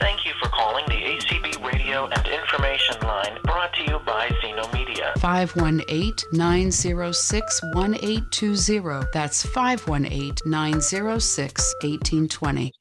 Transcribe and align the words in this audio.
Thank 0.00 0.26
you 0.26 0.32
for 0.38 0.50
calling 0.50 0.84
the 0.88 0.92
ACB 0.92 1.64
Radio 1.64 2.08
and 2.08 2.28
Information 2.28 3.00
Line 3.00 3.38
brought 3.44 3.72
to 3.72 3.84
you 3.84 4.00
by 4.00 4.30
Zeno 4.42 4.70
Media. 4.74 5.14
518 5.16 6.12
906 6.34 7.62
1820. 7.74 9.06
That's 9.14 9.46
518 9.46 10.34
906 10.44 11.74
1820. 11.82 12.74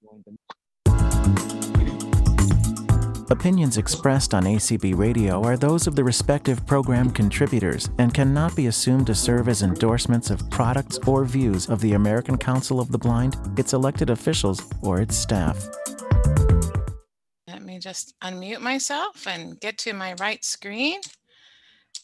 Opinions 3.31 3.77
expressed 3.77 4.33
on 4.33 4.45
ACB 4.45 4.97
Radio 4.97 5.43
are 5.43 5.55
those 5.55 5.85
of 5.85 5.95
the 5.95 6.03
respective 6.03 6.65
program 6.65 7.11
contributors 7.11 7.87
and 7.99 8.11
cannot 8.11 8.55
be 8.55 8.65
assumed 8.65 9.05
to 9.05 9.13
serve 9.13 9.47
as 9.47 9.61
endorsements 9.61 10.31
of 10.31 10.49
products 10.49 10.97
or 11.05 11.25
views 11.25 11.69
of 11.69 11.79
the 11.79 11.93
American 11.93 12.39
Council 12.39 12.79
of 12.79 12.91
the 12.91 12.97
Blind, 12.97 13.37
its 13.55 13.73
elected 13.73 14.09
officials, 14.09 14.63
or 14.81 14.99
its 14.99 15.15
staff. 15.15 15.63
Let 17.47 17.61
me 17.61 17.77
just 17.77 18.19
unmute 18.21 18.61
myself 18.61 19.27
and 19.27 19.59
get 19.59 19.77
to 19.79 19.93
my 19.93 20.15
right 20.19 20.43
screen. 20.43 20.99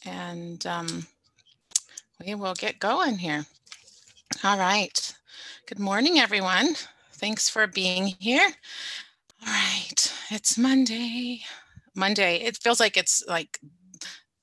And 0.04 0.64
um, 0.64 1.08
we 2.24 2.36
will 2.36 2.54
get 2.54 2.78
going 2.78 3.18
here. 3.18 3.44
All 4.44 4.58
right. 4.58 5.14
Good 5.66 5.80
morning, 5.80 6.20
everyone. 6.20 6.76
Thanks 7.14 7.48
for 7.48 7.66
being 7.66 8.14
here. 8.20 8.52
All 9.42 9.52
right, 9.52 10.12
it's 10.30 10.56
Monday. 10.58 11.42
Monday. 11.94 12.36
It 12.36 12.56
feels 12.56 12.80
like 12.80 12.96
it's 12.96 13.24
like 13.26 13.58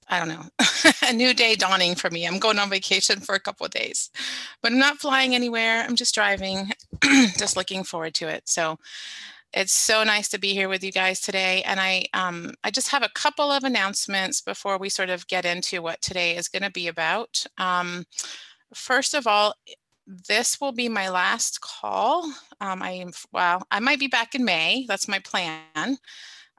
I 0.09 0.19
don't 0.19 0.27
know, 0.27 0.43
a 1.09 1.13
new 1.13 1.33
day 1.33 1.55
dawning 1.55 1.95
for 1.95 2.09
me. 2.09 2.27
I'm 2.27 2.39
going 2.39 2.59
on 2.59 2.69
vacation 2.69 3.19
for 3.21 3.35
a 3.35 3.39
couple 3.39 3.65
of 3.65 3.71
days, 3.71 4.11
but 4.61 4.71
I'm 4.71 4.77
not 4.79 4.99
flying 4.99 5.33
anywhere. 5.33 5.81
I'm 5.81 5.95
just 5.95 6.13
driving, 6.13 6.71
just 7.37 7.55
looking 7.55 7.83
forward 7.83 8.13
to 8.15 8.27
it. 8.27 8.47
So 8.47 8.77
it's 9.53 9.73
so 9.73 10.03
nice 10.03 10.29
to 10.29 10.39
be 10.39 10.53
here 10.53 10.67
with 10.67 10.83
you 10.83 10.91
guys 10.91 11.21
today. 11.21 11.63
And 11.63 11.79
I, 11.79 12.05
um, 12.13 12.53
I 12.63 12.69
just 12.71 12.89
have 12.89 13.03
a 13.03 13.09
couple 13.09 13.49
of 13.51 13.63
announcements 13.63 14.41
before 14.41 14.77
we 14.77 14.89
sort 14.89 15.09
of 15.09 15.27
get 15.27 15.45
into 15.45 15.81
what 15.81 16.01
today 16.01 16.35
is 16.35 16.47
going 16.47 16.63
to 16.63 16.71
be 16.71 16.87
about. 16.87 17.45
Um, 17.57 18.05
first 18.73 19.13
of 19.13 19.25
all, 19.25 19.53
this 20.07 20.59
will 20.59 20.71
be 20.71 20.89
my 20.89 21.09
last 21.09 21.61
call. 21.61 22.25
Um, 22.59 22.81
I 22.81 22.91
am, 22.91 23.11
well, 23.31 23.65
I 23.71 23.79
might 23.79 23.99
be 23.99 24.07
back 24.07 24.35
in 24.35 24.45
May. 24.45 24.85
That's 24.87 25.07
my 25.07 25.19
plan. 25.19 25.97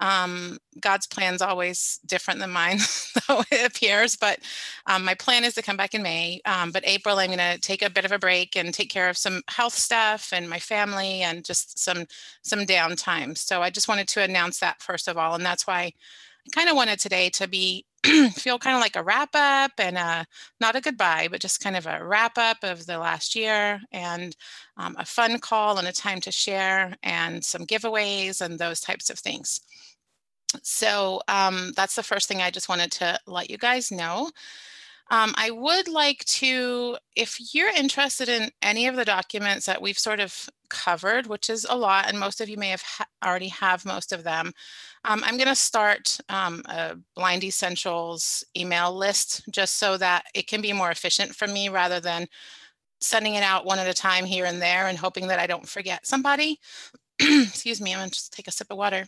Um, 0.01 0.59
God's 0.81 1.07
plan 1.07 1.35
is 1.35 1.43
always 1.43 2.01
different 2.05 2.41
than 2.41 2.51
mine, 2.51 2.79
though 3.29 3.43
it 3.51 3.67
appears. 3.67 4.17
But 4.17 4.41
um, 4.87 5.05
my 5.05 5.15
plan 5.15 5.45
is 5.45 5.55
to 5.55 5.63
come 5.63 5.77
back 5.77 5.95
in 5.95 6.03
May. 6.03 6.41
Um, 6.45 6.73
but 6.73 6.87
April, 6.87 7.19
I'm 7.19 7.29
going 7.29 7.39
to 7.39 7.61
take 7.61 7.83
a 7.83 7.91
bit 7.91 8.05
of 8.05 8.13
a 8.13 8.19
break 8.19 8.57
and 8.57 8.75
take 8.75 8.91
care 8.91 9.09
of 9.09 9.17
some 9.17 9.43
health 9.49 9.75
stuff 9.75 10.33
and 10.33 10.51
my 10.51 10.59
family 10.59 11.23
and 11.23 11.45
just 11.45 11.79
some 11.79 12.07
some 12.43 12.61
downtime. 12.61 13.39
So 13.39 13.63
I 13.63 13.71
just 13.71 13.89
wanted 13.89 14.09
to 14.09 14.23
announce 14.23 14.59
that 14.61 14.83
first 14.83 15.09
of 15.09 15.17
all, 15.17 15.35
and 15.35 15.47
that's 15.47 15.67
why 15.67 15.81
I 15.81 15.93
kind 16.53 16.69
of 16.69 16.77
wanted 16.77 16.99
today 16.99 17.31
to 17.31 17.49
be 17.49 17.87
feel 18.35 18.59
kind 18.59 18.77
of 18.77 18.83
like 18.83 18.97
a 18.97 19.03
wrap 19.03 19.31
up 19.35 19.73
and 19.79 19.97
a, 19.97 20.27
not 20.61 20.77
a 20.77 20.81
goodbye, 20.81 21.29
but 21.31 21.41
just 21.41 21.61
kind 21.61 21.77
of 21.77 21.87
a 21.87 22.05
wrap 22.05 22.37
up 22.37 22.59
of 22.63 22.87
the 22.87 22.99
last 22.99 23.35
year 23.35 23.81
and 23.93 24.37
um, 24.77 24.95
a 24.99 25.05
fun 25.05 25.39
call 25.39 25.79
and 25.79 25.89
a 25.89 25.93
time 25.93 26.21
to 26.21 26.31
share 26.31 26.95
and 27.03 27.45
some 27.45 27.67
giveaways 27.67 28.41
and 28.41 28.59
those 28.59 28.81
types 28.81 29.09
of 29.11 29.19
things. 29.19 29.61
So 30.63 31.21
um, 31.29 31.73
that's 31.77 31.97
the 31.97 32.03
first 32.03 32.29
thing 32.29 32.41
I 32.43 32.51
just 32.51 32.69
wanted 32.69 32.93
to 32.93 33.19
let 33.27 33.51
you 33.51 33.59
guys 33.59 33.91
know. 33.91 34.31
Um, 35.11 35.35
I 35.37 35.51
would 35.51 35.87
like 35.87 36.25
to, 36.25 36.97
if 37.15 37.55
you're 37.55 37.69
interested 37.69 38.29
in 38.29 38.51
any 38.63 38.87
of 38.87 38.97
the 38.97 39.05
documents 39.05 39.67
that 39.67 39.83
we've 39.83 39.99
sort 39.99 40.19
of 40.19 40.49
covered, 40.71 41.27
which 41.27 41.51
is 41.51 41.67
a 41.69 41.77
lot, 41.77 42.09
and 42.09 42.19
most 42.19 42.41
of 42.41 42.49
you 42.49 42.57
may 42.57 42.69
have 42.71 42.83
ha 42.83 43.05
already 43.25 43.49
have 43.49 43.85
most 43.85 44.13
of 44.13 44.25
them, 44.25 44.53
um, 45.05 45.23
I'm 45.25 45.37
going 45.37 45.49
to 45.49 45.55
start 45.55 46.19
um, 46.31 46.63
a 46.67 46.97
Blind 47.15 47.45
Essentials 47.45 48.45
email 48.57 48.97
list 48.97 49.43
just 49.51 49.77
so 49.77 49.99
that 49.99 50.25
it 50.35 50.47
can 50.47 50.63
be 50.63 50.73
more 50.73 50.91
efficient 50.91 51.35
for 51.35 51.47
me 51.47 51.69
rather 51.69 52.01
than 52.01 52.27
sending 53.01 53.35
it 53.35 53.43
out 53.43 53.67
one 53.67 53.79
at 53.79 53.87
a 53.87 53.95
time 53.95 54.25
here 54.25 54.47
and 54.47 54.63
there 54.63 54.87
and 54.89 54.99
hoping 54.99 55.29
that 55.29 55.39
I 55.39 55.47
don't 55.47 55.69
forget 55.69 56.07
somebody. 56.07 56.59
Excuse 57.21 57.81
me, 57.81 57.93
I'm 57.93 57.99
going 57.99 58.11
to 58.11 58.15
just 58.15 58.33
take 58.33 58.49
a 58.49 58.53
sip 58.53 58.69
of 58.71 58.79
water. 58.79 59.07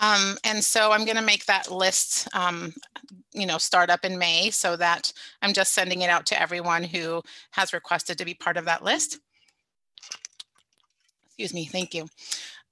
Um, 0.00 0.36
and 0.44 0.62
so 0.64 0.92
I'm 0.92 1.04
going 1.04 1.16
to 1.16 1.22
make 1.22 1.46
that 1.46 1.70
list, 1.70 2.28
um, 2.34 2.72
you 3.32 3.46
know, 3.46 3.58
start 3.58 3.90
up 3.90 4.04
in 4.04 4.18
May 4.18 4.50
so 4.50 4.76
that 4.76 5.12
I'm 5.40 5.52
just 5.52 5.72
sending 5.72 6.02
it 6.02 6.10
out 6.10 6.26
to 6.26 6.40
everyone 6.40 6.84
who 6.84 7.22
has 7.52 7.72
requested 7.72 8.18
to 8.18 8.24
be 8.24 8.34
part 8.34 8.56
of 8.56 8.64
that 8.66 8.84
list. 8.84 9.18
Excuse 11.26 11.54
me, 11.54 11.66
thank 11.66 11.94
you. 11.94 12.06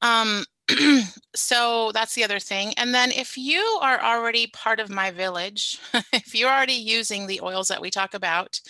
Um, 0.02 0.44
so 1.34 1.90
that's 1.92 2.14
the 2.14 2.24
other 2.24 2.38
thing. 2.38 2.74
And 2.76 2.94
then 2.94 3.10
if 3.10 3.36
you 3.36 3.60
are 3.82 4.00
already 4.00 4.46
part 4.48 4.80
of 4.80 4.90
my 4.90 5.10
village, 5.10 5.78
if 6.12 6.34
you're 6.34 6.50
already 6.50 6.74
using 6.74 7.26
the 7.26 7.40
oils 7.42 7.68
that 7.68 7.80
we 7.80 7.90
talk 7.90 8.14
about, 8.14 8.60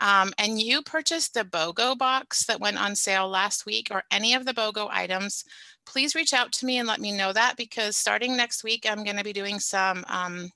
um, 0.00 0.32
and 0.38 0.60
you 0.60 0.82
purchased 0.82 1.34
the 1.34 1.44
BOGO 1.44 1.96
box 1.96 2.44
that 2.46 2.60
went 2.60 2.80
on 2.80 2.96
sale 2.96 3.28
last 3.28 3.66
week 3.66 3.88
or 3.90 4.02
any 4.10 4.34
of 4.34 4.44
the 4.44 4.54
BOGO 4.54 4.88
items, 4.90 5.44
please 5.86 6.14
reach 6.14 6.32
out 6.32 6.52
to 6.52 6.66
me 6.66 6.78
and 6.78 6.88
let 6.88 7.00
me 7.00 7.12
know 7.12 7.32
that 7.32 7.56
because 7.56 7.96
starting 7.96 8.36
next 8.36 8.64
week, 8.64 8.86
I'm 8.88 9.04
going 9.04 9.16
to 9.16 9.24
be 9.24 9.32
doing 9.32 9.58
some 9.58 10.04
um, 10.08 10.50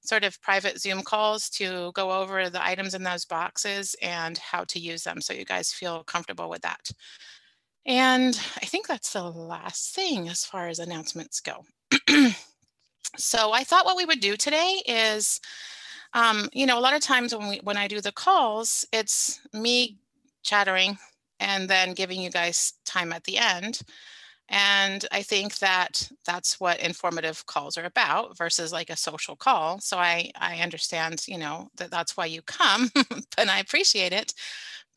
sort 0.00 0.24
of 0.24 0.40
private 0.40 0.80
Zoom 0.80 1.02
calls 1.02 1.48
to 1.50 1.92
go 1.92 2.10
over 2.10 2.48
the 2.48 2.64
items 2.64 2.94
in 2.94 3.02
those 3.02 3.24
boxes 3.24 3.94
and 4.02 4.38
how 4.38 4.64
to 4.64 4.80
use 4.80 5.04
them 5.04 5.20
so 5.20 5.32
you 5.32 5.44
guys 5.44 5.72
feel 5.72 6.02
comfortable 6.04 6.48
with 6.48 6.62
that. 6.62 6.90
And 7.86 8.38
I 8.56 8.66
think 8.66 8.86
that's 8.86 9.12
the 9.12 9.22
last 9.22 9.94
thing 9.94 10.28
as 10.28 10.44
far 10.44 10.68
as 10.68 10.78
announcements 10.78 11.40
go. 11.40 11.64
so 13.16 13.52
I 13.52 13.64
thought 13.64 13.86
what 13.86 13.96
we 13.96 14.04
would 14.04 14.20
do 14.20 14.36
today 14.36 14.82
is, 14.86 15.40
um, 16.14 16.48
you 16.52 16.66
know, 16.66 16.78
a 16.78 16.80
lot 16.80 16.94
of 16.94 17.00
times 17.00 17.34
when 17.34 17.48
we 17.48 17.60
when 17.62 17.76
I 17.76 17.88
do 17.88 18.00
the 18.00 18.12
calls, 18.12 18.86
it's 18.92 19.40
me 19.52 19.98
chattering 20.42 20.98
and 21.40 21.68
then 21.68 21.94
giving 21.94 22.20
you 22.20 22.30
guys 22.30 22.74
time 22.84 23.12
at 23.12 23.24
the 23.24 23.38
end. 23.38 23.80
And 24.50 25.04
I 25.12 25.22
think 25.22 25.58
that 25.58 26.10
that's 26.24 26.58
what 26.58 26.80
informative 26.80 27.44
calls 27.44 27.76
are 27.76 27.84
about 27.84 28.36
versus 28.38 28.72
like 28.72 28.88
a 28.88 28.96
social 28.96 29.36
call. 29.36 29.78
So 29.78 29.98
I, 29.98 30.30
I 30.36 30.56
understand, 30.60 31.22
you 31.28 31.36
know, 31.36 31.68
that 31.76 31.90
that's 31.90 32.16
why 32.16 32.26
you 32.26 32.40
come 32.42 32.90
and 33.38 33.50
I 33.50 33.58
appreciate 33.60 34.12
it. 34.12 34.32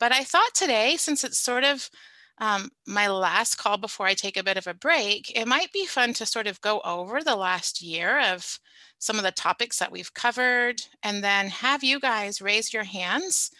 But 0.00 0.10
I 0.10 0.24
thought 0.24 0.54
today, 0.54 0.96
since 0.96 1.22
it's 1.22 1.38
sort 1.38 1.64
of 1.64 1.90
um, 2.38 2.70
my 2.86 3.08
last 3.08 3.56
call 3.56 3.76
before 3.76 4.06
I 4.06 4.14
take 4.14 4.38
a 4.38 4.42
bit 4.42 4.56
of 4.56 4.66
a 4.66 4.74
break, 4.74 5.30
it 5.36 5.46
might 5.46 5.70
be 5.70 5.84
fun 5.84 6.14
to 6.14 6.26
sort 6.26 6.46
of 6.46 6.60
go 6.62 6.80
over 6.82 7.22
the 7.22 7.36
last 7.36 7.82
year 7.82 8.20
of 8.20 8.58
some 9.02 9.16
of 9.16 9.24
the 9.24 9.32
topics 9.32 9.80
that 9.80 9.90
we've 9.90 10.14
covered 10.14 10.80
and 11.02 11.24
then 11.24 11.48
have 11.48 11.82
you 11.82 11.98
guys 11.98 12.40
raise 12.40 12.72
your 12.72 12.84
hands 12.84 13.50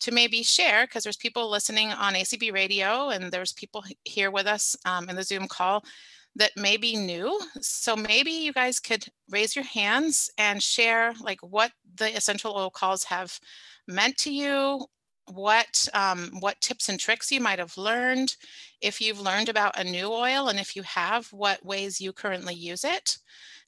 to 0.00 0.10
maybe 0.10 0.42
share 0.42 0.86
because 0.86 1.04
there's 1.04 1.16
people 1.16 1.48
listening 1.48 1.92
on 1.92 2.14
ACB 2.14 2.52
radio 2.52 3.10
and 3.10 3.30
there's 3.30 3.52
people 3.52 3.84
here 4.04 4.32
with 4.32 4.48
us 4.48 4.74
um, 4.86 5.08
in 5.08 5.14
the 5.14 5.22
Zoom 5.22 5.46
call 5.46 5.84
that 6.34 6.50
may 6.56 6.76
be 6.76 6.96
new. 6.96 7.40
So 7.60 7.94
maybe 7.94 8.32
you 8.32 8.52
guys 8.52 8.80
could 8.80 9.06
raise 9.30 9.54
your 9.54 9.64
hands 9.64 10.32
and 10.36 10.60
share 10.60 11.14
like 11.22 11.38
what 11.42 11.70
the 11.94 12.16
essential 12.16 12.56
oil 12.56 12.68
calls 12.68 13.04
have 13.04 13.38
meant 13.86 14.16
to 14.18 14.32
you 14.32 14.84
what 15.30 15.86
um, 15.94 16.30
what 16.40 16.60
tips 16.60 16.88
and 16.88 16.98
tricks 16.98 17.30
you 17.30 17.40
might 17.40 17.58
have 17.58 17.76
learned, 17.76 18.36
if 18.80 19.00
you've 19.00 19.20
learned 19.20 19.48
about 19.48 19.78
a 19.78 19.84
new 19.84 20.06
oil, 20.06 20.48
and 20.48 20.58
if 20.58 20.74
you 20.74 20.82
have, 20.82 21.26
what 21.32 21.64
ways 21.64 22.00
you 22.00 22.12
currently 22.12 22.54
use 22.54 22.84
it. 22.84 23.18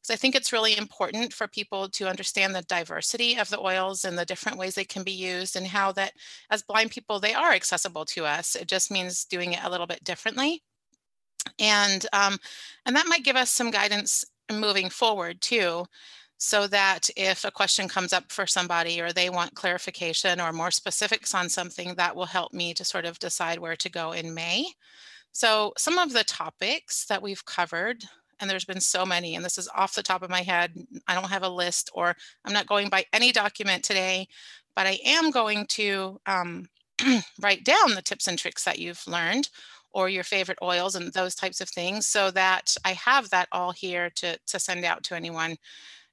I 0.09 0.17
think 0.17 0.35
it's 0.35 0.53
really 0.53 0.77
important 0.77 1.33
for 1.33 1.47
people 1.47 1.89
to 1.91 2.09
understand 2.09 2.55
the 2.55 2.63
diversity 2.63 3.37
of 3.37 3.51
the 3.51 3.61
oils 3.61 4.05
and 4.05 4.17
the 4.17 4.25
different 4.25 4.59
ways 4.59 4.75
they 4.75 4.85
can 4.85 5.03
be 5.03 5.13
used, 5.13 5.57
and 5.57 5.67
how 5.67 5.93
that 5.93 6.13
as 6.51 6.63
blind 6.63 6.91
people 6.91 7.21
they 7.21 7.35
are 7.35 7.53
accessible 7.53 8.05
to 8.07 8.25
us. 8.25 8.57
It 8.57 8.69
just 8.69 8.91
means 8.91 9.25
doing 9.25 9.53
it 9.53 9.61
a 9.63 9.71
little 9.71 9.87
bit 9.87 10.05
differently, 10.05 10.63
and 11.59 12.07
um, 12.13 12.39
and 12.87 12.97
that 12.97 13.07
might 13.09 13.25
give 13.25 13.37
us 13.37 13.51
some 13.51 13.71
guidance 13.71 14.25
moving 14.51 14.91
forward 14.91 15.41
too 15.41 15.87
so 16.41 16.67
that 16.67 17.11
if 17.17 17.45
a 17.45 17.51
question 17.51 17.87
comes 17.87 18.15
up 18.15 18.33
for 18.33 18.47
somebody 18.47 18.99
or 18.99 19.13
they 19.13 19.29
want 19.29 19.55
clarification 19.55 20.41
or 20.41 20.53
more 20.55 20.71
specifics 20.71 21.35
on 21.35 21.51
something, 21.51 21.95
that 21.97 22.17
will 22.17 22.25
help 22.25 22.55
me 22.55 22.73
to 22.73 22.83
sort 22.83 23.05
of 23.05 23.19
decide 23.19 23.59
where 23.59 23.77
to 23.77 23.91
go 23.91 24.13
in 24.13 24.33
May. 24.33 24.65
So 25.33 25.75
some 25.77 25.99
of 25.99 26.15
the 26.15 26.25
topics 26.25 27.05
that 27.07 27.21
we've 27.21 27.45
covered, 27.45 28.05
and 28.41 28.49
there's 28.49 28.65
been 28.65 28.81
so 28.81 29.05
many, 29.05 29.35
and 29.35 29.45
this 29.45 29.59
is 29.59 29.69
off 29.75 29.95
the 29.95 30.03
top 30.03 30.23
of 30.23 30.31
my 30.31 30.43
head, 30.43 30.73
I 31.07 31.15
don't 31.15 31.31
have 31.31 31.43
a 31.43 31.49
list 31.49 31.91
or 31.95 32.17
I'm 32.45 32.53
not 32.53 32.67
going 32.67 32.89
by 32.89 33.05
any 33.13 33.33
document 33.33 33.85
today, 33.85 34.27
but 34.75 34.87
I 34.87 34.99
am 35.05 35.31
going 35.31 35.67
to 35.71 36.21
um, 36.27 36.67
write 37.41 37.65
down 37.65 37.95
the 37.95 38.03
tips 38.03 38.27
and 38.27 38.39
tricks 38.39 38.65
that 38.65 38.79
you've 38.79 39.07
learned 39.07 39.49
or 39.93 40.09
your 40.09 40.25
favorite 40.25 40.59
oils 40.63 40.95
and 40.95 41.13
those 41.13 41.35
types 41.35 41.61
of 41.61 41.69
things 41.69 42.07
so 42.07 42.31
that 42.31 42.77
I 42.85 42.93
have 42.93 43.31
that 43.31 43.49
all 43.53 43.73
here 43.73 44.11
to, 44.17 44.39
to 44.47 44.59
send 44.59 44.85
out 44.85 45.03
to 45.05 45.17
anyone 45.17 45.57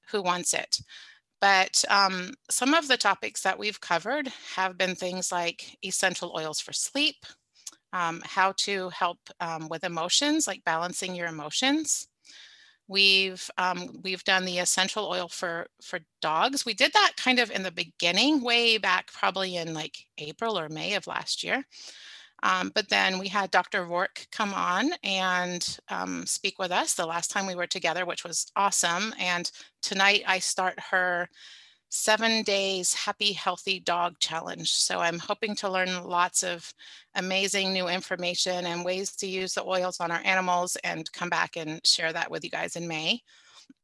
who 0.09 0.21
wants 0.21 0.53
it. 0.53 0.79
But 1.39 1.83
um, 1.89 2.31
some 2.49 2.73
of 2.73 2.87
the 2.87 2.97
topics 2.97 3.41
that 3.43 3.59
we've 3.59 3.79
covered 3.79 4.29
have 4.55 4.77
been 4.77 4.95
things 4.95 5.31
like 5.31 5.77
essential 5.85 6.33
oils 6.35 6.59
for 6.59 6.73
sleep, 6.73 7.17
um, 7.93 8.21
how 8.25 8.53
to 8.57 8.89
help 8.89 9.19
um, 9.39 9.67
with 9.69 9.83
emotions, 9.83 10.47
like 10.47 10.63
balancing 10.65 11.13
your 11.13 11.27
emotions. 11.27 12.07
We've 12.87 13.49
um, 13.57 13.99
we've 14.03 14.23
done 14.23 14.45
the 14.45 14.59
essential 14.59 15.05
oil 15.05 15.27
for 15.27 15.67
for 15.81 15.99
dogs. 16.21 16.65
We 16.65 16.73
did 16.73 16.93
that 16.93 17.13
kind 17.17 17.39
of 17.39 17.51
in 17.51 17.63
the 17.63 17.71
beginning, 17.71 18.41
way 18.41 18.77
back, 18.77 19.11
probably 19.11 19.57
in 19.57 19.73
like 19.73 19.97
April 20.17 20.57
or 20.57 20.69
May 20.69 20.95
of 20.95 21.07
last 21.07 21.43
year. 21.43 21.65
Um, 22.43 22.71
but 22.73 22.89
then 22.89 23.17
we 23.17 23.27
had 23.27 23.49
Dr. 23.51 23.83
Rourke 23.85 24.27
come 24.31 24.53
on 24.53 24.91
and 25.03 25.79
um, 25.89 26.25
speak 26.25 26.59
with 26.59 26.71
us 26.71 26.93
the 26.93 27.05
last 27.05 27.31
time 27.31 27.47
we 27.47 27.55
were 27.55 27.67
together, 27.67 28.05
which 28.05 28.23
was 28.23 28.51
awesome. 28.55 29.13
And 29.19 29.49
tonight 29.81 30.23
I 30.27 30.39
start 30.39 30.79
her 30.91 31.29
seven 31.89 32.43
days 32.43 32.93
happy, 32.93 33.33
healthy 33.33 33.79
dog 33.79 34.19
challenge. 34.19 34.71
So 34.71 34.99
I'm 34.99 35.19
hoping 35.19 35.55
to 35.57 35.69
learn 35.69 36.03
lots 36.03 36.43
of 36.43 36.73
amazing 37.15 37.73
new 37.73 37.87
information 37.87 38.65
and 38.65 38.83
ways 38.83 39.15
to 39.17 39.27
use 39.27 39.53
the 39.53 39.65
oils 39.65 39.99
on 39.99 40.11
our 40.11 40.21
animals 40.25 40.77
and 40.83 41.11
come 41.13 41.29
back 41.29 41.55
and 41.55 41.85
share 41.85 42.13
that 42.13 42.29
with 42.29 42.43
you 42.43 42.49
guys 42.49 42.75
in 42.75 42.87
May. 42.87 43.21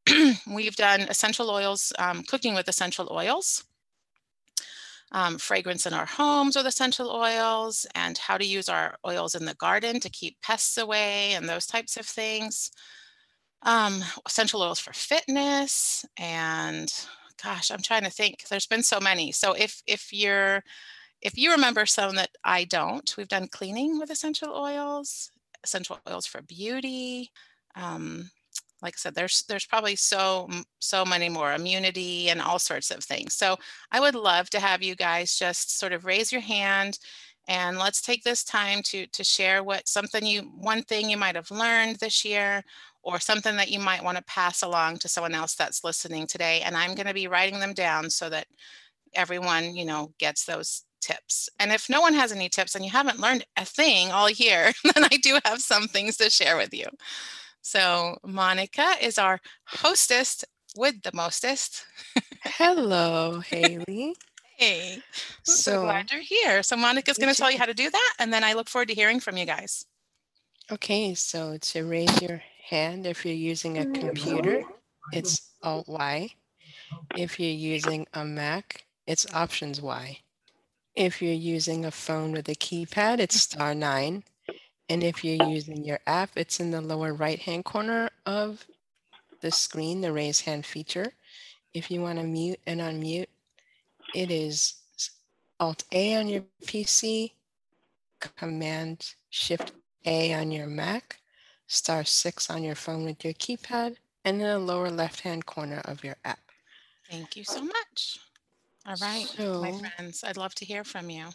We've 0.51 0.75
done 0.75 1.01
essential 1.01 1.49
oils, 1.49 1.93
um, 1.97 2.23
cooking 2.23 2.55
with 2.55 2.67
essential 2.67 3.09
oils 3.11 3.63
um, 5.13 5.37
fragrance 5.37 5.85
in 5.85 5.93
our 5.93 6.05
homes 6.05 6.55
with 6.55 6.65
essential 6.65 7.11
oils 7.11 7.85
and 7.95 8.17
how 8.17 8.37
to 8.37 8.45
use 8.45 8.67
our 8.67 8.95
oils 9.05 9.35
in 9.35 9.45
the 9.45 9.53
garden 9.55 9.99
to 9.99 10.09
keep 10.09 10.41
pests 10.41 10.77
away 10.77 11.33
and 11.33 11.47
those 11.47 11.67
types 11.67 11.97
of 11.97 12.05
things. 12.05 12.71
Um, 13.61 14.03
essential 14.25 14.61
oils 14.61 14.79
for 14.79 14.91
fitness 14.91 16.03
and 16.17 16.91
gosh, 17.41 17.71
I'm 17.71 17.81
trying 17.81 18.03
to 18.03 18.09
think. 18.09 18.47
There's 18.47 18.67
been 18.67 18.83
so 18.83 18.99
many. 18.99 19.31
So 19.31 19.53
if 19.53 19.81
if 19.87 20.11
you're 20.11 20.63
if 21.21 21.37
you 21.37 21.51
remember 21.51 21.85
some 21.85 22.15
that 22.15 22.31
I 22.43 22.65
don't, 22.65 23.15
we've 23.17 23.27
done 23.27 23.47
cleaning 23.47 23.97
with 23.99 24.11
essential 24.11 24.53
oils, 24.55 25.31
essential 25.63 25.99
oils 26.09 26.25
for 26.25 26.41
beauty, 26.41 27.31
um, 27.75 28.29
like 28.81 28.95
I 28.95 28.99
said, 28.99 29.15
there's 29.15 29.43
there's 29.47 29.65
probably 29.65 29.95
so 29.95 30.49
so 30.79 31.05
many 31.05 31.29
more 31.29 31.53
immunity 31.53 32.29
and 32.29 32.41
all 32.41 32.59
sorts 32.59 32.91
of 32.91 33.03
things. 33.03 33.33
So 33.33 33.57
I 33.91 33.99
would 34.01 34.15
love 34.15 34.49
to 34.51 34.59
have 34.59 34.83
you 34.83 34.95
guys 34.95 35.37
just 35.37 35.79
sort 35.79 35.93
of 35.93 36.05
raise 36.05 36.31
your 36.31 36.41
hand 36.41 36.99
and 37.47 37.77
let's 37.77 38.01
take 38.01 38.23
this 38.23 38.43
time 38.43 38.81
to 38.83 39.07
to 39.07 39.23
share 39.23 39.63
what 39.63 39.87
something 39.87 40.25
you 40.25 40.41
one 40.57 40.83
thing 40.83 41.09
you 41.09 41.17
might 41.17 41.35
have 41.35 41.49
learned 41.51 41.97
this 41.97 42.23
year 42.25 42.63
or 43.03 43.19
something 43.19 43.55
that 43.57 43.69
you 43.69 43.79
might 43.79 44.03
want 44.03 44.17
to 44.17 44.23
pass 44.23 44.61
along 44.61 44.97
to 44.97 45.07
someone 45.07 45.35
else 45.35 45.55
that's 45.55 45.83
listening 45.83 46.25
today 46.27 46.61
and 46.61 46.75
i'm 46.75 46.95
going 46.95 47.07
to 47.07 47.13
be 47.13 47.27
writing 47.27 47.59
them 47.59 47.73
down 47.73 48.09
so 48.09 48.29
that 48.29 48.47
everyone 49.13 49.75
you 49.75 49.85
know 49.85 50.11
gets 50.19 50.45
those 50.45 50.83
tips 51.01 51.49
and 51.59 51.71
if 51.71 51.89
no 51.89 51.99
one 51.99 52.13
has 52.13 52.31
any 52.31 52.47
tips 52.47 52.75
and 52.75 52.85
you 52.85 52.91
haven't 52.91 53.19
learned 53.19 53.45
a 53.57 53.65
thing 53.65 54.11
all 54.11 54.29
year 54.29 54.71
then 54.95 55.03
i 55.03 55.17
do 55.21 55.37
have 55.45 55.59
some 55.59 55.87
things 55.87 56.17
to 56.17 56.29
share 56.29 56.57
with 56.57 56.73
you 56.73 56.85
so 57.63 58.17
Monica 58.25 58.95
is 59.01 59.17
our 59.17 59.39
hostess 59.65 60.43
with 60.75 61.01
the 61.01 61.11
mostest. 61.13 61.85
Hello, 62.43 63.39
Haley. 63.47 64.15
hey, 64.57 64.99
so, 65.43 65.71
so 65.71 65.81
glad 65.83 66.11
you're 66.11 66.21
here. 66.21 66.61
So 66.61 66.75
Monica's 66.75 67.17
going 67.17 67.33
to 67.33 67.39
tell 67.39 67.49
you 67.49 67.57
how 67.57 67.65
to 67.65 67.73
do 67.73 67.89
that, 67.89 68.13
and 68.19 68.33
then 68.33 68.43
I 68.43 68.53
look 68.53 68.69
forward 68.69 68.89
to 68.89 68.93
hearing 68.93 69.21
from 69.21 69.37
you 69.37 69.45
guys. 69.45 69.85
Okay, 70.71 71.13
so 71.13 71.57
to 71.57 71.85
raise 71.85 72.21
your 72.21 72.41
hand 72.69 73.05
if 73.05 73.25
you're 73.25 73.33
using 73.33 73.77
a 73.77 73.81
mm-hmm. 73.81 73.93
computer, 73.93 74.63
it's 75.11 75.51
Alt 75.61 75.87
Y. 75.87 76.29
If 77.15 77.39
you're 77.39 77.49
using 77.49 78.07
a 78.13 78.23
Mac, 78.23 78.85
it's 79.05 79.31
Options 79.33 79.81
Y. 79.81 80.19
If 80.95 81.21
you're 81.21 81.33
using 81.33 81.85
a 81.85 81.91
phone 81.91 82.31
with 82.31 82.47
a 82.49 82.55
keypad, 82.55 83.19
it's 83.19 83.41
star 83.41 83.73
nine. 83.73 84.23
And 84.89 85.03
if 85.03 85.23
you're 85.23 85.47
using 85.47 85.83
your 85.83 85.99
app, 86.05 86.31
it's 86.35 86.59
in 86.59 86.71
the 86.71 86.81
lower 86.81 87.13
right-hand 87.13 87.65
corner 87.65 88.09
of 88.25 88.65
the 89.41 89.51
screen, 89.51 90.01
the 90.01 90.11
raise 90.11 90.41
hand 90.41 90.65
feature. 90.65 91.13
If 91.73 91.89
you 91.89 92.01
want 92.01 92.19
to 92.19 92.25
mute 92.25 92.59
and 92.67 92.79
unmute, 92.79 93.27
it 94.13 94.29
is 94.29 94.75
Alt 95.59 95.83
A 95.91 96.15
on 96.15 96.27
your 96.27 96.43
PC, 96.65 97.31
Command 98.19 99.15
Shift 99.29 99.71
A 100.05 100.33
on 100.33 100.51
your 100.51 100.67
Mac, 100.67 101.19
star 101.73 102.03
six 102.03 102.49
on 102.49 102.63
your 102.63 102.75
phone 102.75 103.03
with 103.03 103.23
your 103.25 103.33
keypad, 103.33 103.95
and 104.25 104.41
in 104.41 104.47
the 104.47 104.59
lower 104.59 104.89
left-hand 104.89 105.45
corner 105.45 105.81
of 105.85 106.03
your 106.03 106.15
app. 106.23 106.39
Thank 107.09 107.35
you 107.35 107.43
so 107.43 107.63
much. 107.63 108.19
All 108.85 108.95
right, 109.01 109.25
so, 109.25 109.61
my 109.61 109.71
friends, 109.71 110.23
I'd 110.23 110.37
love 110.37 110.53
to 110.55 110.65
hear 110.65 110.83
from 110.83 111.09
you. 111.09 111.25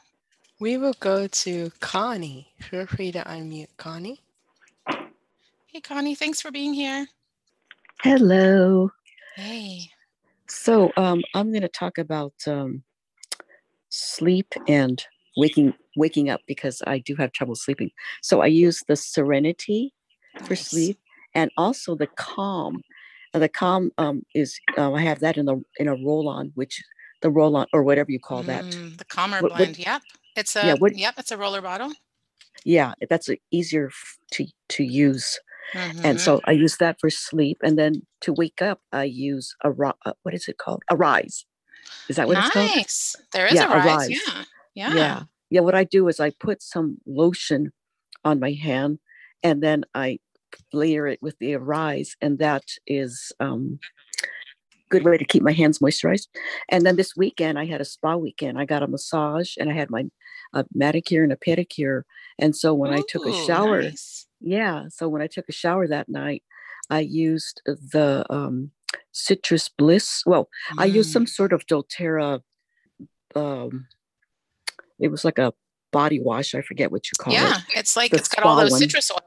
We 0.60 0.76
will 0.76 0.94
go 1.00 1.26
to 1.26 1.70
Connie. 1.80 2.48
Feel 2.60 2.86
free 2.86 3.12
to 3.12 3.20
unmute 3.20 3.68
Connie. 3.76 4.20
Hey, 5.66 5.80
Connie, 5.82 6.14
thanks 6.14 6.40
for 6.40 6.50
being 6.50 6.74
here. 6.74 7.06
Hello. 8.02 8.90
Hey. 9.36 9.90
So 10.48 10.92
um, 10.96 11.22
I'm 11.34 11.50
going 11.50 11.62
to 11.62 11.68
talk 11.68 11.98
about 11.98 12.32
um, 12.46 12.82
sleep 13.88 14.52
and 14.66 15.04
waking 15.36 15.74
waking 15.96 16.30
up 16.30 16.40
because 16.46 16.82
I 16.86 16.98
do 16.98 17.14
have 17.16 17.32
trouble 17.32 17.54
sleeping. 17.54 17.90
So 18.22 18.40
I 18.40 18.46
use 18.46 18.82
the 18.88 18.96
Serenity 18.96 19.94
for 20.40 20.54
nice. 20.54 20.66
sleep 20.66 20.98
and 21.34 21.50
also 21.56 21.94
the 21.94 22.06
Calm. 22.06 22.82
Uh, 23.34 23.38
the 23.38 23.48
Calm 23.48 23.90
um, 23.98 24.22
is 24.34 24.58
uh, 24.76 24.92
I 24.92 25.02
have 25.02 25.20
that 25.20 25.36
in 25.36 25.46
the 25.46 25.62
in 25.78 25.88
a 25.88 25.94
roll 25.94 26.28
on, 26.28 26.52
which 26.54 26.82
the 27.20 27.30
roll 27.30 27.56
on 27.56 27.66
or 27.72 27.82
whatever 27.82 28.10
you 28.10 28.20
call 28.20 28.42
that. 28.44 28.64
Mm, 28.64 28.96
the 28.98 29.04
calmer 29.04 29.40
what, 29.40 29.56
blend. 29.56 29.76
What, 29.76 29.78
yep. 29.78 30.02
It's 30.36 30.56
a 30.56 30.66
yeah, 30.66 30.74
what, 30.74 30.96
yep, 30.96 31.14
it's 31.18 31.32
a 31.32 31.36
roller 31.36 31.60
bottle. 31.60 31.92
Yeah, 32.64 32.92
that's 33.08 33.28
a, 33.28 33.38
easier 33.50 33.90
to 34.32 34.46
to 34.70 34.84
use. 34.84 35.38
Mm-hmm. 35.74 36.00
And 36.04 36.20
so 36.20 36.40
I 36.44 36.52
use 36.52 36.76
that 36.78 36.98
for 37.00 37.10
sleep, 37.10 37.58
and 37.62 37.78
then 37.78 38.02
to 38.22 38.32
wake 38.32 38.62
up, 38.62 38.80
I 38.92 39.04
use 39.04 39.54
a 39.64 39.70
uh, 39.70 40.12
what 40.22 40.34
is 40.34 40.48
it 40.48 40.58
called? 40.58 40.82
Arise. 40.90 41.44
Is 42.08 42.16
that 42.16 42.26
what 42.26 42.34
nice. 42.34 42.46
it's 42.46 42.54
called? 42.54 42.76
Nice. 42.76 43.16
There 43.32 43.46
is 43.46 43.54
yeah, 43.54 43.72
a 43.72 43.86
rise. 43.86 44.10
Yeah. 44.10 44.44
Yeah. 44.74 44.94
Yeah. 44.94 45.22
Yeah. 45.50 45.60
What 45.60 45.74
I 45.74 45.84
do 45.84 46.08
is 46.08 46.20
I 46.20 46.30
put 46.30 46.62
some 46.62 46.98
lotion 47.06 47.72
on 48.24 48.40
my 48.40 48.52
hand, 48.52 48.98
and 49.42 49.62
then 49.62 49.84
I 49.94 50.20
layer 50.72 51.06
it 51.06 51.20
with 51.22 51.36
the 51.38 51.54
arise, 51.54 52.16
and 52.20 52.38
that 52.38 52.64
is 52.86 53.32
um, 53.40 53.78
good 54.88 55.04
way 55.04 55.18
to 55.18 55.24
keep 55.24 55.42
my 55.42 55.52
hands 55.52 55.78
moisturized. 55.78 56.28
And 56.68 56.84
then 56.84 56.96
this 56.96 57.16
weekend, 57.16 57.58
I 57.58 57.66
had 57.66 57.80
a 57.80 57.84
spa 57.84 58.16
weekend. 58.16 58.58
I 58.58 58.64
got 58.64 58.82
a 58.82 58.88
massage 58.88 59.54
and 59.58 59.70
I 59.70 59.74
had 59.74 59.90
my 59.90 60.04
a 60.54 60.64
manicure 60.74 61.22
and 61.22 61.32
a 61.32 61.36
pedicure. 61.36 62.02
And 62.38 62.56
so 62.56 62.74
when 62.74 62.92
Ooh, 62.92 62.96
I 62.96 63.02
took 63.08 63.26
a 63.26 63.32
shower, 63.44 63.82
nice. 63.82 64.26
yeah, 64.40 64.84
so 64.88 65.08
when 65.08 65.22
I 65.22 65.26
took 65.26 65.44
a 65.48 65.52
shower 65.52 65.86
that 65.88 66.08
night, 66.08 66.42
I 66.90 67.00
used 67.00 67.60
the 67.66 68.24
um, 68.30 68.70
citrus 69.12 69.68
bliss. 69.68 70.22
Well, 70.24 70.48
mm. 70.72 70.82
I 70.82 70.86
used 70.86 71.12
some 71.12 71.26
mm. 71.26 71.28
sort 71.28 71.52
of 71.52 71.66
doTERRA. 71.66 72.40
Um, 73.34 73.86
it 74.98 75.08
was 75.08 75.24
like 75.24 75.38
a 75.38 75.52
body 75.92 76.20
wash. 76.20 76.54
I 76.54 76.62
forget 76.62 76.90
what 76.90 77.06
you 77.06 77.12
call 77.18 77.32
yeah, 77.32 77.56
it. 77.56 77.62
Yeah, 77.74 77.80
it's 77.80 77.96
like 77.96 78.10
the 78.10 78.16
it's 78.16 78.28
got 78.28 78.44
all 78.44 78.56
those 78.56 78.70
one. 78.70 78.80
citrus 78.80 79.10
oils. 79.10 79.20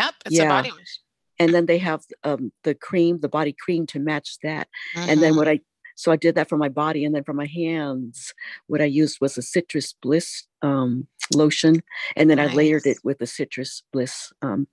Yep, 0.00 0.14
it's 0.26 0.36
yeah. 0.36 0.44
a 0.44 0.48
body 0.48 0.70
wash 0.70 0.98
and 1.38 1.54
then 1.54 1.66
they 1.66 1.78
have 1.78 2.02
um, 2.22 2.52
the 2.62 2.74
cream 2.74 3.20
the 3.20 3.28
body 3.28 3.54
cream 3.58 3.86
to 3.86 3.98
match 3.98 4.38
that 4.42 4.68
mm-hmm. 4.96 5.10
and 5.10 5.22
then 5.22 5.36
what 5.36 5.46
mm-hmm. 5.46 5.60
i 5.60 5.96
so 5.96 6.10
i 6.10 6.16
did 6.16 6.34
that 6.34 6.48
for 6.48 6.56
my 6.56 6.68
body 6.68 7.04
and 7.04 7.14
then 7.14 7.24
for 7.24 7.32
my 7.32 7.46
hands 7.46 8.34
what 8.66 8.80
i 8.80 8.84
used 8.84 9.18
was 9.20 9.38
a 9.38 9.42
citrus 9.42 9.94
bliss 10.02 10.44
um, 10.62 11.06
lotion 11.34 11.82
and 12.16 12.30
then 12.30 12.38
nice. 12.38 12.50
i 12.50 12.54
layered 12.54 12.86
it 12.86 12.98
with 13.04 13.18
the 13.18 13.26
citrus 13.26 13.82
bliss 13.92 14.32
um, 14.42 14.66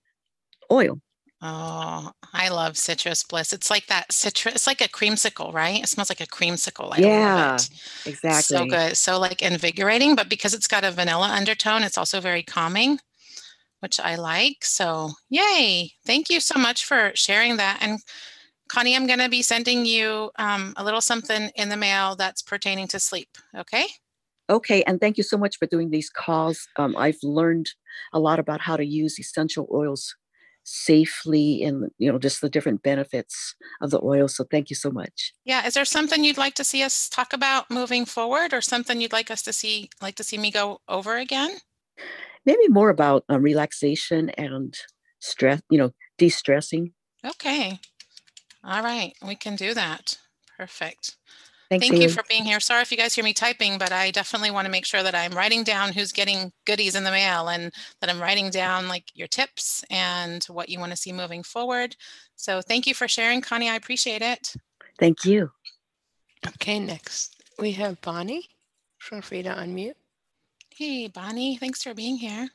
oil 0.71 0.99
Oh, 1.43 2.11
I 2.35 2.49
love 2.49 2.77
citrus 2.77 3.23
bliss. 3.23 3.51
It's 3.51 3.71
like 3.71 3.87
that 3.87 4.11
citrus. 4.11 4.53
It's 4.53 4.67
like 4.67 4.79
a 4.79 4.87
creamsicle, 4.87 5.51
right? 5.51 5.81
It 5.81 5.87
smells 5.87 6.11
like 6.11 6.21
a 6.21 6.27
creamsicle. 6.27 6.91
I 6.91 7.01
yeah, 7.01 7.57
exactly. 8.05 8.57
So 8.57 8.65
good. 8.67 8.95
So 8.95 9.17
like 9.17 9.41
invigorating, 9.41 10.13
but 10.13 10.29
because 10.29 10.53
it's 10.53 10.67
got 10.67 10.83
a 10.83 10.91
vanilla 10.91 11.29
undertone, 11.29 11.81
it's 11.81 11.97
also 11.97 12.21
very 12.21 12.43
calming 12.43 12.99
which 13.81 13.99
I 13.99 14.15
like. 14.15 14.63
So, 14.63 15.11
yay. 15.29 15.91
Thank 16.05 16.29
you 16.29 16.39
so 16.39 16.57
much 16.57 16.85
for 16.85 17.11
sharing 17.13 17.57
that. 17.57 17.79
And 17.81 17.99
Connie, 18.69 18.95
I'm 18.95 19.07
going 19.07 19.19
to 19.19 19.29
be 19.29 19.41
sending 19.41 19.85
you 19.85 20.31
um, 20.37 20.73
a 20.77 20.83
little 20.83 21.01
something 21.01 21.51
in 21.55 21.69
the 21.69 21.77
mail 21.77 22.15
that's 22.15 22.41
pertaining 22.41 22.87
to 22.89 22.99
sleep. 22.99 23.29
Okay. 23.55 23.87
Okay. 24.49 24.83
And 24.83 24.99
thank 24.99 25.17
you 25.17 25.23
so 25.23 25.37
much 25.37 25.57
for 25.57 25.65
doing 25.65 25.89
these 25.89 26.09
calls. 26.09 26.67
Um, 26.77 26.95
I've 26.97 27.19
learned 27.23 27.69
a 28.13 28.19
lot 28.19 28.39
about 28.39 28.61
how 28.61 28.77
to 28.77 28.85
use 28.85 29.19
essential 29.19 29.67
oils 29.73 30.15
safely 30.63 31.63
and 31.63 31.89
you 31.97 32.11
know 32.11 32.19
just 32.19 32.39
the 32.39 32.49
different 32.49 32.83
benefits 32.83 33.55
of 33.81 33.89
the 33.89 33.99
oil 34.03 34.27
so 34.27 34.43
thank 34.51 34.69
you 34.69 34.75
so 34.75 34.91
much 34.91 35.33
yeah 35.43 35.65
is 35.65 35.73
there 35.73 35.83
something 35.85 36.23
you'd 36.23 36.37
like 36.37 36.53
to 36.53 36.63
see 36.63 36.83
us 36.83 37.09
talk 37.09 37.33
about 37.33 37.71
moving 37.71 38.05
forward 38.05 38.53
or 38.53 38.61
something 38.61 39.01
you'd 39.01 39.11
like 39.11 39.31
us 39.31 39.41
to 39.41 39.51
see 39.51 39.89
like 40.03 40.13
to 40.13 40.23
see 40.23 40.37
me 40.37 40.51
go 40.51 40.79
over 40.87 41.17
again 41.17 41.57
maybe 42.45 42.67
more 42.67 42.89
about 42.89 43.23
uh, 43.29 43.39
relaxation 43.39 44.29
and 44.31 44.75
stress, 45.19 45.61
you 45.69 45.77
know, 45.77 45.91
de 46.17 46.29
stressing. 46.29 46.93
Okay. 47.25 47.79
All 48.63 48.83
right. 48.83 49.13
We 49.25 49.35
can 49.35 49.55
do 49.55 49.73
that. 49.73 50.17
Perfect. 50.57 51.17
Thanks, 51.69 51.87
Thank 51.87 52.01
you 52.01 52.09
for 52.09 52.23
being 52.27 52.43
here. 52.43 52.59
Sorry 52.59 52.81
if 52.81 52.91
you 52.91 52.97
guys 52.97 53.15
hear 53.15 53.23
me 53.23 53.33
typing, 53.33 53.77
but 53.77 53.93
I 53.93 54.11
definitely 54.11 54.51
want 54.51 54.65
to 54.65 54.71
make 54.71 54.85
sure 54.85 55.03
that 55.03 55.15
I'm 55.15 55.31
writing 55.31 55.63
down 55.63 55.93
who's 55.93 56.11
getting 56.11 56.51
goodies 56.65 56.95
in 56.95 57.05
the 57.05 57.11
mail 57.11 57.47
and 57.47 57.71
that 58.01 58.09
I'm 58.09 58.21
writing 58.21 58.49
down 58.49 58.89
like 58.89 59.05
your 59.13 59.29
tips 59.29 59.85
and 59.89 60.43
what 60.45 60.67
you 60.67 60.79
want 60.79 60.91
to 60.91 60.97
see 60.97 61.13
moving 61.13 61.43
forward. 61.43 61.95
So 62.35 62.61
thank 62.61 62.87
you 62.87 62.93
for 62.93 63.07
sharing, 63.07 63.39
Connie. 63.39 63.69
I 63.69 63.75
appreciate 63.75 64.21
it. 64.21 64.53
Thank 64.99 65.23
you. 65.23 65.51
Okay, 66.45 66.77
next 66.77 67.41
we 67.57 67.71
have 67.73 68.01
Bonnie. 68.01 68.49
Feel 68.99 69.21
free 69.21 69.43
to 69.43 69.49
unmute. 69.49 69.93
Hey, 70.75 71.07
Bonnie. 71.07 71.57
Thanks 71.57 71.83
for 71.83 71.93
being 71.93 72.17
here. 72.17 72.49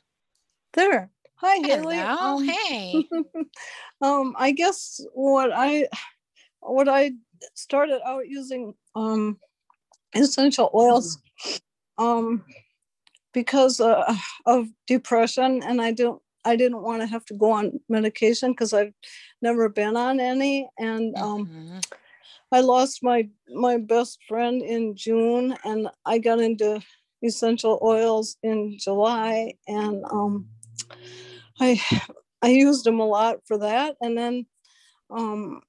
There. 0.72 1.10
Hi, 1.36 1.56
Haley. 1.56 1.96
Hello. 1.96 2.36
Um, 2.38 2.48
hey. 2.48 3.08
um, 4.00 4.34
I 4.38 4.52
guess 4.52 5.00
what 5.12 5.50
I 5.54 5.88
what 6.60 6.88
I 6.88 7.12
started 7.54 8.00
out 8.06 8.26
using 8.26 8.74
um 8.94 9.38
essential 10.14 10.70
oils 10.74 11.18
um 11.98 12.44
because 13.32 13.80
uh, 13.80 14.14
of 14.46 14.68
depression 14.86 15.62
and 15.62 15.80
I 15.80 15.92
don't 15.92 16.20
I 16.44 16.56
didn't 16.56 16.82
want 16.82 17.02
to 17.02 17.06
have 17.06 17.24
to 17.26 17.34
go 17.34 17.50
on 17.52 17.78
medication 17.88 18.52
because 18.52 18.72
I've 18.72 18.94
never 19.42 19.68
been 19.68 19.96
on 19.96 20.20
any 20.20 20.68
and 20.78 21.16
um 21.16 21.46
Mhm. 21.46 21.84
I 22.52 22.60
lost 22.60 23.02
my 23.02 23.28
my 23.52 23.76
best 23.76 24.18
friend 24.28 24.62
in 24.62 24.94
June, 24.96 25.56
and 25.64 25.88
I 26.04 26.18
got 26.18 26.40
into 26.40 26.80
essential 27.22 27.78
oils 27.82 28.36
in 28.42 28.76
July, 28.78 29.54
and 29.66 30.04
um, 30.10 30.48
I 31.60 31.80
I 32.42 32.48
used 32.48 32.84
them 32.84 33.00
a 33.00 33.06
lot 33.06 33.38
for 33.46 33.58
that, 33.58 33.96
and 34.00 34.16
then 34.16 34.46
um, 35.10 35.62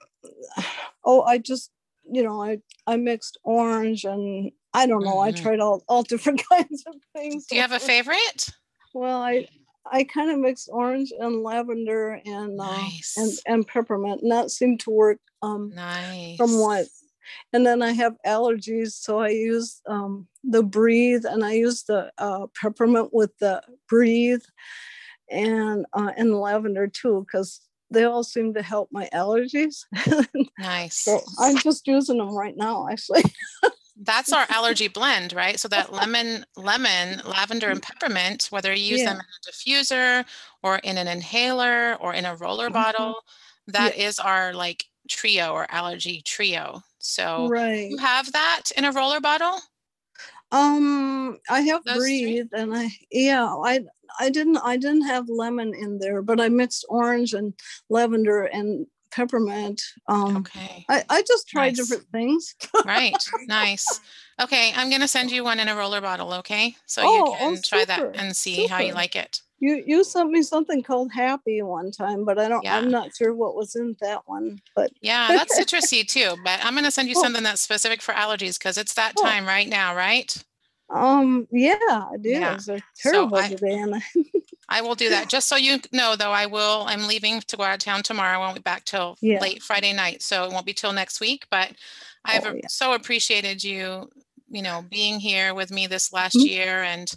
oh, 1.03 1.21
I 1.23 1.37
just 1.37 1.71
you 2.09 2.23
know 2.23 2.41
I 2.41 2.59
I 2.85 2.97
mixed 2.97 3.37
orange 3.43 4.03
and 4.05 4.51
I 4.73 4.85
don't 4.85 5.03
know 5.03 5.19
I 5.19 5.31
Mhm. 5.31 5.35
tried 5.41 5.59
all 5.59 5.83
all 5.87 6.03
different 6.13 6.43
kinds 6.49 6.83
of 6.87 6.95
things. 7.15 7.47
Do 7.47 7.55
you 7.55 7.61
have 7.61 7.71
a 7.71 7.79
favorite? 7.79 8.49
Well, 8.93 9.21
I 9.21 9.47
I 9.91 10.03
kind 10.03 10.31
of 10.31 10.39
mixed 10.39 10.69
orange 10.71 11.13
and 11.17 11.43
lavender 11.43 12.21
and 12.25 12.59
uh, 12.59 12.89
and 13.17 13.31
and 13.45 13.67
peppermint, 13.67 14.21
and 14.21 14.31
that 14.31 14.51
seemed 14.51 14.79
to 14.81 14.91
work. 14.91 15.19
Um, 15.41 15.71
Nice. 15.75 16.37
somewhat. 16.37 16.87
And 17.51 17.65
then 17.65 17.81
I 17.81 17.91
have 17.91 18.15
allergies, 18.25 18.91
so 18.93 19.19
I 19.19 19.29
use 19.29 19.81
um, 19.85 20.27
the 20.49 20.63
breathe, 20.63 21.25
and 21.25 21.43
I 21.43 21.53
use 21.53 21.83
the 21.83 22.11
uh, 22.17 22.47
peppermint 22.59 23.13
with 23.13 23.37
the 23.39 23.61
breathe, 23.89 24.43
and 25.29 25.85
uh, 25.93 26.11
and 26.15 26.39
lavender 26.39 26.87
too, 26.87 27.25
because 27.25 27.61
they 27.91 28.03
all 28.03 28.23
seem 28.23 28.53
to 28.53 28.61
help 28.61 28.89
my 28.91 29.09
allergies. 29.13 29.85
Nice. 30.59 31.01
so 31.01 31.21
I'm 31.39 31.57
just 31.57 31.87
using 31.87 32.17
them 32.17 32.35
right 32.35 32.55
now, 32.57 32.87
actually. 32.89 33.23
That's 34.01 34.33
our 34.33 34.45
allergy 34.49 34.87
blend, 34.87 35.33
right? 35.33 35.59
So 35.59 35.67
that 35.69 35.93
lemon, 35.93 36.45
lemon, 36.55 37.21
lavender, 37.25 37.69
and 37.69 37.81
peppermint, 37.81 38.47
whether 38.49 38.73
you 38.73 38.91
use 38.93 39.03
them 39.03 39.15
in 39.15 39.21
a 39.21 39.51
diffuser 39.51 40.25
or 40.63 40.77
in 40.77 40.97
an 40.97 41.07
inhaler 41.07 41.95
or 41.99 42.13
in 42.13 42.25
a 42.25 42.35
roller 42.35 42.69
Mhm. 42.69 42.73
bottle, 42.73 43.23
that 43.67 43.95
is 43.95 44.19
our 44.19 44.53
like 44.53 44.85
trio 45.09 45.53
or 45.53 45.65
allergy 45.69 46.21
trio. 46.21 46.83
So 46.99 47.47
right. 47.49 47.89
you 47.89 47.97
have 47.97 48.31
that 48.33 48.71
in 48.75 48.85
a 48.85 48.91
roller 48.91 49.19
bottle? 49.19 49.59
Um, 50.51 51.37
I 51.49 51.61
have 51.61 51.83
Those 51.83 51.97
three? 51.97 52.23
breathe, 52.25 52.47
and 52.53 52.75
I 52.75 52.89
yeah, 53.11 53.45
I 53.45 53.81
I 54.19 54.29
didn't 54.29 54.57
I 54.57 54.77
didn't 54.77 55.05
have 55.05 55.27
lemon 55.29 55.73
in 55.73 55.99
there, 55.99 56.21
but 56.21 56.39
I 56.39 56.49
mixed 56.49 56.85
orange 56.89 57.33
and 57.33 57.53
lavender 57.89 58.43
and 58.43 58.87
peppermint. 59.11 59.81
Um, 60.07 60.37
Okay. 60.37 60.85
I 60.89 61.03
I 61.09 61.21
just 61.23 61.47
tried 61.49 61.75
Nice. 61.75 61.77
different 61.77 62.07
things. 62.11 62.55
Right. 62.85 63.23
Nice. 63.47 63.99
Okay. 64.39 64.71
I'm 64.75 64.89
going 64.89 65.01
to 65.01 65.07
send 65.07 65.31
you 65.31 65.43
one 65.43 65.59
in 65.59 65.67
a 65.67 65.75
roller 65.75 65.99
bottle. 65.99 66.31
Okay. 66.33 66.75
So 66.85 67.01
Oh, 67.03 67.15
you 67.15 67.23
oh, 67.25 67.35
can 67.39 67.61
try 67.63 67.85
that 67.85 68.15
and 68.15 68.37
see 68.37 68.67
how 68.67 68.77
you 68.81 68.93
like 68.93 69.15
it. 69.15 69.41
You 69.59 69.83
you 69.85 70.03
sent 70.03 70.29
me 70.29 70.43
something 70.43 70.83
called 70.83 71.11
Happy 71.11 71.61
one 71.63 71.91
time, 71.91 72.25
but 72.25 72.37
I 72.37 72.47
don't. 72.47 72.63
Yeah. 72.63 72.77
I'm 72.77 72.91
not 72.91 73.15
sure 73.15 73.33
what 73.33 73.55
was 73.55 73.75
in 73.75 73.95
that 74.01 74.21
one. 74.27 74.59
But 74.75 74.91
Yeah, 75.01 75.29
that's 75.29 75.59
citrusy 75.59 76.07
too, 76.07 76.35
but 76.43 76.63
I'm 76.63 76.73
going 76.73 76.83
to 76.85 76.91
send 76.91 77.09
you 77.09 77.15
Oh. 77.17 77.21
something 77.23 77.43
that's 77.43 77.61
specific 77.61 78.01
for 78.01 78.13
allergies 78.13 78.59
because 78.59 78.77
it's 78.77 78.93
that 78.93 79.13
Oh. 79.17 79.23
time 79.23 79.45
right 79.47 79.67
now, 79.67 79.95
right? 79.95 80.35
um, 80.89 81.45
yeah, 81.51 81.75
it 82.13 82.21
Yeah. 82.23 82.55
is. 82.55 82.65
So 82.65 82.77
terrible 82.95 83.37
I- 83.39 83.49
today, 83.49 83.77
I, 83.83 84.01
I 84.69 84.81
will 84.81 84.95
do 84.95 85.09
that. 85.09 85.27
Just 85.27 85.49
so 85.49 85.57
you 85.57 85.79
know, 85.91 86.15
though, 86.15 86.31
I 86.31 86.45
will. 86.45 86.85
I'm 86.87 87.07
leaving 87.07 87.41
to 87.41 87.57
go 87.57 87.63
out 87.63 87.73
of 87.73 87.79
town 87.79 88.03
tomorrow. 88.03 88.35
I 88.35 88.37
won't 88.37 88.55
be 88.55 88.61
back 88.61 88.85
till 88.85 89.17
Yeah. 89.21 89.41
late 89.41 89.61
Friday 89.63 89.91
night, 89.91 90.21
so 90.21 90.45
it 90.45 90.51
won't 90.53 90.65
be 90.65 90.73
till 90.73 90.93
next 90.93 91.19
week. 91.19 91.45
But 91.51 91.73
I've 92.23 92.45
Oh, 92.45 92.53
yeah. 92.53 92.67
so 92.69 92.93
appreciated 92.93 93.63
you, 93.65 94.09
you 94.49 94.61
know, 94.61 94.83
being 94.89 95.19
here 95.19 95.53
with 95.53 95.71
me 95.71 95.87
this 95.87 96.11
last 96.13 96.35
Mhm. 96.37 96.45
year. 96.47 96.83
And 96.83 97.11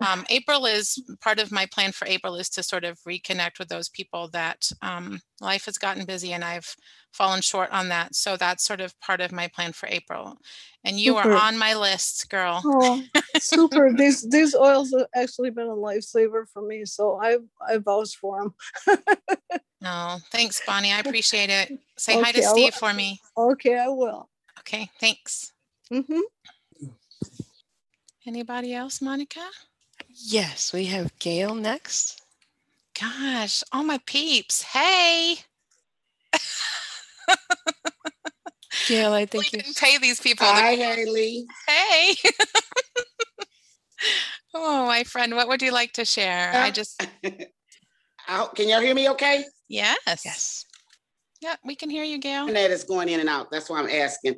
um, 0.00 0.26
April 0.28 0.66
is 0.66 1.02
part 1.22 1.38
of 1.38 1.50
my 1.50 1.66
plan 1.66 1.92
for 1.92 2.06
April 2.06 2.36
is 2.36 2.50
to 2.50 2.62
sort 2.62 2.84
of 2.84 2.98
reconnect 3.08 3.58
with 3.58 3.68
those 3.68 3.88
people 3.88 4.28
that 4.28 4.70
um, 4.82 5.20
life 5.40 5.64
has 5.64 5.78
gotten 5.78 6.04
busy 6.04 6.32
and 6.34 6.44
I've 6.44 6.76
fallen 7.12 7.40
short 7.40 7.70
on 7.70 7.88
that. 7.88 8.14
So 8.14 8.36
that's 8.36 8.62
sort 8.64 8.82
of 8.82 8.98
part 9.00 9.22
of 9.22 9.32
my 9.32 9.48
plan 9.48 9.72
for 9.72 9.88
April. 9.88 10.36
And 10.84 11.00
you 11.00 11.14
Super. 11.16 11.30
are 11.32 11.36
on 11.46 11.56
my 11.58 11.74
list, 11.74 12.28
girl. 12.28 12.60
oh, 12.64 13.02
super. 13.40 13.90
these 13.96 14.28
these 14.28 14.54
oils 14.54 14.92
have 14.96 15.06
actually 15.14 15.50
been 15.50 15.66
a 15.66 15.70
lifesaver 15.70 16.44
for 16.52 16.60
me, 16.62 16.84
so 16.84 17.18
I 17.20 17.38
I 17.66 17.78
vouch 17.78 18.16
for 18.16 18.52
them. 18.86 18.98
Oh, 19.84 20.18
thanks, 20.32 20.60
Bonnie. 20.66 20.90
I 20.90 20.98
appreciate 20.98 21.48
it. 21.50 21.78
Say 21.96 22.14
hi 22.20 22.32
to 22.32 22.38
Okay, 22.38 22.46
I 22.46 22.48
will- 22.50 22.56
Steve 22.58 22.74
for 22.74 22.92
me. 22.92 23.20
Okay, 23.36 23.78
I 23.78 23.88
will. 23.88 24.28
Okay, 24.60 24.90
thanks. 24.98 25.52
hmm 25.90 26.02
Anybody 28.26 28.74
else, 28.74 29.00
Monica? 29.00 29.46
Yes, 30.08 30.72
we 30.72 30.86
have 30.86 31.16
Gail 31.18 31.54
next. 31.54 32.20
Gosh, 32.98 33.62
all 33.72 33.84
my 33.84 33.98
peeps. 34.06 34.62
Hey, 34.62 35.36
Gail, 38.88 39.12
I 39.12 39.20
we 39.20 39.26
think 39.26 39.52
you 39.52 39.62
can 39.62 39.74
pay 39.74 39.98
these 39.98 40.20
people. 40.20 40.46
to- 40.46 40.52
Hi, 40.52 40.74
Haley. 40.74 41.46
Hey. 41.68 42.14
oh, 44.54 44.86
my 44.86 45.04
friend, 45.04 45.34
what 45.34 45.48
would 45.48 45.62
you 45.62 45.72
like 45.72 45.92
to 45.92 46.04
share? 46.04 46.52
I 46.54 46.70
just, 46.70 47.06
Out- 48.28 48.54
Can 48.56 48.68
y'all 48.68 48.80
hear 48.80 48.94
me 48.94 49.08
okay? 49.10 49.44
yes. 49.68 49.96
yes. 50.06 50.64
Yeah, 51.40 51.54
we 51.64 51.76
can 51.76 51.90
hear 51.90 52.02
you, 52.02 52.18
Gail. 52.18 52.42
Internet 52.42 52.70
is 52.70 52.84
going 52.84 53.08
in 53.08 53.20
and 53.20 53.28
out. 53.28 53.50
That's 53.50 53.68
why 53.70 53.78
I'm 53.78 53.88
asking. 53.90 54.34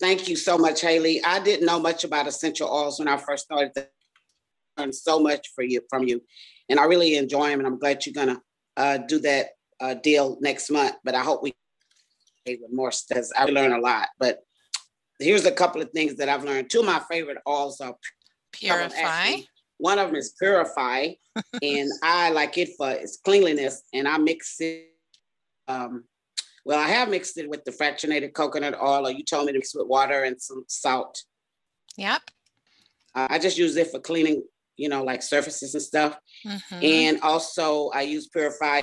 Thank 0.00 0.28
you 0.28 0.36
so 0.36 0.58
much, 0.58 0.82
Haley. 0.82 1.22
I 1.24 1.40
didn't 1.40 1.66
know 1.66 1.80
much 1.80 2.04
about 2.04 2.26
essential 2.26 2.68
oils 2.68 2.98
when 2.98 3.08
I 3.08 3.16
first 3.16 3.44
started. 3.44 3.72
to 3.74 3.88
learn 4.76 4.92
so 4.92 5.18
much 5.18 5.48
for 5.54 5.64
you 5.64 5.80
from 5.88 6.06
you, 6.06 6.22
and 6.68 6.78
I 6.78 6.84
really 6.84 7.16
enjoy 7.16 7.48
them. 7.48 7.60
And 7.60 7.66
I'm 7.66 7.78
glad 7.78 8.04
you're 8.04 8.12
gonna 8.12 8.40
uh, 8.76 8.98
do 8.98 9.18
that 9.20 9.50
uh, 9.80 9.94
deal 9.94 10.36
next 10.40 10.70
month. 10.70 10.96
But 11.02 11.14
I 11.14 11.22
hope 11.22 11.42
we 11.42 11.54
with 12.46 12.72
more 12.72 12.92
because 13.08 13.32
I 13.36 13.46
learn 13.46 13.72
a 13.72 13.78
lot. 13.78 14.08
But 14.18 14.40
here's 15.18 15.46
a 15.46 15.52
couple 15.52 15.82
of 15.82 15.90
things 15.90 16.16
that 16.16 16.28
I've 16.28 16.44
learned. 16.44 16.70
Two 16.70 16.80
of 16.80 16.86
my 16.86 17.00
favorite 17.10 17.38
oils 17.48 17.80
are 17.80 17.96
Purify. 18.52 19.38
One 19.78 19.98
of 19.98 20.08
them 20.08 20.16
is 20.16 20.34
Purify, 20.38 21.10
and 21.62 21.90
I 22.02 22.30
like 22.30 22.56
it 22.58 22.70
for 22.76 22.90
its 22.90 23.18
cleanliness. 23.24 23.82
And 23.92 24.06
I 24.06 24.18
mix 24.18 24.56
it. 24.60 24.90
Um, 25.68 26.04
well, 26.66 26.80
I 26.80 26.88
have 26.88 27.08
mixed 27.08 27.38
it 27.38 27.48
with 27.48 27.64
the 27.64 27.70
fractionated 27.70 28.34
coconut 28.34 28.74
oil, 28.74 29.06
or 29.06 29.12
you 29.12 29.22
told 29.22 29.46
me 29.46 29.52
to 29.52 29.58
mix 29.58 29.72
with 29.72 29.86
water 29.86 30.24
and 30.24 30.42
some 30.42 30.64
salt. 30.66 31.22
Yep. 31.96 32.22
Uh, 33.14 33.28
I 33.30 33.38
just 33.38 33.56
use 33.56 33.76
it 33.76 33.92
for 33.92 34.00
cleaning, 34.00 34.42
you 34.76 34.88
know, 34.88 35.04
like 35.04 35.22
surfaces 35.22 35.74
and 35.74 35.82
stuff. 35.82 36.18
Mhm. 36.44 36.82
And 36.82 37.20
also, 37.20 37.90
I 37.90 38.02
use 38.02 38.26
Purify 38.26 38.82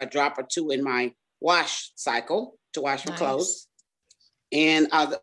a 0.00 0.06
drop 0.06 0.38
or 0.38 0.44
two 0.44 0.70
in 0.70 0.82
my 0.82 1.12
wash 1.40 1.92
cycle 1.94 2.58
to 2.72 2.80
wash 2.80 3.04
my 3.04 3.10
Nice. 3.10 3.18
clothes. 3.18 3.68
And 4.50 4.88
uh, 4.90 5.14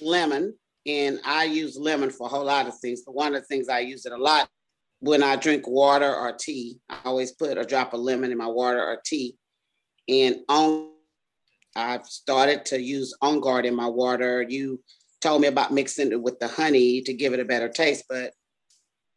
lemon, 0.00 0.54
and 0.86 1.20
I 1.26 1.44
use 1.44 1.76
lemon 1.76 2.08
for 2.08 2.26
a 2.26 2.30
whole 2.30 2.46
lot 2.46 2.66
of 2.66 2.78
things. 2.78 3.02
But 3.04 3.14
one 3.14 3.34
of 3.34 3.42
the 3.42 3.46
things 3.46 3.68
I 3.68 3.80
use 3.80 4.06
it 4.06 4.12
a 4.12 4.16
lot 4.16 4.48
when 5.00 5.22
I 5.22 5.36
drink 5.36 5.68
water 5.68 6.10
or 6.14 6.32
tea, 6.32 6.80
I 6.88 7.00
always 7.04 7.32
put 7.32 7.58
a 7.58 7.66
drop 7.66 7.92
of 7.92 8.00
lemon 8.00 8.32
in 8.32 8.38
my 8.38 8.46
water 8.46 8.82
or 8.82 8.98
tea. 9.04 9.36
And 10.10 10.36
on, 10.48 10.88
I've 11.76 12.04
started 12.06 12.64
to 12.66 12.82
use 12.82 13.14
On 13.22 13.40
Guard 13.40 13.64
in 13.64 13.74
my 13.74 13.86
water. 13.86 14.42
You 14.42 14.80
told 15.20 15.40
me 15.40 15.48
about 15.48 15.72
mixing 15.72 16.10
it 16.10 16.20
with 16.20 16.40
the 16.40 16.48
honey 16.48 17.00
to 17.02 17.12
give 17.14 17.32
it 17.32 17.40
a 17.40 17.44
better 17.44 17.68
taste, 17.68 18.04
but 18.08 18.32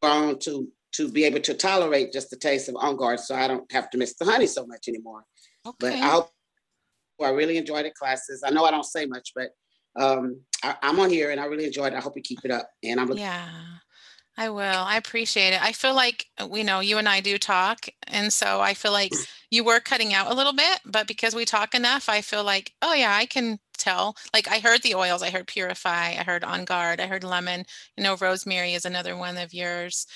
grown 0.02 0.38
to 0.40 0.68
to 0.94 1.10
be 1.10 1.24
able 1.24 1.40
to 1.40 1.56
tolerate 1.56 2.14
just 2.14 2.30
the 2.30 2.38
taste 2.38 2.70
of 2.70 2.76
On 2.76 2.96
Guard, 2.96 3.20
so 3.20 3.34
I 3.34 3.48
don't 3.48 3.70
have 3.72 3.90
to 3.90 3.98
miss 3.98 4.14
the 4.16 4.26
honey 4.26 4.46
so 4.46 4.68
much 4.68 4.88
anymore. 4.88 5.26
Okay. 5.66 5.76
But 5.80 5.94
I 5.94 6.10
hope 6.10 6.32
I 7.24 7.30
really 7.30 7.58
enjoyed 7.58 7.86
the 7.86 7.92
classes. 7.92 8.44
I 8.46 8.52
know 8.52 8.64
I 8.66 8.70
don't 8.72 8.86
say 8.86 9.08
much, 9.08 9.32
but 9.36 9.50
um, 10.00 10.42
I, 10.64 10.76
I'm 10.84 11.00
on 11.00 11.10
here 11.10 11.32
and 11.32 11.40
I 11.40 11.46
really 11.46 11.66
enjoyed 11.66 11.94
it. 11.94 11.96
I 11.96 12.00
hope 12.00 12.16
you 12.16 12.22
keep 12.22 12.42
it 12.44 12.52
up. 12.52 12.70
And 12.84 13.00
I'm 13.00 13.12
Yeah. 13.14 13.50
I 14.36 14.50
will. 14.50 14.62
I 14.62 14.98
appreciate 14.98 15.54
it. 15.54 15.64
I 15.64 15.74
feel 15.74 15.94
like 15.94 16.26
we 16.50 16.64
know 16.64 16.80
you 16.80 16.98
and 16.98 17.08
I 17.08 17.20
do 17.20 17.38
talk. 17.38 17.86
And 18.08 18.34
so 18.34 18.62
I 18.62 18.74
feel 18.74 18.92
like 18.92 19.12
you 19.54 19.64
were 19.64 19.80
cutting 19.80 20.16
out 20.16 20.32
a 20.32 20.34
little 20.34 20.52
bit, 20.52 20.80
but 20.84 21.08
because 21.08 21.36
we 21.36 21.46
talk 21.46 21.76
enough, 21.76 22.10
I 22.10 22.22
feel 22.22 22.44
like, 22.44 22.74
oh 22.82 22.96
yeah, 22.96 23.16
I 23.16 23.28
can 23.28 23.60
tell. 23.78 24.16
Like 24.34 24.48
I 24.50 24.58
heard 24.58 24.82
the 24.82 24.96
oils, 24.96 25.22
I 25.22 25.30
heard 25.30 25.46
Purify, 25.46 26.16
I 26.18 26.24
heard 26.26 26.44
On 26.44 26.66
Guard, 26.66 27.00
I 27.00 27.06
heard 27.06 27.24
Lemon. 27.24 27.64
You 27.96 28.04
know, 28.04 28.18
Rosemary 28.20 28.74
is 28.74 28.84
another 28.84 29.16
one 29.16 29.38
of 29.38 29.54
yours. 29.54 30.08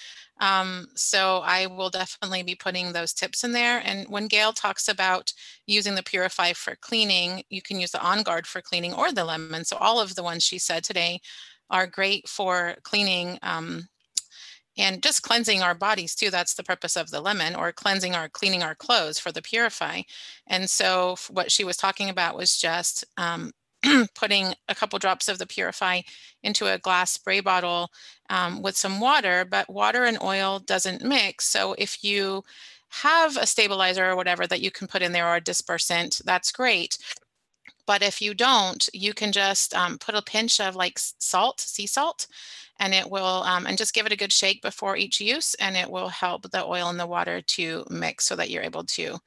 Um, 0.41 0.87
so 0.95 1.43
I 1.45 1.67
will 1.67 1.91
definitely 1.91 2.41
be 2.41 2.55
putting 2.55 2.93
those 2.93 3.13
tips 3.13 3.43
in 3.43 3.51
there. 3.51 3.79
And 3.85 4.07
when 4.09 4.25
Gail 4.25 4.53
talks 4.53 4.87
about 4.87 5.31
using 5.67 5.93
the 5.93 6.01
Purify 6.01 6.53
for 6.53 6.75
cleaning, 6.75 7.43
you 7.51 7.61
can 7.61 7.79
use 7.79 7.91
the 7.91 8.03
On 8.03 8.23
Guard 8.23 8.47
for 8.47 8.61
cleaning 8.61 8.93
or 8.95 9.11
the 9.11 9.23
lemon. 9.23 9.65
So 9.65 9.77
all 9.77 9.99
of 9.99 10.15
the 10.15 10.23
ones 10.23 10.43
she 10.43 10.57
said 10.57 10.83
today 10.83 11.21
are 11.69 11.85
great 11.85 12.27
for 12.27 12.77
cleaning 12.81 13.37
um, 13.43 13.87
and 14.77 15.01
just 15.01 15.23
cleansing 15.23 15.61
our 15.61 15.73
bodies 15.73 16.15
too. 16.15 16.29
That's 16.29 16.53
the 16.53 16.63
purpose 16.63 16.95
of 16.95 17.09
the 17.09 17.21
lemon 17.21 17.55
or 17.55 17.71
cleansing 17.71 18.15
our, 18.15 18.29
cleaning 18.29 18.63
our 18.63 18.75
clothes 18.75 19.19
for 19.19 19.31
the 19.31 19.41
Purify. 19.41 20.01
And 20.47 20.69
so 20.69 21.15
what 21.29 21.51
she 21.51 21.63
was 21.63 21.77
talking 21.77 22.09
about 22.09 22.37
was 22.37 22.57
just 22.57 23.05
um, 23.17 23.51
putting 24.15 24.53
a 24.67 24.75
couple 24.75 24.99
drops 24.99 25.27
of 25.27 25.39
the 25.39 25.47
Purify 25.47 26.01
into 26.43 26.67
a 26.67 26.77
glass 26.77 27.11
spray 27.11 27.39
bottle 27.39 27.91
um, 28.29 28.61
with 28.61 28.77
some 28.77 28.99
water, 28.99 29.45
but 29.45 29.69
water 29.69 30.03
and 30.05 30.21
oil 30.21 30.59
doesn't 30.59 31.03
mix. 31.03 31.45
So 31.45 31.73
if 31.77 32.03
you 32.03 32.43
have 32.89 33.37
a 33.37 33.45
stabilizer 33.45 34.05
or 34.05 34.15
whatever 34.15 34.47
that 34.47 34.61
you 34.61 34.71
can 34.71 34.87
put 34.87 35.01
in 35.01 35.11
there 35.11 35.27
or 35.27 35.35
a 35.35 35.41
dispersant, 35.41 36.23
that's 36.23 36.51
great. 36.51 36.97
But 37.85 38.01
if 38.01 38.21
you 38.21 38.33
don't, 38.33 38.87
you 38.93 39.13
can 39.13 39.31
just 39.31 39.73
um, 39.73 39.97
put 39.97 40.15
a 40.15 40.21
pinch 40.21 40.59
of 40.59 40.75
like 40.75 40.99
salt, 40.99 41.59
sea 41.61 41.87
salt, 41.87 42.27
and 42.79 42.93
it 42.93 43.09
will, 43.09 43.43
um, 43.43 43.65
and 43.65 43.77
just 43.77 43.93
give 43.93 44.05
it 44.05 44.11
a 44.11 44.17
good 44.17 44.31
shake 44.31 44.61
before 44.61 44.97
each 44.97 45.19
use, 45.19 45.55
and 45.55 45.75
it 45.75 45.89
will 45.89 46.09
help 46.09 46.49
the 46.51 46.63
oil 46.63 46.89
and 46.89 46.99
the 46.99 47.07
water 47.07 47.41
to 47.41 47.85
mix 47.89 48.25
so 48.25 48.35
that 48.35 48.49
you're 48.49 48.63
able 48.63 48.83
to 48.83 49.17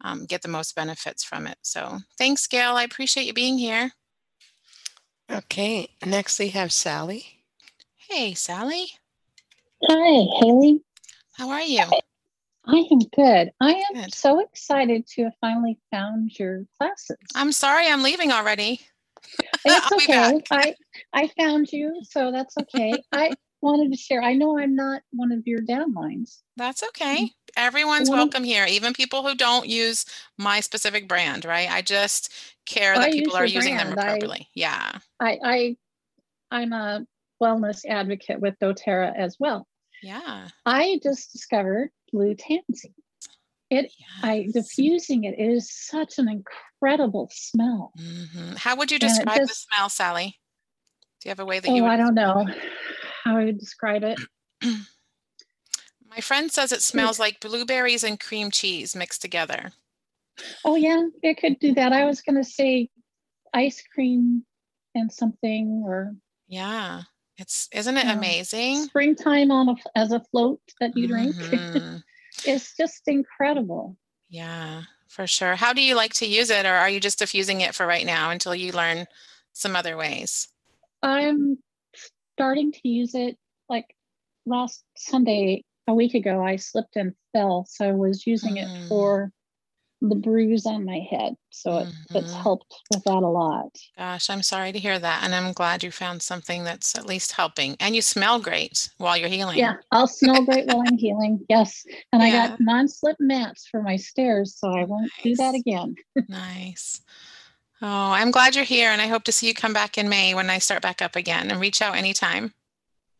um, 0.00 0.24
get 0.26 0.42
the 0.42 0.48
most 0.48 0.74
benefits 0.74 1.24
from 1.24 1.46
it. 1.46 1.58
So 1.62 1.98
thanks, 2.18 2.46
Gail. 2.46 2.72
I 2.76 2.84
appreciate 2.84 3.26
you 3.26 3.32
being 3.34 3.58
here. 3.58 3.92
Okay, 5.30 5.88
next 6.04 6.38
we 6.38 6.48
have 6.48 6.72
Sally. 6.72 7.26
Hey, 7.96 8.34
Sally. 8.34 8.86
Hi, 9.88 10.26
Haley. 10.40 10.82
How 11.36 11.50
are 11.50 11.62
you? 11.62 11.84
I 12.66 12.76
am 12.90 12.98
good. 13.14 13.52
I 13.60 13.72
am 13.72 13.94
Good. 13.94 14.14
so 14.14 14.40
excited 14.40 15.06
to 15.08 15.24
have 15.24 15.34
finally 15.40 15.78
found 15.90 16.38
your 16.38 16.64
classes. 16.78 17.16
I'm 17.34 17.52
sorry 17.52 17.88
I'm 17.88 18.02
leaving 18.02 18.32
already. 18.32 18.80
It's 19.64 19.92
I'll 19.92 19.98
be 19.98 20.04
okay. 20.04 20.12
back. 20.12 20.44
I 20.50 20.74
I 21.14 21.28
found 21.38 21.72
you, 21.72 22.00
so 22.02 22.30
that's 22.32 22.54
okay. 22.58 22.92
I 23.12 23.30
wanted 23.62 23.90
to 23.92 23.96
share. 23.96 24.20
I 24.22 24.34
know 24.34 24.58
I'm 24.58 24.74
not 24.74 25.00
one 25.12 25.32
of 25.32 25.46
your 25.46 25.60
downlines. 25.62 26.42
That's 26.56 26.82
okay. 26.82 27.30
Everyone's 27.56 28.10
Well- 28.10 28.18
welcome 28.18 28.44
here, 28.44 28.66
even 28.66 28.92
people 28.92 29.22
who 29.26 29.34
don't 29.34 29.66
use 29.68 30.04
my 30.36 30.60
specific 30.60 31.06
brand, 31.08 31.44
right? 31.44 31.70
I 31.70 31.80
just 31.80 32.32
care 32.66 32.94
I 32.94 32.98
that 32.98 33.14
use 33.14 33.20
people 33.22 33.36
are 33.36 33.46
using 33.46 33.76
them 33.76 33.92
brand. 33.92 34.00
I- 34.00 34.02
appropriately. 34.02 34.48
Yeah. 34.54 34.98
I 35.20 35.38
I 35.44 35.76
I'm 36.50 36.72
a 36.72 37.06
wellness 37.42 37.84
advocate 37.88 38.40
with 38.40 38.58
DoTerra 38.60 39.14
as 39.16 39.36
well. 39.38 39.66
Yeah. 40.02 40.48
I 40.66 41.00
just 41.02 41.32
discovered 41.32 41.90
blue 42.12 42.34
tansy. 42.34 42.92
It 43.70 43.90
I 44.22 44.34
Yes. 44.46 44.52
diffusing 44.52 45.24
it 45.24 45.38
is 45.38 45.72
such 45.72 46.18
an 46.18 46.28
incredible 46.28 47.30
smell. 47.32 47.92
Mhm. 47.98 48.56
How 48.58 48.76
would 48.76 48.90
you 48.90 48.96
it 48.96 49.00
describe 49.00 49.40
the 49.46 49.54
smell, 49.54 49.88
Sally? 49.88 50.38
Do 51.24 51.28
you 51.28 51.30
have 51.30 51.40
a 51.40 51.46
way 51.46 51.58
that 51.58 51.70
you 51.70 51.80
Oh, 51.80 51.84
would 51.84 51.90
I 51.92 51.96
don't 51.96 52.14
know 52.14 52.40
it? 52.46 52.54
how 53.24 53.38
I 53.38 53.44
would 53.46 53.58
describe 53.58 54.04
it. 54.04 54.18
My 56.06 56.20
friend 56.20 56.52
says 56.52 56.70
it 56.70 56.82
smells 56.82 57.18
like 57.18 57.40
blueberries 57.40 58.04
and 58.04 58.20
cream 58.20 58.50
cheese 58.50 58.94
mixed 58.94 59.22
together. 59.22 59.72
Oh 60.66 60.76
yeah, 60.76 61.02
it 61.22 61.38
could 61.38 61.58
do 61.60 61.72
that. 61.74 61.94
I 61.94 62.04
was 62.04 62.20
gonna 62.20 62.44
say 62.44 62.90
ice 63.54 63.82
cream 63.94 64.44
and 64.94 65.10
something 65.10 65.82
or 65.86 66.14
Yeah. 66.46 67.04
It's 67.38 67.70
isn't 67.72 67.96
it 67.96 68.04
Yeah. 68.04 68.12
amazing? 68.12 68.84
springtime 68.84 69.50
on 69.50 69.70
a 69.70 69.74
as 69.96 70.12
a 70.12 70.20
float 70.30 70.60
that 70.78 70.94
you 70.94 71.08
drink. 71.08 71.36
Mhm. 71.50 72.02
it's 72.44 72.76
just 72.76 73.08
incredible. 73.08 73.96
Yeah, 74.28 74.82
for 75.08 75.26
sure. 75.26 75.56
How 75.56 75.72
do 75.72 75.80
you 75.80 75.94
like 75.94 76.12
to 76.14 76.26
use 76.26 76.50
it, 76.50 76.66
or 76.66 76.74
are 76.74 76.90
you 76.90 77.00
just 77.00 77.18
diffusing 77.18 77.62
it 77.62 77.74
for 77.74 77.86
right 77.86 78.04
now 78.04 78.28
until 78.30 78.54
you 78.54 78.72
learn 78.72 79.06
some 79.54 79.74
other 79.74 79.96
ways? 79.96 80.48
I'm 81.04 81.58
starting 82.36 82.72
to 82.72 82.88
use 82.88 83.14
it 83.14 83.36
like 83.68 83.86
last 84.46 84.84
Sunday, 84.96 85.62
a 85.86 85.94
week 85.94 86.14
ago, 86.14 86.42
I 86.42 86.56
slipped 86.56 86.96
and 86.96 87.12
fell. 87.32 87.66
So 87.68 87.88
I 87.88 87.92
was 87.92 88.26
using 88.26 88.56
it 88.56 88.68
Mm. 88.68 88.88
for 88.88 89.32
the 90.00 90.14
bruise 90.16 90.66
on 90.66 90.84
my 90.84 90.98
head. 91.10 91.34
So 91.50 91.78
it, 91.78 91.88
it's 92.14 92.32
Mhm. 92.32 92.42
helped 92.42 92.74
with 92.90 93.04
that 93.04 93.22
a 93.22 93.28
lot. 93.28 93.74
Gosh, 93.96 94.28
I'm 94.28 94.42
sorry 94.42 94.72
to 94.72 94.78
hear 94.78 94.98
that. 94.98 95.22
And 95.24 95.34
I'm 95.34 95.52
glad 95.52 95.82
you 95.82 95.90
found 95.90 96.20
something 96.22 96.64
that's 96.64 96.96
at 96.98 97.06
least 97.06 97.32
helping. 97.32 97.76
And 97.80 97.94
you 97.94 98.02
smell 98.02 98.38
great 98.40 98.90
while 98.98 99.16
you're 99.16 99.28
healing. 99.28 99.58
Yeah, 99.58 99.76
I'll 99.92 100.06
smell 100.06 100.42
great 100.44 100.66
while 100.66 100.82
I'm 100.82 100.98
healing. 100.98 101.44
Yes. 101.48 101.84
And 102.12 102.22
I 102.22 102.30
got 102.30 102.60
non 102.60 102.88
slip 102.88 103.16
mats 103.20 103.66
for 103.70 103.82
my 103.82 103.96
stairs. 103.96 104.56
So 104.58 104.68
I 104.74 104.84
won't 104.84 105.12
do 105.22 105.34
that 105.36 105.54
again. 105.54 105.94
Nice. 106.28 107.02
Oh, 107.86 108.12
I'm 108.12 108.30
glad 108.30 108.54
you're 108.54 108.64
here. 108.64 108.88
And 108.88 109.02
I 109.02 109.08
hope 109.08 109.24
to 109.24 109.32
see 109.32 109.46
you 109.46 109.52
come 109.52 109.74
back 109.74 109.98
in 109.98 110.08
May 110.08 110.34
when 110.34 110.48
I 110.48 110.56
start 110.56 110.80
back 110.80 111.02
up 111.02 111.16
again 111.16 111.50
and 111.50 111.60
reach 111.60 111.82
out 111.82 111.96
anytime. 111.96 112.54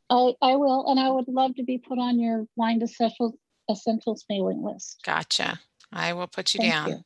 I, 0.09 0.33
I 0.41 0.57
will. 0.57 0.91
And 0.91 0.99
I 0.99 1.11
would 1.11 1.29
love 1.29 1.55
to 1.57 1.63
be 1.63 1.77
put 1.77 1.99
on 1.99 2.19
your 2.19 2.47
blind 2.57 2.83
essentials, 2.83 3.35
essentials 3.71 4.25
mailing 4.31 4.63
list. 4.63 5.03
Gotcha. 5.05 5.61
I 5.93 6.15
will 6.15 6.29
put 6.29 6.55
you 6.55 6.61
Thank 6.61 6.73
down. 6.73 6.89
you. 6.89 7.01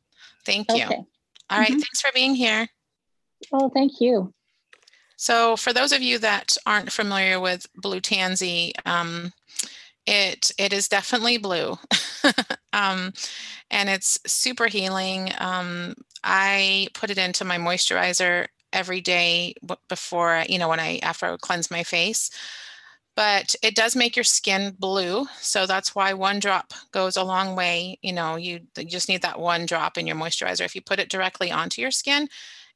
Thank 0.47 0.69
you. 0.69 0.85
Okay. 0.85 1.03
All 1.51 1.59
right. 1.59 1.73
Mhm. 1.73 1.81
Thanks 1.81 2.01
for 2.01 2.13
being 2.15 2.37
here. 2.37 2.69
Oh, 3.53 3.69
thank 3.71 4.01
you. 4.01 4.33
So 5.17 5.57
for 5.57 5.73
those 5.73 5.91
of 5.91 6.01
you 6.01 6.19
that 6.21 6.57
aren't 6.65 6.93
familiar 6.93 7.41
with 7.41 7.67
blue 7.75 8.01
tansy, 8.01 8.73
um, 8.87 9.33
it 10.07 10.53
it 10.59 10.73
is 10.73 10.89
definitely 10.89 11.39
blue, 11.39 11.77
um, 12.73 13.13
and 13.71 13.89
it's 13.89 14.19
super 14.27 14.69
healing. 14.69 15.33
Um, 15.39 15.95
I 16.25 16.89
put 16.95 17.11
it 17.11 17.19
into 17.19 17.45
my 17.45 17.59
moisturizer 17.59 18.47
every 18.73 19.01
day 19.01 19.55
before 19.89 20.45
you 20.49 20.59
know 20.59 20.69
when 20.69 20.81
I 20.81 20.99
after 21.03 21.27
I 21.27 21.37
cleanse 21.41 21.71
my 21.71 21.83
face. 21.83 22.31
But 23.17 23.57
it 23.65 23.75
does 23.75 23.97
make 23.97 24.15
your 24.15 24.25
skin 24.25 24.77
blue, 24.79 25.27
so 25.41 25.67
that's 25.67 25.93
why 25.93 26.13
one 26.13 26.39
drop 26.39 26.73
goes 26.93 27.17
a 27.17 27.25
long 27.25 27.57
way. 27.57 27.99
You 28.01 28.13
know, 28.13 28.37
you, 28.37 28.61
you 28.77 28.85
just 28.85 29.09
need 29.09 29.23
that 29.23 29.41
one 29.41 29.67
drop 29.67 29.99
in 29.99 30.07
your 30.07 30.15
moisturizer. 30.15 30.65
If 30.65 30.77
you 30.77 30.83
put 30.83 31.01
it 31.01 31.11
directly 31.11 31.51
onto 31.51 31.83
your 31.83 31.91
skin, 31.91 32.29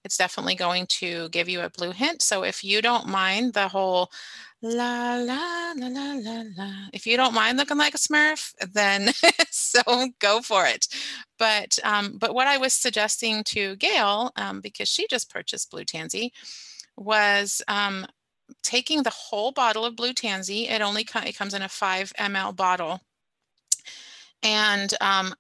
it's 0.05 0.17
definitely 0.17 0.57
going 0.57 0.87
to 0.99 1.29
give 1.29 1.49
you 1.49 1.61
a 1.61 1.71
blue 1.71 1.93
hint. 1.93 2.23
So 2.23 2.43
if 2.43 2.65
you 2.65 2.83
don't 2.83 3.07
mind 3.07 3.53
the 3.55 3.69
whole 3.69 4.11
la 4.63 5.17
la 5.17 5.73
la 5.77 5.89
la 5.89 6.13
la 6.15 6.43
la, 6.57 6.73
if 6.93 7.07
you 7.07 7.17
don't 7.17 7.35
mind 7.35 7.59
looking 7.59 7.79
like 7.79 7.95
a 7.95 7.99
Smurf, 7.99 8.55
then 8.73 9.11
so 9.51 9.83
go 10.21 10.41
for 10.41 10.67
it. 10.67 10.87
But 11.39 11.79
um, 11.85 12.17
but 12.19 12.35
what 12.35 12.47
I 12.47 12.59
was 12.59 12.73
suggesting 12.73 13.43
to 13.45 13.77
Gail, 13.77 14.31
um, 14.37 14.61
because 14.61 14.89
she 14.89 15.07
just 15.09 15.31
purchased 15.31 15.71
Blue 15.71 15.85
Tansy, 15.85 16.33
was 16.97 17.63
um, 17.69 18.07
taking 18.63 19.03
the 19.03 19.11
whole 19.11 19.53
bottle 19.53 19.85
of 19.85 19.97
Blue 19.97 20.13
Tansy. 20.13 20.69
It 20.69 20.81
only 20.81 21.05
co- 21.05 21.21
it 21.27 21.37
comes 21.37 21.55
in 21.55 21.63
a 21.63 21.69
five 21.69 22.13
ml 22.19 22.55
bottle, 22.55 23.01
and 24.43 24.95
um, 25.01 25.35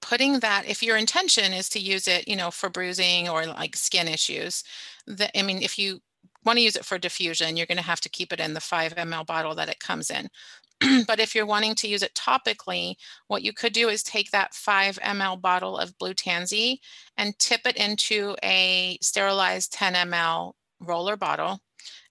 putting 0.00 0.40
that 0.40 0.68
if 0.68 0.82
your 0.82 0.96
intention 0.96 1.52
is 1.52 1.68
to 1.70 1.80
use 1.80 2.06
it 2.06 2.28
you 2.28 2.36
know 2.36 2.50
for 2.50 2.68
bruising 2.68 3.28
or 3.28 3.46
like 3.46 3.74
skin 3.74 4.06
issues 4.06 4.62
that 5.06 5.36
i 5.36 5.42
mean 5.42 5.62
if 5.62 5.78
you 5.78 6.00
want 6.46 6.56
to 6.58 6.62
use 6.62 6.76
it 6.76 6.84
for 6.84 6.98
diffusion 6.98 7.56
you're 7.56 7.66
going 7.66 7.76
to 7.76 7.84
have 7.84 8.00
to 8.00 8.08
keep 8.08 8.32
it 8.32 8.40
in 8.40 8.54
the 8.54 8.60
5 8.60 8.94
ml 8.94 9.26
bottle 9.26 9.54
that 9.54 9.68
it 9.68 9.80
comes 9.80 10.10
in 10.10 10.28
but 11.06 11.20
if 11.20 11.34
you're 11.34 11.46
wanting 11.46 11.74
to 11.74 11.88
use 11.88 12.02
it 12.02 12.14
topically 12.14 12.94
what 13.26 13.42
you 13.42 13.52
could 13.52 13.72
do 13.72 13.88
is 13.88 14.02
take 14.02 14.30
that 14.30 14.54
5 14.54 14.98
ml 15.00 15.40
bottle 15.40 15.76
of 15.76 15.98
blue 15.98 16.14
tansy 16.14 16.80
and 17.16 17.38
tip 17.38 17.60
it 17.66 17.76
into 17.76 18.36
a 18.42 18.98
sterilized 19.02 19.72
10 19.72 19.94
ml 19.94 20.52
roller 20.80 21.16
bottle 21.16 21.60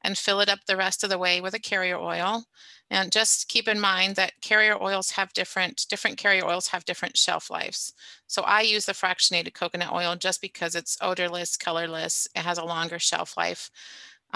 and 0.03 0.17
fill 0.17 0.39
it 0.39 0.49
up 0.49 0.59
the 0.67 0.77
rest 0.77 1.03
of 1.03 1.09
the 1.09 1.17
way 1.17 1.41
with 1.41 1.53
a 1.53 1.59
carrier 1.59 1.97
oil 1.97 2.43
and 2.91 3.11
just 3.11 3.47
keep 3.47 3.67
in 3.67 3.79
mind 3.79 4.15
that 4.15 4.33
carrier 4.41 4.81
oils 4.81 5.11
have 5.11 5.33
different, 5.33 5.85
different 5.89 6.17
carrier 6.17 6.45
oils 6.45 6.67
have 6.67 6.85
different 6.85 7.17
shelf 7.17 7.49
lives. 7.49 7.93
So 8.27 8.43
I 8.43 8.61
use 8.61 8.85
the 8.85 8.93
fractionated 8.93 9.53
coconut 9.53 9.91
oil 9.91 10.15
just 10.15 10.41
because 10.41 10.75
it's 10.75 10.97
odorless, 11.01 11.57
colorless, 11.57 12.27
it 12.35 12.41
has 12.41 12.59
a 12.59 12.65
longer 12.65 12.99
shelf 12.99 13.35
life. 13.37 13.71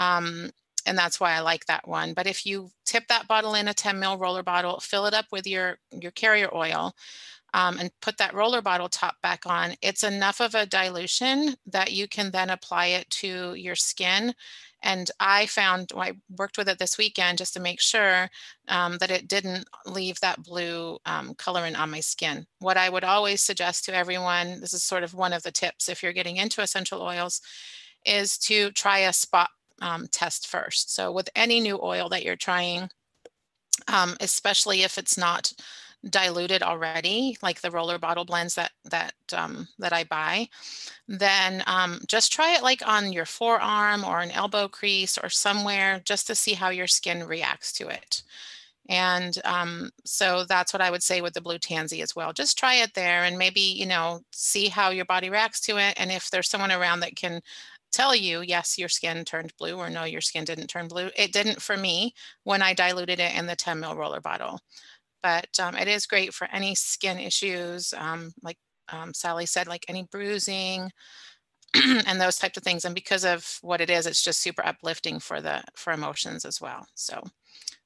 Um, 0.00 0.50
and 0.86 0.98
that's 0.98 1.20
why 1.20 1.32
I 1.34 1.40
like 1.40 1.66
that 1.66 1.86
one. 1.86 2.14
But 2.14 2.26
if 2.26 2.46
you 2.46 2.70
tip 2.86 3.04
that 3.08 3.28
bottle 3.28 3.54
in 3.54 3.68
a 3.68 3.74
10 3.74 4.00
mil 4.00 4.18
roller 4.18 4.42
bottle, 4.42 4.80
fill 4.80 5.06
it 5.06 5.14
up 5.14 5.26
with 5.32 5.46
your, 5.46 5.78
your 5.92 6.12
carrier 6.12 6.50
oil, 6.54 6.94
um, 7.54 7.78
and 7.78 7.90
put 8.00 8.18
that 8.18 8.34
roller 8.34 8.62
bottle 8.62 8.88
top 8.88 9.16
back 9.22 9.46
on, 9.46 9.74
it's 9.82 10.04
enough 10.04 10.40
of 10.40 10.54
a 10.54 10.66
dilution 10.66 11.56
that 11.66 11.92
you 11.92 12.08
can 12.08 12.30
then 12.30 12.50
apply 12.50 12.86
it 12.86 13.10
to 13.10 13.54
your 13.54 13.76
skin 13.76 14.34
And 14.82 15.10
I 15.20 15.46
found, 15.46 15.92
I 15.96 16.14
worked 16.38 16.56
with 16.58 16.68
it 16.68 16.78
this 16.78 16.96
weekend 16.98 17.38
just 17.38 17.54
to 17.54 17.60
make 17.60 17.80
sure 17.80 18.30
um, 18.68 18.98
that 18.98 19.10
it 19.10 19.28
didn't 19.28 19.68
leave 19.86 20.20
that 20.20 20.42
blue 20.42 20.98
um, 21.06 21.34
colorant 21.34 21.78
on 21.78 21.90
my 21.90 22.00
skin. 22.00 22.46
What 22.60 22.76
I 22.78 22.88
would 22.88 23.04
always 23.04 23.42
suggest 23.42 23.84
to 23.86 23.94
everyone, 23.94 24.60
this 24.60 24.72
is 24.74 24.82
sort 24.82 25.02
of 25.04 25.14
one 25.14 25.32
of 25.34 25.42
the 25.42 25.52
tips 25.52 25.88
if 25.88 26.02
you're 26.02 26.14
getting 26.14 26.36
into 26.38 26.62
essential 26.62 27.02
oils, 27.02 27.42
is 28.06 28.38
to 28.38 28.70
try 28.72 29.00
a 29.00 29.12
spot 29.12 29.50
um, 29.80 30.06
test 30.08 30.46
first. 30.46 30.94
So 30.94 31.12
with 31.12 31.28
any 31.34 31.60
new 31.60 31.78
oil 31.82 32.08
that 32.10 32.24
you're 32.24 32.36
trying, 32.36 32.90
um, 33.88 34.16
especially 34.20 34.82
if 34.82 34.98
it's 34.98 35.16
not 35.18 35.52
diluted 36.08 36.62
already, 36.62 37.36
like 37.42 37.60
the 37.60 37.70
roller 37.70 37.98
bottle 37.98 38.24
blends 38.24 38.54
that 38.54 38.72
that 38.84 39.14
um, 39.34 39.68
that 39.78 39.92
I 39.92 40.04
buy, 40.04 40.48
then 41.08 41.62
um, 41.66 42.00
just 42.06 42.32
try 42.32 42.54
it 42.54 42.62
like 42.62 42.86
on 42.86 43.12
your 43.12 43.26
forearm 43.26 44.04
or 44.04 44.20
an 44.20 44.30
elbow 44.30 44.68
crease 44.68 45.18
or 45.18 45.28
somewhere 45.28 46.00
just 46.04 46.26
to 46.28 46.34
see 46.34 46.54
how 46.54 46.70
your 46.70 46.86
skin 46.86 47.26
reacts 47.26 47.72
to 47.74 47.88
it. 47.88 48.22
And 48.88 49.38
um, 49.44 49.90
so 50.04 50.44
that's 50.48 50.72
what 50.72 50.82
I 50.82 50.90
would 50.90 51.02
say 51.02 51.20
with 51.20 51.34
the 51.34 51.40
blue 51.40 51.58
tansy 51.58 52.02
as 52.02 52.16
well. 52.16 52.32
Just 52.32 52.58
try 52.58 52.74
it 52.76 52.94
there 52.94 53.22
and 53.22 53.38
maybe, 53.38 53.60
you 53.60 53.86
know, 53.86 54.20
see 54.32 54.68
how 54.68 54.90
your 54.90 55.04
body 55.04 55.30
reacts 55.30 55.60
to 55.62 55.76
it. 55.78 55.94
And 55.96 56.10
if 56.10 56.30
there's 56.30 56.48
someone 56.48 56.72
around 56.72 57.00
that 57.00 57.14
can 57.14 57.40
tell 57.92 58.14
you, 58.14 58.42
yes, 58.42 58.78
your 58.78 58.88
skin 58.88 59.24
turned 59.24 59.52
blue, 59.58 59.76
or 59.76 59.90
no, 59.90 60.04
your 60.04 60.20
skin 60.20 60.44
didn't 60.44 60.68
turn 60.68 60.88
blue. 60.88 61.10
It 61.16 61.32
didn't 61.32 61.62
for 61.62 61.76
me 61.76 62.14
when 62.44 62.62
I 62.62 62.74
diluted 62.74 63.20
it 63.20 63.36
in 63.36 63.46
the 63.46 63.56
10 63.56 63.80
mil 63.80 63.96
roller 63.96 64.20
bottle. 64.20 64.60
But 65.22 65.58
um, 65.60 65.76
it 65.76 65.88
is 65.88 66.06
great 66.06 66.32
for 66.34 66.48
any 66.52 66.74
skin 66.74 67.18
issues, 67.18 67.92
um, 67.96 68.32
like 68.42 68.58
um, 68.88 69.12
Sally 69.14 69.46
said, 69.46 69.66
like 69.66 69.84
any 69.88 70.04
bruising 70.10 70.90
and 72.06 72.20
those 72.20 72.36
types 72.36 72.56
of 72.56 72.62
things. 72.62 72.84
And 72.84 72.94
because 72.94 73.24
of 73.24 73.58
what 73.62 73.80
it 73.80 73.90
is, 73.90 74.06
it's 74.06 74.24
just 74.24 74.40
super 74.40 74.64
uplifting 74.64 75.20
for 75.20 75.40
the 75.40 75.62
for 75.76 75.92
emotions 75.92 76.44
as 76.44 76.60
well. 76.60 76.86
So 76.94 77.22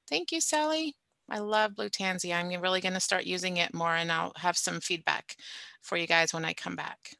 thank 0.09 0.33
you, 0.33 0.41
Sally. 0.41 0.95
I 1.29 1.39
love 1.39 1.75
Blue 1.75 1.89
Tansy. 1.89 2.33
I'm 2.33 2.61
really 2.61 2.81
going 2.81 2.95
to 2.95 3.01
start 3.01 3.25
using 3.25 3.57
it 3.57 3.75
more 3.75 3.95
and 3.95 4.13
I'll 4.13 4.33
have 4.37 4.57
some 4.57 4.81
feedback 4.81 5.37
for 5.83 5.97
you 5.97 6.07
guys 6.07 6.35
when 6.35 6.45
I 6.45 6.53
come 6.53 6.77
back. 6.77 7.17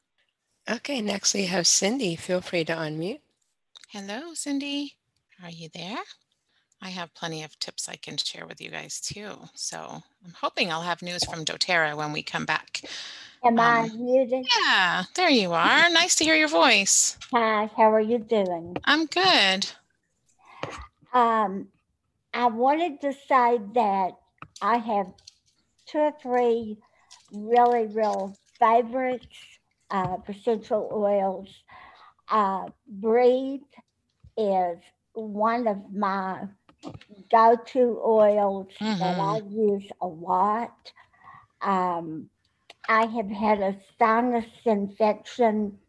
Okay, 0.69 0.99
next 0.99 1.35
we 1.35 1.45
have 1.45 1.67
Cindy. 1.67 2.15
Feel 2.15 2.41
free 2.41 2.65
to 2.65 2.73
unmute. 2.73 3.19
Hello, 3.89 4.33
Cindy. 4.33 4.95
Are 5.43 5.49
you 5.49 5.69
there? 5.71 5.99
I 6.81 6.89
have 6.89 7.13
plenty 7.13 7.43
of 7.43 7.57
tips 7.59 7.87
I 7.87 7.97
can 7.97 8.17
share 8.17 8.47
with 8.47 8.59
you 8.59 8.71
guys 8.71 8.99
too. 8.99 9.31
So 9.53 9.77
I'm 10.25 10.33
hoping 10.41 10.71
I'll 10.71 10.81
have 10.81 11.03
news 11.03 11.23
from 11.23 11.45
doTERRA 11.45 11.95
when 11.95 12.11
we 12.11 12.23
come 12.23 12.45
back. 12.45 12.81
Am 13.43 13.59
I 13.59 13.81
um, 13.81 14.05
muted? 14.05 14.47
Yeah, 14.57 15.03
there 15.13 15.29
you 15.29 15.53
are. 15.53 15.87
nice 15.89 16.15
to 16.15 16.23
hear 16.23 16.35
your 16.35 16.47
voice. 16.47 17.15
Hi, 17.31 17.69
how 17.77 17.93
are 17.93 18.01
you 18.01 18.17
doing? 18.17 18.75
I'm 18.85 19.05
good. 19.05 19.69
Um, 21.13 21.67
I 22.33 22.47
wanted 22.47 23.01
to 23.01 23.13
say 23.13 23.59
that 23.75 24.11
I 24.63 24.77
have 24.77 25.07
two 25.85 25.99
or 25.99 26.13
three 26.19 26.79
really 27.31 27.85
real 27.85 28.35
favorites 28.59 29.27
uh, 29.89 30.17
essential 30.27 30.89
oils. 30.93 31.49
Uh, 32.29 32.67
Breathe 32.87 33.61
is 34.37 34.77
one 35.13 35.67
of 35.67 35.77
my 35.93 36.47
go-to 37.31 38.01
oils 38.05 38.67
mm-hmm. 38.79 38.99
that 38.99 39.19
I 39.19 39.41
use 39.49 39.89
a 40.01 40.07
lot. 40.07 40.91
Um, 41.61 42.29
I 42.87 43.05
have 43.05 43.29
had 43.29 43.61
a 43.61 43.77
sinus 43.97 44.45
infection 44.65 45.79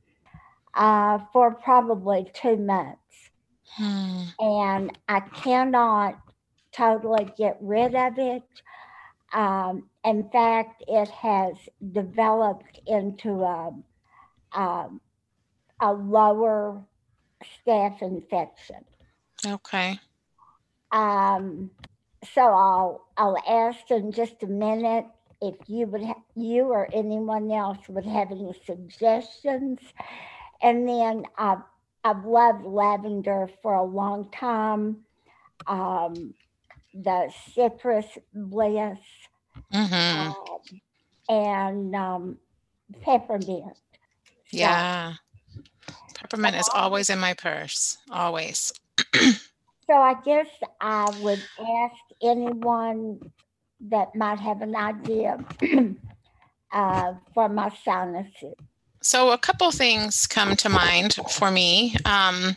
uh, 0.75 1.19
for 1.33 1.55
probably 1.55 2.31
two 2.35 2.57
months. 2.57 3.01
Hmm. 3.77 4.23
And 4.39 4.99
I 5.09 5.21
cannot 5.21 6.19
totally 6.73 7.31
get 7.37 7.59
rid 7.61 7.95
of 7.95 8.19
it. 8.19 8.43
Um, 9.37 9.91
in 10.03 10.31
fact, 10.31 10.83
it 10.89 11.11
has 11.11 11.57
developed 11.93 12.81
into 12.87 13.43
a, 13.43 13.71
a, 14.53 14.89
a 15.81 15.93
lower 15.93 16.83
staph 17.45 18.01
infection. 18.01 18.83
Okay. 19.47 20.01
Um, 20.91 21.71
so 22.33 22.41
I'll 22.41 23.07
I'll 23.19 23.37
ask 23.47 23.91
in 23.91 24.11
just 24.11 24.43
a 24.43 24.47
minute 24.47 25.05
if 25.43 25.55
you 25.67 25.87
would 25.87 26.03
ha- 26.03 26.23
you 26.35 26.69
or 26.69 26.89
anyone 26.95 27.53
else 27.53 27.87
would 27.91 28.07
have 28.07 28.31
any 28.31 28.59
suggestions, 28.65 29.81
and 30.63 30.89
then 30.89 31.27
I've 31.37 31.63
I've 32.05 32.25
loved 32.25 32.65
lavender 32.65 33.51
for 33.63 33.75
a 33.75 33.85
long 33.85 34.31
time. 34.31 35.05
Um, 35.67 36.33
the 36.95 37.31
citrus 37.53 38.07
bliss 38.33 38.99
mm-hmm. 39.73 40.31
um, 40.31 40.81
and 41.29 41.95
um, 41.95 42.39
peppermint. 43.03 43.77
Yeah. 44.51 45.15
Peppermint 46.15 46.57
is 46.57 46.69
always 46.75 47.11
in 47.11 47.19
my 47.19 47.35
purse, 47.35 47.99
always. 48.11 48.73
so 49.15 49.93
I 49.93 50.15
guess 50.25 50.47
I 50.81 51.11
would 51.21 51.43
ask 51.61 51.97
anyone 52.23 53.21
that 53.81 54.15
might 54.15 54.41
have 54.41 54.63
an 54.63 54.75
idea 54.75 55.39
uh, 56.73 57.15
for 57.35 57.49
my 57.49 57.71
sinuses. 57.85 58.55
So 59.03 59.31
a 59.31 59.39
couple 59.39 59.71
things 59.71 60.27
come 60.27 60.57
to 60.57 60.69
mind 60.69 61.15
for 61.31 61.51
me. 61.51 61.97
Um, 62.05 62.57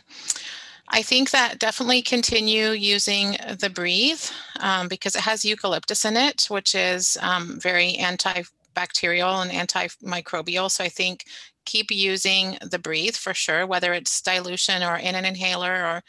I 0.92 1.02
think 1.02 1.30
that 1.30 1.60
definitely 1.60 2.02
continue 2.02 2.70
using 2.70 3.36
the 3.60 3.70
Breathe 3.70 4.22
um, 4.58 4.88
because 4.88 5.14
it 5.14 5.22
has 5.22 5.44
eucalyptus 5.44 6.04
in 6.04 6.16
it, 6.16 6.46
which 6.48 6.74
is 6.74 7.16
um, 7.20 7.60
very 7.60 7.96
antibacterial 8.00 9.40
and 9.40 9.52
antimicrobial. 9.52 10.68
So 10.68 10.82
I 10.82 10.88
think 10.88 11.26
keep 11.64 11.92
using 11.92 12.58
the 12.68 12.78
Breathe 12.78 13.14
for 13.14 13.34
sure, 13.34 13.68
whether 13.68 13.92
it's 13.92 14.20
dilution 14.20 14.82
or 14.82 14.96
in 14.96 15.14
an 15.14 15.24
inhaler 15.24 15.72
or 15.72 16.02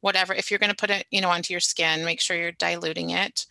whatever. 0.00 0.32
If 0.32 0.50
you're 0.50 0.58
going 0.58 0.70
to 0.70 0.76
put 0.76 0.90
it, 0.90 1.06
you 1.10 1.20
know, 1.20 1.30
onto 1.30 1.52
your 1.52 1.60
skin, 1.60 2.04
make 2.04 2.20
sure 2.20 2.36
you're 2.36 2.52
diluting 2.52 3.10
it. 3.10 3.44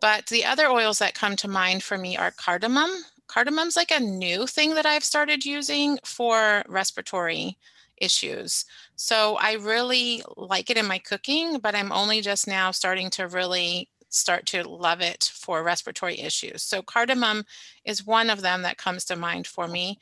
But 0.00 0.26
the 0.26 0.44
other 0.44 0.66
oils 0.66 0.98
that 0.98 1.14
come 1.14 1.36
to 1.36 1.48
mind 1.48 1.84
for 1.84 1.96
me 1.96 2.16
are 2.16 2.32
cardamom. 2.32 2.90
Cardamom's 3.28 3.76
like 3.76 3.92
a 3.92 4.00
new 4.00 4.46
thing 4.46 4.74
that 4.74 4.86
I've 4.86 5.04
started 5.04 5.44
using 5.44 5.98
for 6.04 6.64
respiratory 6.66 7.56
issues. 8.00 8.64
So 9.00 9.36
I 9.36 9.52
really 9.52 10.24
like 10.36 10.70
it 10.70 10.76
in 10.76 10.84
my 10.84 10.98
cooking, 10.98 11.60
but 11.60 11.76
I'm 11.76 11.92
only 11.92 12.20
just 12.20 12.48
now 12.48 12.72
starting 12.72 13.10
to 13.10 13.28
really 13.28 13.88
start 14.08 14.44
to 14.46 14.68
love 14.68 15.00
it 15.00 15.30
for 15.32 15.62
respiratory 15.62 16.18
issues. 16.18 16.64
So 16.64 16.82
cardamom 16.82 17.44
is 17.84 18.04
one 18.04 18.28
of 18.28 18.42
them 18.42 18.62
that 18.62 18.76
comes 18.76 19.04
to 19.04 19.14
mind 19.14 19.46
for 19.46 19.68
me. 19.68 20.00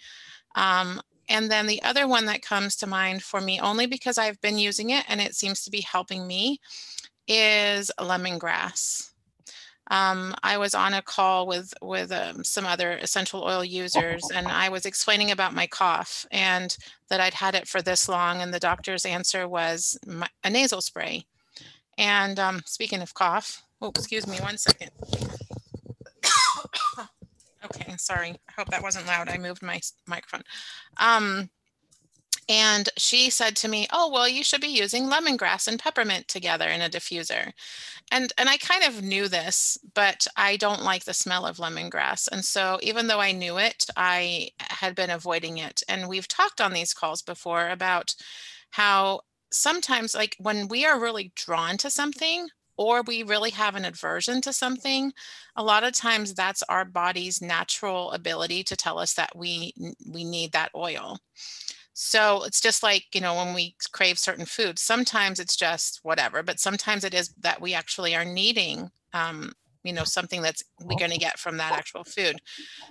Um, 0.54 1.02
and 1.28 1.50
then 1.50 1.66
the 1.66 1.82
other 1.82 2.08
one 2.08 2.24
that 2.24 2.40
comes 2.40 2.74
to 2.76 2.86
mind 2.86 3.22
for 3.22 3.42
me, 3.42 3.60
only 3.60 3.84
because 3.86 4.16
I've 4.16 4.40
been 4.40 4.58
using 4.58 4.90
it 4.90 5.04
and 5.08 5.20
it 5.20 5.34
seems 5.34 5.62
to 5.64 5.70
be 5.70 5.82
helping 5.82 6.26
me, 6.26 6.58
is 7.28 7.90
lemongrass. 8.00 9.10
Um, 9.88 10.34
I 10.42 10.58
was 10.58 10.74
on 10.74 10.94
a 10.94 11.02
call 11.02 11.46
with 11.46 11.72
with 11.80 12.10
um, 12.10 12.42
some 12.42 12.66
other 12.66 12.92
essential 12.92 13.44
oil 13.44 13.64
users, 13.64 14.28
and 14.34 14.48
I 14.48 14.68
was 14.68 14.84
explaining 14.84 15.30
about 15.30 15.54
my 15.54 15.66
cough 15.66 16.26
and 16.30 16.76
that 17.08 17.20
I'd 17.20 17.34
had 17.34 17.54
it 17.54 17.68
for 17.68 17.82
this 17.82 18.08
long, 18.08 18.42
and 18.42 18.52
the 18.52 18.58
doctor's 18.58 19.06
answer 19.06 19.48
was 19.48 19.98
my, 20.06 20.28
a 20.42 20.50
nasal 20.50 20.80
spray. 20.80 21.24
And 21.98 22.38
um, 22.38 22.62
speaking 22.66 23.00
of 23.00 23.14
cough, 23.14 23.62
oh, 23.80 23.88
excuse 23.88 24.26
me, 24.26 24.38
one 24.38 24.58
second. 24.58 24.90
okay, 27.64 27.94
sorry. 27.96 28.30
I 28.48 28.52
hope 28.56 28.68
that 28.68 28.82
wasn't 28.82 29.06
loud. 29.06 29.28
I 29.28 29.38
moved 29.38 29.62
my 29.62 29.80
microphone. 30.06 30.42
Um, 30.98 31.48
and 32.48 32.88
she 32.96 33.30
said 33.30 33.56
to 33.56 33.68
me, 33.68 33.86
"Oh, 33.92 34.10
well, 34.10 34.28
you 34.28 34.44
should 34.44 34.60
be 34.60 34.68
using 34.68 35.06
lemongrass 35.06 35.66
and 35.68 35.78
peppermint 35.78 36.28
together 36.28 36.68
in 36.68 36.80
a 36.82 36.88
diffuser." 36.90 37.52
And 38.10 38.32
and 38.38 38.48
I 38.48 38.56
kind 38.58 38.84
of 38.84 39.02
knew 39.02 39.28
this, 39.28 39.78
but 39.94 40.26
I 40.36 40.56
don't 40.56 40.82
like 40.82 41.04
the 41.04 41.14
smell 41.14 41.46
of 41.46 41.58
lemongrass. 41.58 42.28
And 42.30 42.44
so 42.44 42.78
even 42.82 43.06
though 43.08 43.20
I 43.20 43.32
knew 43.32 43.58
it, 43.58 43.84
I 43.96 44.50
had 44.60 44.94
been 44.94 45.10
avoiding 45.10 45.58
it. 45.58 45.82
And 45.88 46.08
we've 46.08 46.28
talked 46.28 46.60
on 46.60 46.72
these 46.72 46.94
calls 46.94 47.22
before 47.22 47.68
about 47.68 48.14
how 48.70 49.20
sometimes 49.52 50.14
like 50.14 50.36
when 50.38 50.68
we 50.68 50.84
are 50.84 51.00
really 51.00 51.32
drawn 51.36 51.76
to 51.78 51.90
something 51.90 52.48
or 52.78 53.02
we 53.02 53.22
really 53.22 53.50
have 53.50 53.74
an 53.74 53.84
aversion 53.86 54.40
to 54.42 54.52
something, 54.52 55.12
a 55.56 55.62
lot 55.64 55.82
of 55.84 55.92
times 55.94 56.34
that's 56.34 56.62
our 56.64 56.84
body's 56.84 57.40
natural 57.40 58.10
ability 58.12 58.62
to 58.64 58.76
tell 58.76 58.98
us 58.98 59.14
that 59.14 59.34
we 59.36 59.72
we 60.06 60.24
need 60.24 60.52
that 60.52 60.70
oil. 60.74 61.18
So 61.98 62.44
it's 62.44 62.60
just 62.60 62.82
like, 62.82 63.06
you 63.14 63.22
know, 63.22 63.34
when 63.36 63.54
we 63.54 63.74
crave 63.90 64.18
certain 64.18 64.44
foods, 64.44 64.82
sometimes 64.82 65.40
it's 65.40 65.56
just 65.56 66.00
whatever, 66.02 66.42
but 66.42 66.60
sometimes 66.60 67.04
it 67.04 67.14
is 67.14 67.30
that 67.40 67.58
we 67.58 67.72
actually 67.72 68.14
are 68.14 68.22
needing, 68.24 68.90
um, 69.14 69.52
you 69.82 69.94
know, 69.94 70.04
something 70.04 70.42
that's 70.42 70.62
we're 70.82 70.98
going 70.98 71.10
to 71.10 71.16
get 71.16 71.38
from 71.38 71.56
that 71.56 71.72
actual 71.72 72.04
food. 72.04 72.36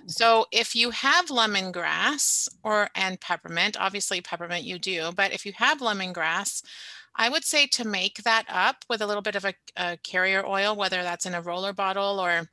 So 0.08 0.46
if 0.50 0.74
you 0.74 0.90
have 0.90 1.26
lemongrass 1.26 2.48
or 2.64 2.88
and 2.96 3.20
peppermint, 3.20 3.76
obviously 3.78 4.20
peppermint 4.20 4.64
you 4.64 4.76
do, 4.76 5.12
but 5.14 5.32
if 5.32 5.46
you 5.46 5.52
have 5.54 5.78
lemongrass, 5.78 6.64
I 7.14 7.28
would 7.28 7.44
say 7.44 7.68
to 7.68 7.86
make 7.86 8.24
that 8.24 8.46
up 8.48 8.84
with 8.90 9.02
a 9.02 9.06
little 9.06 9.22
bit 9.22 9.36
of 9.36 9.44
a, 9.44 9.54
a 9.76 9.98
carrier 9.98 10.44
oil, 10.44 10.74
whether 10.74 11.04
that's 11.04 11.26
in 11.26 11.34
a 11.34 11.40
roller 11.42 11.72
bottle 11.72 12.18
or 12.18 12.48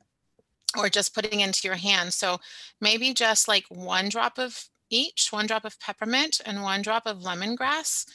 or 0.78 0.88
just 0.88 1.14
putting 1.14 1.40
into 1.40 1.66
your 1.66 1.76
hand. 1.76 2.14
So 2.14 2.38
maybe 2.80 3.12
just 3.12 3.48
like 3.48 3.64
one 3.68 4.08
drop 4.08 4.38
of 4.38 4.68
each, 4.90 5.28
one 5.30 5.46
drop 5.46 5.64
of 5.64 5.78
peppermint 5.80 6.40
and 6.44 6.62
one 6.62 6.82
drop 6.82 7.06
of 7.06 7.18
lemongrass 7.18 8.06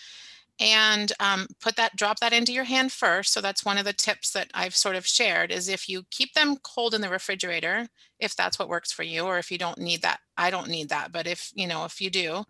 and 0.59 1.13
um, 1.19 1.47
put 1.61 1.75
that 1.77 1.95
drop 1.95 2.19
that 2.19 2.33
into 2.33 2.51
your 2.51 2.65
hand 2.65 2.91
first. 2.91 3.31
So 3.31 3.39
that's 3.41 3.63
one 3.63 3.77
of 3.77 3.85
the 3.85 3.93
tips 3.93 4.31
that 4.31 4.49
i've 4.53 4.75
sort 4.75 4.95
of 4.95 5.05
shared 5.05 5.51
is 5.51 5.69
if 5.69 5.87
you 5.87 6.03
keep 6.11 6.33
them 6.33 6.57
cold 6.63 6.93
in 6.93 7.01
the 7.01 7.09
refrigerator 7.09 7.87
if 8.19 8.35
that's 8.35 8.59
what 8.59 8.69
works 8.69 8.91
for 8.91 9.03
you 9.03 9.23
or 9.23 9.37
if 9.37 9.51
you 9.51 9.57
don't 9.57 9.77
need 9.77 10.01
that 10.01 10.19
i 10.37 10.49
don't 10.49 10.67
need 10.69 10.89
that 10.89 11.11
but 11.11 11.27
if 11.27 11.51
you 11.55 11.67
know 11.67 11.85
if 11.85 12.01
you 12.01 12.09
do 12.09 12.43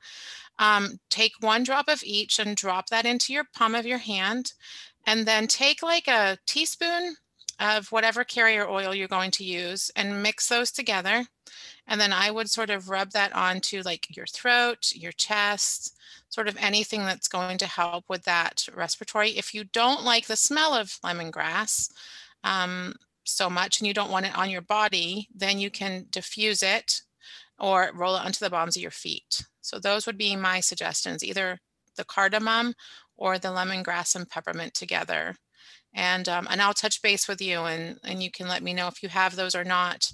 um, 0.59 0.99
take 1.09 1.31
one 1.39 1.63
drop 1.63 1.87
of 1.87 2.03
each 2.03 2.37
and 2.37 2.57
drop 2.57 2.89
that 2.89 3.05
into 3.05 3.31
your 3.31 3.45
palm 3.53 3.75
of 3.75 3.85
your 3.85 3.97
hand 3.97 4.51
and 5.07 5.25
then 5.25 5.47
take 5.47 5.81
like 5.81 6.07
a 6.07 6.37
teaspoon 6.45 7.15
of 7.59 7.91
whatever 7.91 8.23
carrier 8.23 8.67
oil 8.67 8.95
you're 8.95 9.07
going 9.07 9.31
to 9.31 9.43
use 9.43 9.91
and 9.95 10.23
mix 10.23 10.47
those 10.47 10.71
together 10.71 11.25
and 11.89 11.99
then 11.99 12.13
I 12.13 12.29
would 12.29 12.49
sort 12.49 12.69
of 12.69 12.89
rub 12.89 13.11
that 13.11 13.35
onto 13.35 13.81
like 13.83 14.15
your 14.15 14.27
throat, 14.27 14.91
your 14.93 15.11
chest, 15.11 15.97
sort 16.29 16.47
of 16.47 16.55
anything 16.59 17.01
that's 17.01 17.27
going 17.27 17.57
to 17.57 17.65
help 17.65 18.05
with 18.07 18.23
that 18.25 18.67
respiratory. 18.75 19.31
If 19.31 19.53
you 19.55 19.63
don't 19.63 20.03
like 20.03 20.27
the 20.27 20.35
smell 20.35 20.75
of 20.75 20.99
lemongrass 21.03 21.91
um, 22.43 22.93
so 23.23 23.49
much 23.49 23.79
and 23.79 23.87
you 23.87 23.93
don't 23.93 24.11
want 24.11 24.27
it 24.27 24.37
on 24.37 24.51
your 24.51 24.61
body, 24.61 25.27
then 25.35 25.59
you 25.59 25.71
can 25.71 26.05
diffuse 26.11 26.61
it 26.61 27.01
or 27.59 27.91
roll 27.95 28.15
it 28.15 28.23
onto 28.23 28.45
the 28.45 28.51
bottoms 28.51 28.75
of 28.75 28.83
your 28.83 28.91
feet. 28.91 29.43
So 29.61 29.79
those 29.79 30.05
would 30.05 30.17
be 30.17 30.35
my 30.35 30.59
suggestions, 30.59 31.23
either 31.23 31.59
the 31.95 32.05
cardamom 32.05 32.75
or 33.17 33.39
the 33.39 33.49
lemongrass 33.49 34.15
and 34.15 34.29
peppermint 34.29 34.75
together. 34.75 35.35
And, 35.93 36.29
um, 36.29 36.47
and 36.49 36.61
I'll 36.61 36.73
touch 36.73 37.01
base 37.01 37.27
with 37.27 37.41
you 37.41 37.59
and, 37.61 37.97
and 38.03 38.21
you 38.21 38.31
can 38.31 38.47
let 38.47 38.63
me 38.63 38.73
know 38.73 38.87
if 38.87 39.01
you 39.01 39.09
have 39.09 39.35
those 39.35 39.55
or 39.55 39.63
not 39.63 40.11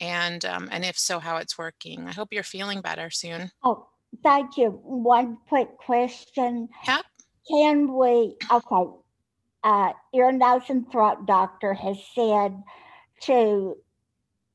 and 0.00 0.44
um, 0.44 0.68
and 0.72 0.84
if 0.84 0.98
so, 0.98 1.18
how 1.18 1.36
it's 1.36 1.56
working. 1.58 2.06
I 2.06 2.12
hope 2.12 2.28
you're 2.32 2.42
feeling 2.42 2.80
better 2.80 3.10
soon. 3.10 3.50
Oh, 3.62 3.86
thank 4.22 4.56
you. 4.56 4.70
One 4.82 5.38
quick 5.48 5.76
question. 5.78 6.68
Yep. 6.86 7.04
Can 7.48 7.94
we, 7.94 8.36
okay, 8.50 8.90
uh, 9.62 9.92
ear, 10.14 10.32
nose, 10.32 10.62
and 10.68 10.90
throat 10.90 11.26
doctor 11.26 11.74
has 11.74 11.98
said 12.14 12.62
to, 13.22 13.76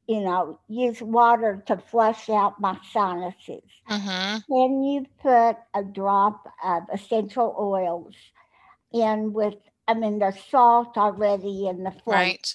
you 0.08 0.22
know, 0.22 0.60
use 0.68 1.02
water 1.02 1.64
to 1.68 1.78
flush 1.78 2.30
out 2.30 2.60
my 2.60 2.78
sinuses. 2.92 3.64
Mm-hmm. 3.90 4.38
Can 4.52 4.84
you 4.84 5.06
put 5.22 5.58
a 5.76 5.84
drop 5.84 6.46
of 6.64 6.84
essential 6.92 7.56
oils 7.60 8.16
in 8.92 9.34
with, 9.34 9.56
I 9.90 9.96
mean, 9.96 10.20
there's 10.20 10.40
salt 10.52 10.98
already 10.98 11.68
in 11.68 11.84
the 11.84 11.90
flavor. 11.90 12.12
Right. 12.12 12.54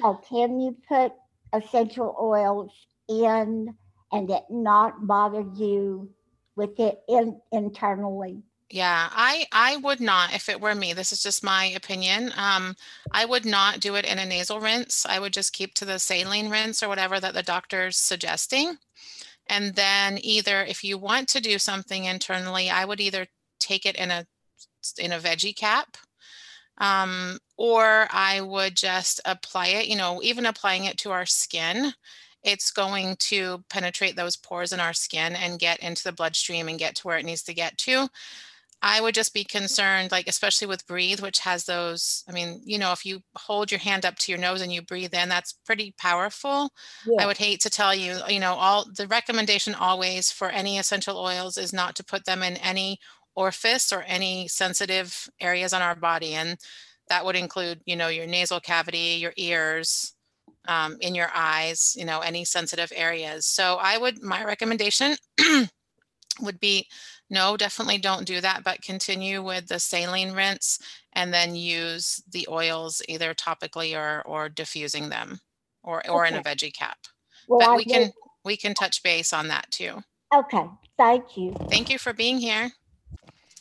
So 0.00 0.20
can 0.28 0.58
you 0.58 0.76
put 0.88 1.12
essential 1.52 2.16
oils 2.20 2.72
in 3.08 3.72
and 4.10 4.28
it 4.28 4.42
not 4.50 5.06
bother 5.06 5.44
you 5.54 6.10
with 6.56 6.80
it 6.80 7.00
in, 7.08 7.40
internally? 7.52 8.42
Yeah, 8.70 9.08
I 9.12 9.46
I 9.52 9.76
would 9.76 10.00
not 10.00 10.34
if 10.34 10.48
it 10.48 10.60
were 10.60 10.74
me. 10.74 10.94
This 10.94 11.12
is 11.12 11.22
just 11.22 11.44
my 11.44 11.66
opinion. 11.66 12.32
Um, 12.36 12.74
I 13.12 13.24
would 13.24 13.44
not 13.44 13.78
do 13.78 13.94
it 13.94 14.04
in 14.04 14.18
a 14.18 14.26
nasal 14.26 14.58
rinse. 14.58 15.06
I 15.06 15.20
would 15.20 15.32
just 15.32 15.52
keep 15.52 15.74
to 15.74 15.84
the 15.84 16.00
saline 16.00 16.50
rinse 16.50 16.82
or 16.82 16.88
whatever 16.88 17.20
that 17.20 17.34
the 17.34 17.44
doctor's 17.44 17.98
suggesting. 17.98 18.78
And 19.46 19.76
then 19.76 20.18
either 20.22 20.64
if 20.64 20.82
you 20.82 20.98
want 20.98 21.28
to 21.28 21.40
do 21.40 21.58
something 21.60 22.04
internally, 22.04 22.68
I 22.68 22.84
would 22.84 23.00
either 23.00 23.26
take 23.60 23.86
it 23.86 23.94
in 23.94 24.10
a 24.10 24.26
in 24.98 25.12
a 25.12 25.20
veggie 25.20 25.54
cap 25.54 25.96
um, 26.78 27.38
or 27.56 28.08
I 28.10 28.40
would 28.40 28.76
just 28.76 29.20
apply 29.24 29.68
it, 29.68 29.86
you 29.86 29.96
know, 29.96 30.20
even 30.22 30.46
applying 30.46 30.84
it 30.84 30.98
to 30.98 31.10
our 31.10 31.26
skin, 31.26 31.92
it's 32.42 32.70
going 32.70 33.16
to 33.20 33.62
penetrate 33.68 34.16
those 34.16 34.36
pores 34.36 34.72
in 34.72 34.80
our 34.80 34.92
skin 34.92 35.36
and 35.36 35.60
get 35.60 35.80
into 35.80 36.02
the 36.02 36.12
bloodstream 36.12 36.68
and 36.68 36.78
get 36.78 36.96
to 36.96 37.06
where 37.06 37.18
it 37.18 37.24
needs 37.24 37.42
to 37.44 37.54
get 37.54 37.78
to. 37.78 38.08
I 38.84 39.00
would 39.00 39.14
just 39.14 39.32
be 39.32 39.44
concerned, 39.44 40.10
like, 40.10 40.26
especially 40.26 40.66
with 40.66 40.88
breathe, 40.88 41.20
which 41.20 41.38
has 41.38 41.64
those. 41.64 42.24
I 42.28 42.32
mean, 42.32 42.60
you 42.64 42.78
know, 42.78 42.90
if 42.90 43.06
you 43.06 43.22
hold 43.36 43.70
your 43.70 43.78
hand 43.78 44.04
up 44.04 44.16
to 44.18 44.32
your 44.32 44.40
nose 44.40 44.60
and 44.60 44.72
you 44.72 44.82
breathe 44.82 45.14
in, 45.14 45.28
that's 45.28 45.52
pretty 45.52 45.94
powerful. 45.98 46.72
Yeah. 47.06 47.22
I 47.22 47.26
would 47.26 47.36
hate 47.36 47.60
to 47.60 47.70
tell 47.70 47.94
you, 47.94 48.18
you 48.28 48.40
know, 48.40 48.54
all 48.54 48.84
the 48.96 49.06
recommendation 49.06 49.76
always 49.76 50.32
for 50.32 50.50
any 50.50 50.78
essential 50.78 51.16
oils 51.16 51.56
is 51.56 51.72
not 51.72 51.94
to 51.94 52.04
put 52.04 52.24
them 52.24 52.42
in 52.42 52.56
any 52.56 52.98
orifice 53.34 53.92
or 53.92 54.02
any 54.02 54.48
sensitive 54.48 55.28
areas 55.40 55.72
on 55.72 55.82
our 55.82 55.94
body. 55.94 56.34
And 56.34 56.58
that 57.08 57.24
would 57.24 57.36
include, 57.36 57.80
you 57.84 57.96
know, 57.96 58.08
your 58.08 58.26
nasal 58.26 58.60
cavity, 58.60 59.18
your 59.20 59.32
ears, 59.36 60.14
um, 60.68 60.96
in 61.00 61.14
your 61.14 61.30
eyes, 61.34 61.94
you 61.96 62.04
know, 62.04 62.20
any 62.20 62.44
sensitive 62.44 62.92
areas. 62.94 63.46
So 63.46 63.78
I 63.80 63.98
would, 63.98 64.22
my 64.22 64.44
recommendation 64.44 65.16
would 66.40 66.60
be 66.60 66.86
no, 67.30 67.56
definitely 67.56 67.98
don't 67.98 68.26
do 68.26 68.40
that, 68.42 68.62
but 68.62 68.82
continue 68.82 69.42
with 69.42 69.66
the 69.66 69.78
saline 69.78 70.32
rinse 70.32 70.78
and 71.14 71.32
then 71.32 71.54
use 71.54 72.22
the 72.30 72.46
oils 72.50 73.00
either 73.08 73.32
topically 73.34 73.96
or, 73.96 74.22
or 74.26 74.48
diffusing 74.48 75.08
them 75.08 75.40
or, 75.82 76.06
or 76.08 76.26
okay. 76.26 76.34
in 76.34 76.40
a 76.40 76.44
veggie 76.44 76.74
cap. 76.74 76.98
Well, 77.48 77.60
but 77.60 77.68
I 77.70 77.76
we 77.76 77.84
can, 77.84 78.12
we 78.44 78.56
can 78.56 78.74
touch 78.74 79.02
base 79.02 79.32
on 79.32 79.48
that 79.48 79.70
too. 79.70 80.02
Okay. 80.34 80.64
Thank 80.98 81.36
you. 81.36 81.54
Thank 81.70 81.90
you 81.90 81.98
for 81.98 82.12
being 82.12 82.38
here. 82.38 82.70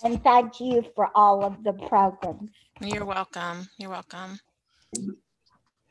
And 0.03 0.23
thank 0.23 0.59
you 0.59 0.83
for 0.95 1.09
all 1.15 1.43
of 1.43 1.63
the 1.63 1.73
programs. 1.73 2.49
You're 2.79 3.05
welcome. 3.05 3.69
You're 3.77 3.91
welcome. 3.91 4.39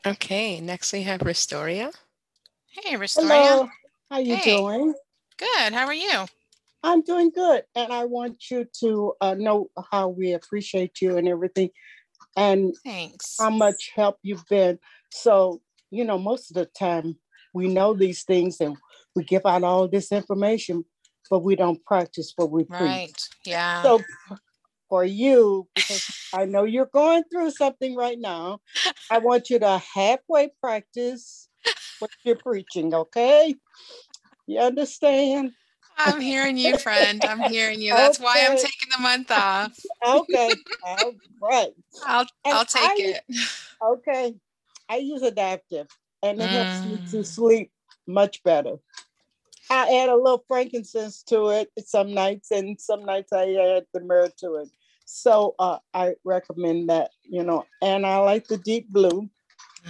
Okay, 0.04 0.60
next 0.60 0.92
we 0.92 1.02
have 1.02 1.22
Restoria. 1.22 1.92
Hey, 2.70 2.96
Restoria. 2.96 3.28
Hello. 3.28 3.68
How 4.10 4.18
you 4.18 4.36
Hey. 4.36 4.56
doing? 4.56 4.94
Good. 5.36 5.72
How 5.72 5.86
are 5.86 5.94
you? 5.94 6.26
I'm 6.82 7.02
doing 7.02 7.30
good, 7.30 7.64
and 7.74 7.92
I 7.92 8.06
want 8.06 8.50
you 8.50 8.66
to 8.80 9.12
uh, 9.20 9.34
know 9.34 9.70
how 9.90 10.08
we 10.08 10.32
appreciate 10.32 11.00
you 11.02 11.18
and 11.18 11.28
everything, 11.28 11.70
and 12.36 12.74
Thanks. 12.84 13.36
how 13.38 13.50
much 13.50 13.92
help 13.94 14.16
you've 14.22 14.46
been. 14.48 14.78
So, 15.12 15.60
you 15.90 16.04
know, 16.04 16.18
most 16.18 16.50
of 16.50 16.54
the 16.54 16.64
time 16.66 17.16
we 17.52 17.68
know 17.68 17.92
these 17.92 18.22
things 18.24 18.60
and 18.60 18.76
we 19.14 19.24
give 19.24 19.44
out 19.44 19.62
all 19.62 19.88
this 19.88 20.10
information, 20.10 20.84
but 21.30 21.40
we 21.40 21.56
don't 21.56 21.82
practice 21.86 22.32
what 22.36 22.50
we 22.50 22.64
preach. 22.64 22.80
Right. 22.80 23.28
Yeah. 23.44 23.82
So 23.82 24.04
for 24.88 25.04
you, 25.04 25.68
because 25.74 26.02
I 26.32 26.44
know 26.44 26.64
you're 26.64 26.90
going 26.92 27.22
through 27.32 27.52
something 27.52 27.94
right 27.96 28.18
now, 28.18 28.60
I 29.10 29.18
want 29.18 29.48
you 29.48 29.58
to 29.60 29.78
halfway 29.94 30.50
practice 30.60 31.48
what 32.00 32.10
you're 32.24 32.36
preaching, 32.36 32.92
okay? 32.92 33.54
You 34.46 34.60
understand? 34.60 35.52
I'm 35.96 36.20
hearing 36.20 36.56
you, 36.56 36.76
friend. 36.78 37.24
I'm 37.24 37.40
hearing 37.40 37.80
you. 37.80 37.92
That's 37.92 38.18
why 38.18 38.46
I'm 38.46 38.56
taking 38.56 38.88
the 38.96 39.02
month 39.02 39.30
off. 39.30 39.78
Okay, 40.04 40.54
all 40.84 41.12
right. 41.40 41.70
I'll 42.06 42.26
And 42.44 42.54
I'll 42.54 42.64
take 42.64 42.82
I- 42.82 42.96
it. 43.30 43.36
Okay, 43.82 44.34
I 44.88 44.96
use 44.96 45.22
Adaptiv 45.22 45.86
and 46.22 46.40
it 46.42 46.50
helps 46.50 46.84
me 46.84 46.98
to 47.10 47.16
Mm. 47.18 47.26
sleep 47.26 47.72
much 48.06 48.42
better. 48.42 48.76
I 49.70 50.00
add 50.02 50.08
a 50.08 50.16
little 50.16 50.44
frankincense 50.48 51.22
to 51.24 51.48
it 51.50 51.70
some 51.84 52.12
nights, 52.12 52.50
and 52.50 52.80
some 52.80 53.04
nights 53.04 53.32
I 53.32 53.54
add 53.54 53.86
the 53.94 54.00
myrrh 54.00 54.28
to 54.38 54.56
it. 54.56 54.68
So 55.04 55.54
uh, 55.58 55.78
I 55.94 56.14
recommend 56.24 56.88
that, 56.90 57.10
you 57.22 57.42
know, 57.42 57.66
and 57.82 58.04
I 58.06 58.18
like 58.18 58.46
the 58.48 58.58
deep 58.58 58.88
blue. 58.90 59.28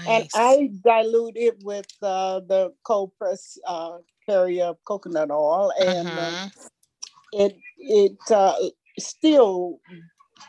And 0.07 0.25
I 0.35 0.71
dilute 0.83 1.37
it 1.37 1.59
with 1.63 1.87
uh, 2.03 2.41
the 2.41 2.73
cold 2.85 3.13
press 3.19 3.59
uh, 3.67 3.99
carrier 4.27 4.65
of 4.67 4.79
coconut 4.85 5.31
oil, 5.31 5.73
and 5.79 6.19
uh, 6.19 6.31
Mhm. 6.31 6.53
it 7.33 7.57
it 7.79 8.31
uh, 8.31 8.57
still 8.99 9.81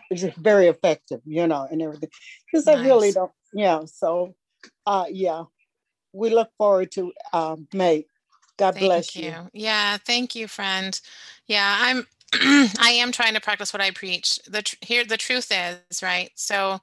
is 0.10 0.24
very 0.38 0.68
effective, 0.68 1.22
you 1.26 1.48
know, 1.48 1.68
and 1.70 1.82
everything. 1.82 2.10
Because 2.52 2.68
I 2.68 2.76
really 2.76 3.12
don't, 3.12 3.32
yeah. 3.54 3.84
So, 3.86 4.36
uh, 4.86 5.06
yeah, 5.10 5.44
we 6.14 6.30
look 6.30 6.50
forward 6.58 6.92
to 6.94 7.12
um, 7.34 7.68
May. 7.74 8.06
God 8.62 8.76
Thank 8.76 8.80
bless 8.80 9.16
you. 9.16 9.24
you. 9.24 9.50
Yeah, 9.54 9.98
thank 9.98 10.36
you, 10.36 10.48
friend. 10.48 11.00
Yeah, 11.48 11.78
I'm 11.82 12.08
I 12.80 12.92
am 12.92 13.12
trying 13.12 13.34
to 13.34 13.42
practice 13.42 13.74
what 13.74 13.82
I 13.82 13.92
preach. 13.92 14.40
The 14.48 14.62
tr- 14.62 14.76
here 14.82 15.04
the 15.04 15.18
truth 15.18 15.52
is, 15.52 16.04
right? 16.04 16.30
So 16.36 16.80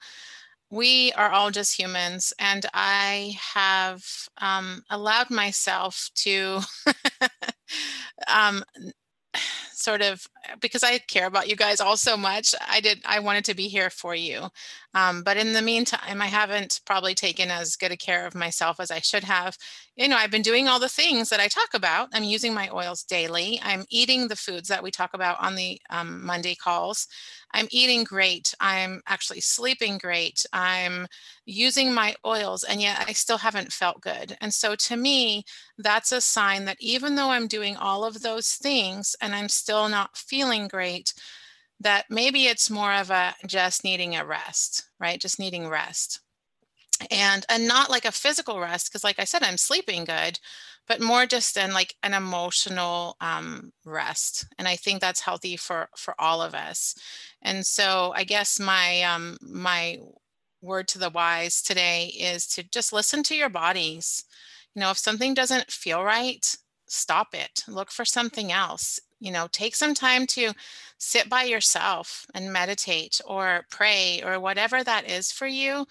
we 0.71 1.13
are 1.13 1.31
all 1.31 1.53
just 1.53 1.79
humans 1.79 2.33
and 2.41 2.67
I 2.75 3.37
have 3.55 4.05
um, 4.41 4.83
allowed 4.91 5.31
myself 5.31 6.11
to 6.17 6.61
um, 8.29 8.65
sort 9.73 10.03
of 10.03 10.27
because 10.61 10.83
I 10.83 10.99
care 10.99 11.27
about 11.27 11.49
you 11.49 11.57
guys 11.57 11.81
all 11.81 11.97
so 11.97 12.17
much, 12.17 12.55
I 12.69 12.81
did 12.81 13.01
I 13.05 13.21
wanted 13.21 13.45
to 13.47 13.55
be 13.55 13.69
here 13.69 13.91
for 13.91 14.15
you. 14.15 14.49
Um, 14.95 15.23
but 15.23 15.37
in 15.37 15.53
the 15.53 15.63
meantime, 15.63 16.21
I 16.21 16.27
haven't 16.27 16.81
probably 16.87 17.15
taken 17.15 17.51
as 17.51 17.77
good 17.77 17.93
a 17.93 17.97
care 17.97 18.27
of 18.27 18.35
myself 18.35 18.81
as 18.81 18.91
I 18.91 19.01
should 19.01 19.25
have. 19.25 19.57
You 19.97 20.09
know, 20.09 20.17
I've 20.17 20.31
been 20.31 20.43
doing 20.43 20.67
all 20.69 20.81
the 20.81 20.89
things 20.89 21.29
that 21.29 21.41
I 21.41 21.49
talk 21.49 21.75
about. 21.75 22.09
I'm 22.13 22.25
using 22.25 22.55
my 22.55 22.69
oils 22.71 23.05
daily. 23.05 23.61
I'm 23.63 23.85
eating 23.91 24.29
the 24.29 24.37
foods 24.37 24.69
that 24.69 24.83
we 24.83 24.91
talk 24.91 25.15
about 25.15 25.41
on 25.41 25.55
the 25.55 25.81
um, 25.91 26.25
Monday 26.25 26.55
calls. 26.55 27.07
I'm 27.53 27.69
eating 27.71 28.05
great. 28.05 28.55
I'm 28.61 29.03
actually 29.07 29.41
sleeping 29.41 29.99
great. 29.99 30.45
I'm 30.53 31.07
using 31.47 31.93
my 31.93 32.15
oils, 32.25 32.65
and 32.65 32.81
yet 32.81 33.05
I 33.09 33.13
still 33.13 33.39
haven't 33.39 33.73
felt 33.73 34.01
good. 34.01 34.37
And 34.41 34.53
so 34.53 34.75
to 34.75 34.97
me, 34.97 35.45
that's 35.79 36.13
a 36.13 36.21
sign 36.21 36.65
that 36.67 36.77
even 36.81 37.15
though 37.17 37.31
I'm 37.31 37.47
doing 37.49 37.77
all 37.77 38.05
of 38.05 38.23
those 38.23 38.53
things 38.53 39.17
and 39.21 39.35
I'm 39.35 39.49
still 39.49 39.89
not 39.89 40.17
feeling 40.17 40.69
great, 40.69 41.15
that 41.81 42.07
maybe 42.11 42.47
it's 42.47 42.71
more 42.71 42.93
of 42.93 43.11
a 43.11 43.35
just 43.47 43.85
needing 43.85 44.17
a 44.17 44.25
rest, 44.25 44.85
right? 45.01 45.21
Just 45.21 45.39
needing 45.39 45.69
rest. 45.69 46.21
And 47.11 47.47
and 47.49 47.69
not 47.69 47.91
like 47.91 48.05
a 48.05 48.13
physical 48.13 48.59
rest, 48.59 48.91
because 48.91 49.05
like 49.05 49.19
I 49.21 49.25
said, 49.25 49.43
I'm 49.43 49.57
sleeping 49.57 50.05
good, 50.05 50.41
but 50.89 51.01
more 51.01 51.27
just 51.27 51.57
in 51.57 51.73
like 51.73 51.95
an 52.03 52.15
emotional 52.15 53.17
um, 53.21 53.73
rest. 53.85 54.47
And 54.59 54.67
I 54.67 54.77
think 54.77 55.01
that's 55.01 55.21
healthy 55.21 55.57
for 55.57 55.89
for 55.97 56.15
all 56.19 56.43
of 56.43 56.55
us. 56.55 56.95
And 57.43 57.65
so 57.65 58.13
I 58.17 58.25
guess 58.25 58.59
my 58.59 59.03
um, 59.03 59.37
my 59.43 59.99
word 60.61 60.89
to 60.89 60.99
the 60.99 61.11
wise 61.11 61.63
today 61.63 62.07
is 62.19 62.47
to 62.49 62.65
just 62.65 62.93
listen 62.93 63.23
to 63.25 63.37
your 63.37 63.49
bodies. 63.49 64.25
You 64.75 64.81
know, 64.81 64.91
if 64.91 64.99
something 64.99 65.35
doesn't 65.35 65.71
feel 65.71 66.03
right, 66.03 66.57
stop 66.89 67.29
it. 67.33 67.63
Look 67.69 67.93
for 67.93 68.05
something 68.05 68.51
else. 68.51 68.99
You 69.21 69.33
know, 69.33 69.49
take 69.51 69.75
some 69.77 69.95
time 69.95 70.27
to 70.29 70.53
sit 70.99 71.29
by 71.29 71.45
yourself 71.45 72.27
and 72.35 72.53
meditate 72.53 73.21
or 73.25 73.67
pray 73.71 74.21
or 74.25 74.41
whatever 74.41 74.83
that 74.83 75.09
is 75.09 75.31
for 75.31 75.47
you. 75.47 75.87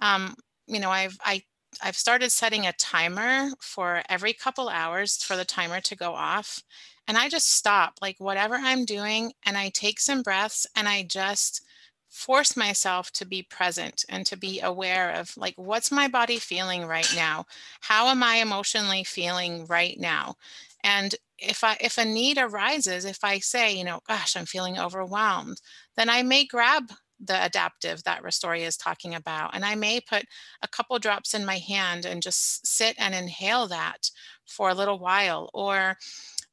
Um, 0.00 0.34
you 0.66 0.80
know, 0.80 0.90
I've 0.90 1.18
I 1.24 1.42
I've 1.82 1.96
started 1.96 2.30
setting 2.30 2.66
a 2.66 2.72
timer 2.74 3.50
for 3.60 4.02
every 4.08 4.32
couple 4.32 4.68
hours 4.68 5.16
for 5.22 5.36
the 5.36 5.44
timer 5.44 5.80
to 5.82 5.96
go 5.96 6.14
off. 6.14 6.62
And 7.06 7.18
I 7.18 7.28
just 7.28 7.50
stop, 7.50 7.94
like 8.00 8.16
whatever 8.18 8.54
I'm 8.56 8.84
doing, 8.84 9.32
and 9.44 9.56
I 9.58 9.68
take 9.70 10.00
some 10.00 10.22
breaths 10.22 10.66
and 10.76 10.88
I 10.88 11.02
just 11.02 11.62
force 12.08 12.56
myself 12.56 13.10
to 13.12 13.26
be 13.26 13.42
present 13.42 14.04
and 14.08 14.24
to 14.26 14.36
be 14.36 14.60
aware 14.60 15.10
of 15.10 15.36
like 15.36 15.54
what's 15.56 15.90
my 15.90 16.06
body 16.06 16.38
feeling 16.38 16.86
right 16.86 17.12
now 17.16 17.44
how 17.80 18.06
am 18.06 18.22
i 18.22 18.36
emotionally 18.36 19.02
feeling 19.02 19.66
right 19.66 19.98
now 19.98 20.36
and 20.84 21.16
if 21.38 21.64
i 21.64 21.76
if 21.80 21.98
a 21.98 22.04
need 22.04 22.38
arises 22.38 23.04
if 23.04 23.24
i 23.24 23.40
say 23.40 23.76
you 23.76 23.82
know 23.82 23.98
gosh 24.06 24.36
i'm 24.36 24.46
feeling 24.46 24.78
overwhelmed 24.78 25.60
then 25.96 26.08
i 26.08 26.22
may 26.22 26.44
grab 26.46 26.84
the 27.20 27.34
Adaptiv 27.34 28.02
that 28.02 28.22
Restoria 28.22 28.66
is 28.66 28.76
talking 28.76 29.14
about. 29.14 29.54
And 29.54 29.64
I 29.64 29.74
may 29.74 30.00
put 30.00 30.24
a 30.62 30.68
couple 30.68 30.98
drops 30.98 31.34
in 31.34 31.44
my 31.44 31.58
hand 31.58 32.04
and 32.04 32.22
just 32.22 32.66
sit 32.66 32.96
and 32.98 33.14
inhale 33.14 33.66
that 33.68 34.10
for 34.46 34.68
a 34.68 34.74
little 34.74 34.98
while. 34.98 35.50
Or, 35.54 35.96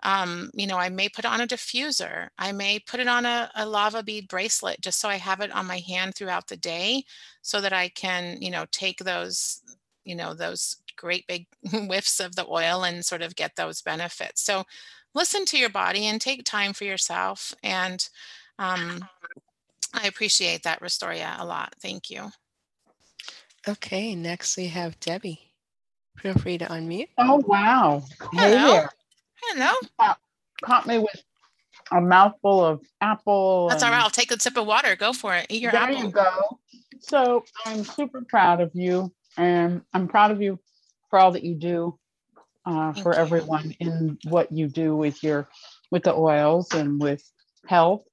um, 0.04 0.50
you 0.54 0.68
know, 0.68 0.78
I 0.78 0.90
may 0.90 1.10
put 1.10 1.26
on 1.26 1.42
a 1.42 1.48
diffuser. 1.48 2.30
I 2.38 2.52
may 2.52 2.80
put 2.80 3.00
it 3.00 3.08
on 3.08 3.26
a, 3.26 3.52
a 3.56 3.66
lava 3.66 4.04
bead 4.04 4.28
bracelet 4.28 4.82
just 4.82 5.00
so 5.00 5.10
I 5.10 5.16
have 5.16 5.42
it 5.42 5.52
on 5.52 5.66
my 5.66 5.80
hand 5.80 6.16
throughout 6.16 6.48
the 6.48 6.58
day 6.58 7.04
so 7.42 7.62
that 7.62 7.74
I 7.74 7.90
can, 7.90 8.42
you 8.42 8.52
know, 8.52 8.66
take 8.72 9.00
those, 9.00 9.62
you 10.06 10.16
know, 10.16 10.34
those 10.34 10.78
great 10.96 11.26
big 11.28 11.48
whiffs 11.72 12.20
of 12.20 12.36
the 12.36 12.48
oil 12.48 12.84
and 12.84 13.04
sort 13.04 13.22
of 13.22 13.36
get 13.36 13.56
those 13.56 13.82
benefits. 13.82 14.42
So 14.42 14.64
listen 15.14 15.46
to 15.46 15.58
your 15.58 15.70
body 15.70 16.06
and 16.06 16.22
take 16.22 16.44
time 16.44 16.74
for 16.74 16.86
yourself. 16.86 17.54
And 17.64 18.08
um, 18.60 19.02
I 19.94 20.08
appreciate 20.08 20.64
that, 20.64 20.82
Restoria, 20.82 21.36
a 21.40 21.46
lot. 21.46 21.74
Thank 21.82 22.10
you. 22.10 22.32
Okay, 23.68 24.16
next 24.16 24.58
we 24.58 24.68
have 24.68 25.00
Debbie. 25.00 25.40
Feel 26.18 26.34
free 26.36 26.58
to 26.58 26.66
unmute. 26.66 27.10
Oh, 27.18 27.42
wow. 27.46 28.04
Hello. 28.34 28.48
Hey 28.48 28.72
there. 28.72 28.90
Hello. 29.44 29.74
Caught, 30.00 30.20
caught 30.62 30.88
me 30.88 31.00
with 31.00 31.24
a 31.92 32.02
mouthful 32.02 32.66
of 32.66 32.82
apple. 33.02 33.70
That's 33.70 33.84
all 33.84 33.92
right. 33.92 34.02
I'll 34.02 34.10
take 34.10 34.32
a 34.32 34.40
sip 34.40 34.58
of 34.58 34.66
water. 34.66 34.96
Go 34.96 35.14
for 35.14 35.36
it. 35.36 35.48
Eat 35.50 35.62
your 35.62 35.72
there 35.72 35.82
apple. 35.82 35.96
There 35.96 36.06
you 36.06 36.12
go. 36.12 36.60
So 37.00 37.44
I'm 37.66 37.84
super 37.84 38.22
proud 38.22 38.62
of 38.62 38.72
you, 38.74 39.12
and 39.38 39.82
I'm 39.94 40.08
proud 40.08 40.32
of 40.32 40.42
you 40.42 40.60
for 41.10 41.20
all 41.20 41.32
that 41.32 41.44
you 41.44 41.56
do 41.56 41.98
uh, 42.66 42.94
for 42.94 43.14
you. 43.14 43.20
everyone 43.20 43.76
in 43.80 44.18
what 44.26 44.52
you 44.52 44.68
do 44.68 44.96
with 44.96 45.24
your 45.24 45.50
with 45.90 46.04
the 46.04 46.14
oils 46.14 46.74
and 46.74 47.02
with 47.02 47.24
health 47.66 48.04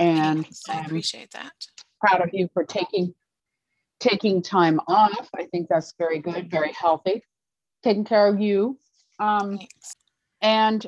and 0.00 0.48
I 0.68 0.80
appreciate 0.80 1.30
that. 1.32 1.52
Proud 2.00 2.22
of 2.22 2.30
you 2.32 2.48
for 2.54 2.64
taking 2.64 3.14
taking 4.00 4.42
time 4.42 4.80
off. 4.88 5.28
I 5.36 5.44
think 5.44 5.68
that's 5.68 5.94
very 5.98 6.18
good, 6.18 6.50
very 6.50 6.72
healthy. 6.72 7.22
Taking 7.84 8.04
care 8.04 8.26
of 8.26 8.40
you. 8.40 8.78
Um, 9.18 9.60
and 10.40 10.84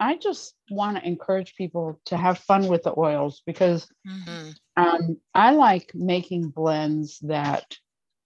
I 0.00 0.16
just 0.16 0.54
want 0.68 0.96
to 0.96 1.06
encourage 1.06 1.54
people 1.54 2.00
to 2.06 2.16
have 2.16 2.38
fun 2.38 2.66
with 2.66 2.82
the 2.82 2.98
oils 2.98 3.42
because 3.46 3.86
mm-hmm. 4.06 4.50
um, 4.76 5.16
I 5.32 5.52
like 5.52 5.92
making 5.94 6.48
blends 6.48 7.20
that 7.20 7.76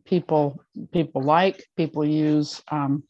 people 0.07 0.63
people 0.93 1.23
like, 1.23 1.67
people 1.77 2.05
use. 2.05 2.63
Um, 2.71 3.03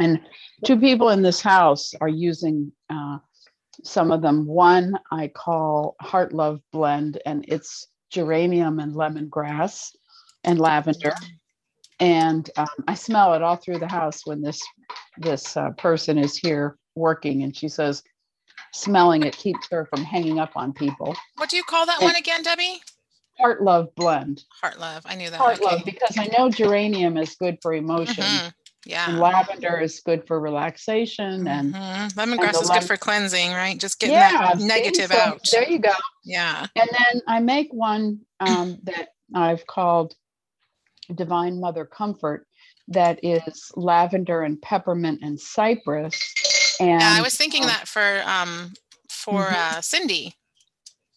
and 0.00 0.20
two 0.64 0.80
people 0.80 1.10
in 1.10 1.22
this 1.22 1.40
house 1.40 1.92
are 2.00 2.08
using 2.08 2.72
uh, 2.90 3.18
some 3.82 4.10
of 4.10 4.22
them. 4.22 4.46
One 4.46 4.98
I 5.10 5.28
call 5.28 5.96
Heart 6.00 6.32
Love 6.32 6.60
Blend, 6.72 7.20
and 7.26 7.44
it's 7.48 7.86
geranium 8.10 8.78
and 8.78 8.94
lemongrass 8.94 9.90
and 10.44 10.58
lavender. 10.58 11.14
And 12.00 12.48
um, 12.56 12.66
I 12.88 12.94
smell 12.94 13.34
it 13.34 13.42
all 13.42 13.56
through 13.56 13.78
the 13.78 13.88
house 13.88 14.26
when 14.26 14.42
this 14.42 14.60
this 15.18 15.56
uh, 15.56 15.70
person 15.70 16.18
is 16.18 16.36
here 16.36 16.76
working, 16.94 17.42
and 17.42 17.56
she 17.56 17.68
says, 17.68 18.02
smelling 18.72 19.22
it 19.22 19.36
keeps 19.36 19.68
her 19.70 19.86
from 19.86 20.04
hanging 20.04 20.38
up 20.38 20.50
on 20.56 20.72
people. 20.72 21.14
What 21.36 21.50
do 21.50 21.56
you 21.56 21.64
call 21.64 21.86
that 21.86 21.98
and 22.00 22.04
one 22.04 22.16
again, 22.16 22.42
Debbie? 22.42 22.80
Heart 23.38 23.62
Love 23.62 23.94
Blend. 23.94 24.44
Heart 24.60 24.78
Love, 24.78 25.02
I 25.06 25.14
knew 25.14 25.30
that. 25.30 25.38
Heart 25.38 25.60
okay. 25.60 25.76
Love, 25.76 25.84
because 25.84 26.18
I 26.18 26.26
know 26.36 26.50
geranium 26.50 27.16
is 27.16 27.34
good 27.36 27.58
for 27.62 27.74
emotion. 27.74 28.24
Mm-hmm. 28.24 28.48
Yeah. 28.84 29.10
And 29.10 29.20
lavender 29.20 29.78
is 29.78 30.00
good 30.00 30.26
for 30.26 30.40
relaxation 30.40 31.46
and 31.46 31.72
mm-hmm. 31.72 32.18
lemongrass 32.18 32.54
and 32.54 32.62
is 32.62 32.70
good 32.70 32.84
for 32.84 32.96
cleansing, 32.96 33.52
right? 33.52 33.78
Just 33.78 34.00
getting 34.00 34.14
yeah, 34.14 34.54
that 34.54 34.58
negative 34.58 35.12
so, 35.12 35.18
out. 35.18 35.40
There 35.50 35.68
you 35.68 35.78
go. 35.78 35.92
Yeah. 36.24 36.66
And 36.74 36.90
then 36.90 37.22
I 37.28 37.38
make 37.40 37.72
one 37.72 38.20
um, 38.40 38.78
that 38.84 39.10
I've 39.34 39.66
called 39.66 40.14
Divine 41.14 41.60
Mother 41.60 41.84
Comfort 41.84 42.46
that 42.88 43.20
is 43.22 43.70
lavender 43.76 44.42
and 44.42 44.60
peppermint 44.60 45.20
and 45.22 45.38
cypress. 45.38 46.20
And 46.80 47.00
yeah, 47.00 47.16
I 47.18 47.22
was 47.22 47.36
thinking 47.36 47.64
uh, 47.64 47.68
that 47.68 47.88
for 47.88 48.22
um 48.26 48.72
for 49.08 49.44
mm-hmm. 49.44 49.78
uh, 49.78 49.80
Cindy. 49.80 50.34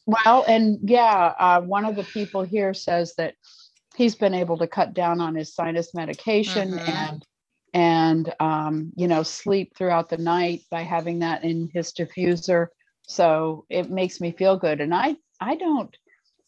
Well, 0.06 0.46
and 0.48 0.78
yeah, 0.84 1.34
uh, 1.40 1.62
one 1.62 1.86
of 1.86 1.96
the 1.96 2.04
people 2.04 2.44
here 2.44 2.76
says 2.76 3.16
that 3.18 3.34
he's 3.96 4.16
been 4.16 4.36
able 4.36 4.58
to 4.60 4.68
cut 4.68 4.94
down 4.94 5.20
on 5.20 5.34
his 5.34 5.54
sinus 5.54 5.96
medication 5.96 6.72
mm-hmm. 6.72 6.92
and 6.92 7.26
and 7.76 8.34
um, 8.40 8.92
you 8.96 9.08
know 9.08 9.22
sleep 9.22 9.76
throughout 9.78 10.10
the 10.10 10.18
night 10.18 10.62
by 10.72 10.82
having 10.82 11.20
that 11.20 11.44
in 11.44 11.70
his 11.74 11.92
diffuser. 11.92 12.68
So 13.04 13.66
it 13.70 13.92
makes 13.92 14.20
me 14.20 14.32
feel 14.32 14.58
good. 14.58 14.82
And 14.82 14.96
i 14.96 15.16
i 15.42 15.56
don't 15.56 15.96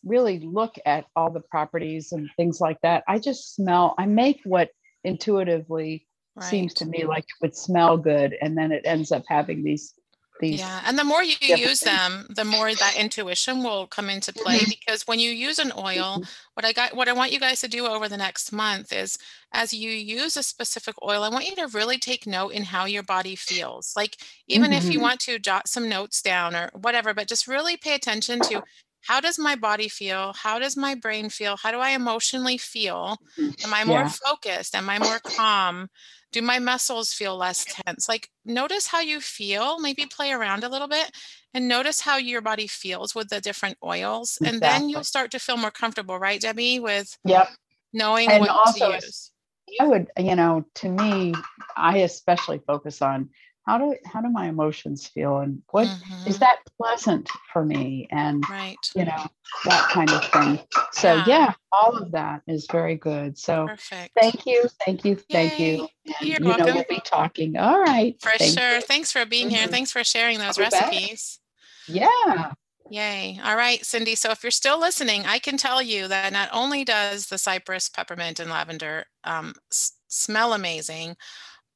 really 0.03 0.39
look 0.39 0.75
at 0.85 1.05
all 1.15 1.29
the 1.29 1.41
properties 1.41 2.13
and 2.13 2.29
things 2.37 2.61
like 2.61 2.79
that. 2.81 3.03
I 3.07 3.19
just 3.19 3.53
smell 3.55 3.93
i 3.99 4.05
make 4.05 4.39
what 4.45 4.69
intuitively 5.03 6.07
right. 6.35 6.45
seems 6.49 6.73
to 6.75 6.85
me 6.85 7.05
like 7.05 7.25
would 7.41 7.55
smell 7.55 7.97
good. 7.97 8.35
And 8.41 8.57
then 8.57 8.71
it 8.71 8.83
ends 8.85 9.11
up 9.11 9.23
having 9.27 9.63
these 9.63 9.93
these 10.39 10.60
yeah 10.60 10.82
and 10.86 10.97
the 10.97 11.04
more 11.04 11.23
you 11.23 11.36
use 11.41 11.80
them 11.80 12.26
the 12.30 12.45
more 12.45 12.73
that 12.73 12.95
intuition 12.97 13.63
will 13.63 13.88
come 13.88 14.10
into 14.10 14.34
play 14.34 14.60
mm-hmm. 14.60 14.69
because 14.69 15.08
when 15.08 15.19
you 15.19 15.32
use 15.32 15.60
an 15.60 15.71
oil 15.78 16.17
mm-hmm. 16.17 16.23
what 16.54 16.65
i 16.65 16.71
got 16.71 16.95
what 16.95 17.08
i 17.08 17.13
want 17.13 17.32
you 17.32 17.39
guys 17.39 17.62
to 17.62 17.67
do 17.67 17.86
over 17.86 18.08
the 18.08 18.17
next 18.17 18.52
month 18.52 18.91
is 18.93 19.17
as 19.54 19.73
you 19.73 19.89
use 19.89 20.38
a 20.38 20.43
specific 20.43 20.95
oil 21.04 21.23
i 21.23 21.30
want 21.30 21.47
you 21.47 21.56
to 21.56 21.67
really 21.67 21.97
take 21.97 22.28
note 22.28 22.52
in 22.52 22.63
how 22.63 22.86
your 22.86 23.04
body 23.04 23.36
feels 23.36 23.93
like 23.95 24.17
even 24.47 24.71
mm-hmm. 24.71 24.78
if 24.78 24.86
you 24.86 24.91
mm-hmm. 24.91 25.02
want 25.02 25.19
to 25.19 25.39
jot 25.39 25.67
some 25.67 25.89
notes 25.89 26.21
down 26.21 26.56
or 26.56 26.69
whatever 26.73 27.13
but 27.13 27.28
just 27.28 27.47
really 27.47 27.78
pay 27.78 27.95
attention 27.95 28.39
to 28.39 28.62
how 29.08 29.22
does 29.22 29.39
my 29.39 29.56
body 29.56 29.88
feel? 29.88 30.34
How 30.34 30.60
does 30.60 30.76
my 30.76 30.93
brain 30.93 31.30
feel? 31.30 31.55
How 31.55 31.72
do 31.72 31.80
i 31.80 31.91
emotionally 31.91 32.58
feel? 32.58 33.18
Mm-hmm. 33.39 33.66
Am 33.66 33.74
i 33.74 33.84
more 33.86 34.01
yeah. 34.01 34.10
focused? 34.10 34.76
Am 34.76 34.89
i 34.89 34.99
more 34.99 35.20
calm? 35.20 35.88
Do 36.34 36.41
my 36.41 36.60
muscles 36.60 37.14
feel 37.14 37.38
less 37.38 37.66
tense? 37.66 38.10
Like 38.10 38.30
notice 38.43 38.88
how 38.88 38.99
you 38.99 39.22
feel 39.22 39.80
maybe 39.80 40.05
play 40.05 40.32
around 40.32 40.66
a 40.66 40.70
little 40.70 40.89
bit 40.89 41.10
and 41.53 41.70
notice 41.70 42.01
how 42.01 42.18
your 42.18 42.41
body 42.41 42.68
feels 42.68 43.16
with 43.16 43.30
the 43.30 43.39
different 43.39 43.78
oils 43.84 44.38
and 44.45 44.60
then 44.62 44.89
you'll 44.89 45.05
start 45.05 45.32
to 45.32 45.39
feel 45.39 45.58
more 45.58 45.72
comfortable 45.72 46.20
right 46.20 46.41
debbie 46.41 46.80
with 46.80 47.18
yep. 47.24 47.49
knowing 47.93 48.30
and 48.30 48.41
what 48.41 48.49
also, 48.49 48.89
to 48.89 48.95
use? 48.95 49.32
I 49.80 49.88
would 49.88 50.08
you 50.18 50.36
know 50.36 50.66
to 50.76 50.89
me 50.89 51.34
i 51.76 51.99
especially 51.99 52.60
focus 52.66 53.01
on 53.01 53.30
how 53.68 53.78
do 53.78 53.95
how 54.05 54.22
do 54.22 54.30
my 54.30 54.47
emotions 54.47 55.05
feel 55.07 55.39
and 55.39 55.61
what 55.72 55.86
is 55.86 55.91
Mm-hmm. 55.91 56.32
that 56.39 56.59
pleasant 56.82 57.30
for 57.51 57.63
me 57.65 58.07
and 58.11 58.43
Right. 58.49 58.78
you 58.95 59.05
know 59.05 59.26
that 59.65 59.89
kind 59.89 60.09
of 60.09 60.24
thing 60.32 60.59
so 60.93 61.15
Yeah. 61.15 61.26
yeah 61.28 61.53
all 61.72 61.95
of 61.97 62.11
that 62.13 62.41
is 62.47 62.65
very 62.72 62.95
good 62.95 63.38
so 63.38 63.68
Perfect. 63.68 64.13
thank 64.20 64.45
you 64.45 64.65
thank 64.86 65.03
you 65.05 65.18
thank 65.30 65.59
Yay. 65.59 65.76
you 65.76 65.88
and 66.05 66.15
You're 66.30 66.39
you 66.39 66.39
know 66.39 66.47
welcome. 66.57 66.76
we'll 66.76 66.86
be 66.89 67.01
talking 67.03 67.57
all 67.57 67.80
right 67.80 68.15
For 68.22 68.32
thank 68.38 68.57
sure. 68.57 68.76
you. 68.76 68.82
Thanks 68.82 69.11
for 69.11 69.26
being 69.26 69.49
here. 69.49 69.68
Mhm. 69.68 69.72
Thanks 69.72 69.91
for 69.91 70.03
sharing 70.03 70.39
those 70.39 70.57
recipes. 70.57 71.39
yeah 71.88 72.53
Yay. 72.89 73.38
All 73.43 73.57
right, 73.57 73.86
Cindy. 73.86 74.15
So 74.15 74.32
if 74.32 74.41
you're 74.43 74.49
still 74.49 74.80
listening, 74.80 75.26
I 75.26 75.39
can 75.39 75.57
tell 75.57 75.82
you 75.82 76.07
that 76.07 76.32
not 76.32 76.47
only 76.53 76.86
does 76.86 77.28
the 77.28 77.38
cypress, 77.38 77.89
peppermint, 77.89 78.39
and 78.39 78.49
lavender 78.49 79.07
um, 79.26 79.55
s- 79.70 79.91
smell 80.07 80.53
amazing, 80.53 81.18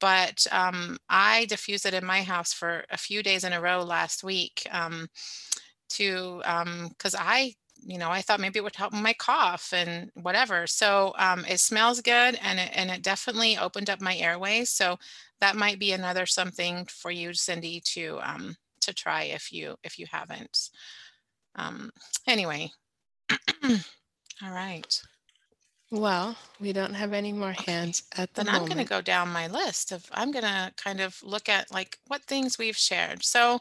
but 0.01 0.45
um, 0.51 0.97
I 1.09 1.45
diffused 1.45 1.85
it 1.85 1.93
in 1.93 2.05
my 2.05 2.23
house 2.23 2.51
for 2.51 2.83
a 2.89 2.97
few 2.97 3.23
days 3.23 3.45
in 3.45 3.53
a 3.53 3.61
row 3.61 3.83
last 3.83 4.23
week 4.23 4.67
um, 4.71 5.07
to 5.91 6.41
because 6.89 7.15
I, 7.17 7.53
you 7.83 7.97
know, 7.97 8.09
I 8.09 8.21
thought 8.21 8.39
maybe 8.39 8.59
it 8.59 8.63
would 8.63 8.75
help 8.75 8.93
my 8.93 9.13
cough 9.13 9.71
and 9.73 10.11
whatever. 10.15 10.67
So 10.67 11.13
um, 11.17 11.45
it 11.47 11.59
smells 11.59 12.01
good 12.01 12.37
and 12.41 12.59
it, 12.59 12.71
and 12.73 12.91
it 12.91 13.03
definitely 13.03 13.57
opened 13.57 13.89
up 13.89 14.01
my 14.01 14.17
airways. 14.17 14.69
So 14.71 14.97
that 15.39 15.55
might 15.55 15.79
be 15.79 15.91
another 15.91 16.25
something 16.25 16.85
for 16.89 17.11
you, 17.11 17.33
Cindy, 17.33 17.81
to 17.85 18.19
um, 18.23 18.55
to 18.81 18.93
try 18.93 19.23
if 19.23 19.51
you 19.53 19.75
if 19.83 19.99
you 19.99 20.07
haven't. 20.11 20.69
Um, 21.55 21.91
anyway, 22.27 22.71
all 23.63 24.51
right. 24.51 25.01
Well, 25.91 26.37
we 26.59 26.73
don't 26.73 26.93
have 26.93 27.13
any 27.13 27.33
more 27.33 27.51
hands 27.51 28.03
at 28.17 28.33
the 28.33 28.43
Then 28.43 28.49
I'm 28.49 28.65
going 28.65 28.77
to 28.77 28.85
moment. 28.85 28.89
go 28.89 29.01
down 29.01 29.29
my 29.29 29.47
list 29.47 29.91
of, 29.91 30.05
I'm 30.11 30.31
going 30.31 30.45
to 30.45 30.71
kind 30.77 31.01
of 31.01 31.21
look 31.23 31.49
at 31.49 31.71
like 31.71 31.99
what 32.07 32.23
things 32.23 32.57
we've 32.57 32.77
shared. 32.77 33.23
So 33.23 33.59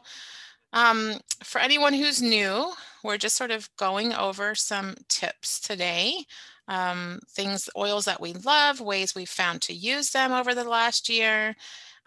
um, 0.73 1.19
for 1.43 1.59
anyone 1.59 1.93
who's 1.93 2.21
new, 2.21 2.73
we're 3.03 3.17
just 3.17 3.37
sort 3.37 3.51
of 3.51 3.69
going 3.77 4.13
over 4.13 4.55
some 4.55 4.95
tips 5.09 5.59
today. 5.59 6.25
Um, 6.67 7.19
things, 7.29 7.69
oils 7.75 8.05
that 8.05 8.21
we 8.21 8.33
love, 8.33 8.79
ways 8.79 9.15
we've 9.15 9.29
found 9.29 9.61
to 9.63 9.73
use 9.73 10.11
them 10.11 10.31
over 10.31 10.55
the 10.55 10.63
last 10.63 11.09
year, 11.09 11.55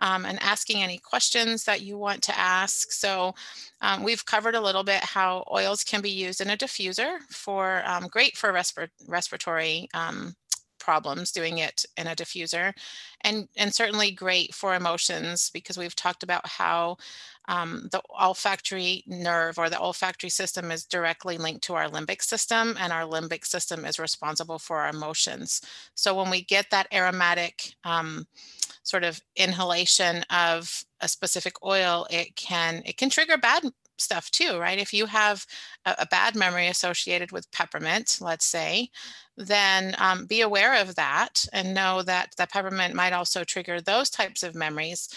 um, 0.00 0.24
and 0.24 0.42
asking 0.42 0.82
any 0.82 0.98
questions 0.98 1.64
that 1.64 1.82
you 1.82 1.96
want 1.96 2.22
to 2.22 2.38
ask. 2.38 2.92
So 2.92 3.34
um, 3.80 4.02
we've 4.02 4.24
covered 4.26 4.54
a 4.54 4.60
little 4.60 4.84
bit 4.84 5.02
how 5.02 5.44
oils 5.52 5.84
can 5.84 6.00
be 6.00 6.10
used 6.10 6.40
in 6.40 6.50
a 6.50 6.56
diffuser 6.56 7.18
for 7.30 7.82
um, 7.86 8.08
great 8.08 8.36
for 8.36 8.52
respir- 8.52 8.88
respiratory 9.06 9.88
um, 9.94 10.34
problems 10.84 11.32
doing 11.32 11.58
it 11.58 11.86
in 11.96 12.06
a 12.06 12.14
diffuser 12.14 12.72
and 13.22 13.48
and 13.56 13.74
certainly 13.74 14.10
great 14.10 14.54
for 14.54 14.74
emotions 14.74 15.50
because 15.54 15.78
we've 15.78 15.96
talked 15.96 16.22
about 16.22 16.46
how 16.46 16.94
um, 17.48 17.88
the 17.90 18.02
olfactory 18.20 19.02
nerve 19.06 19.58
or 19.58 19.70
the 19.70 19.80
olfactory 19.80 20.28
system 20.28 20.70
is 20.70 20.84
directly 20.84 21.38
linked 21.38 21.64
to 21.64 21.74
our 21.74 21.88
limbic 21.88 22.20
system 22.20 22.76
and 22.78 22.92
our 22.92 23.04
limbic 23.04 23.46
system 23.46 23.86
is 23.86 23.98
responsible 23.98 24.58
for 24.58 24.80
our 24.80 24.90
emotions 24.90 25.62
so 25.94 26.14
when 26.14 26.28
we 26.28 26.42
get 26.42 26.66
that 26.70 26.86
aromatic 26.92 27.74
um, 27.84 28.26
sort 28.84 29.04
of 29.04 29.20
inhalation 29.36 30.24
of 30.30 30.84
a 31.00 31.08
specific 31.08 31.54
oil 31.64 32.06
it 32.10 32.36
can 32.36 32.82
it 32.86 32.96
can 32.96 33.10
trigger 33.10 33.36
bad 33.36 33.64
stuff 33.98 34.30
too 34.30 34.58
right? 34.58 34.78
If 34.78 34.92
you 34.92 35.06
have 35.06 35.46
a, 35.86 35.94
a 36.00 36.06
bad 36.06 36.36
memory 36.36 36.68
associated 36.68 37.32
with 37.32 37.50
peppermint 37.52 38.18
let's 38.20 38.46
say 38.46 38.90
then 39.36 39.94
um, 39.98 40.26
be 40.26 40.42
aware 40.42 40.80
of 40.80 40.94
that 40.94 41.44
and 41.52 41.74
know 41.74 42.02
that 42.02 42.30
the 42.36 42.46
peppermint 42.46 42.94
might 42.94 43.12
also 43.12 43.42
trigger 43.44 43.80
those 43.80 44.10
types 44.10 44.42
of 44.44 44.54
memories 44.54 45.08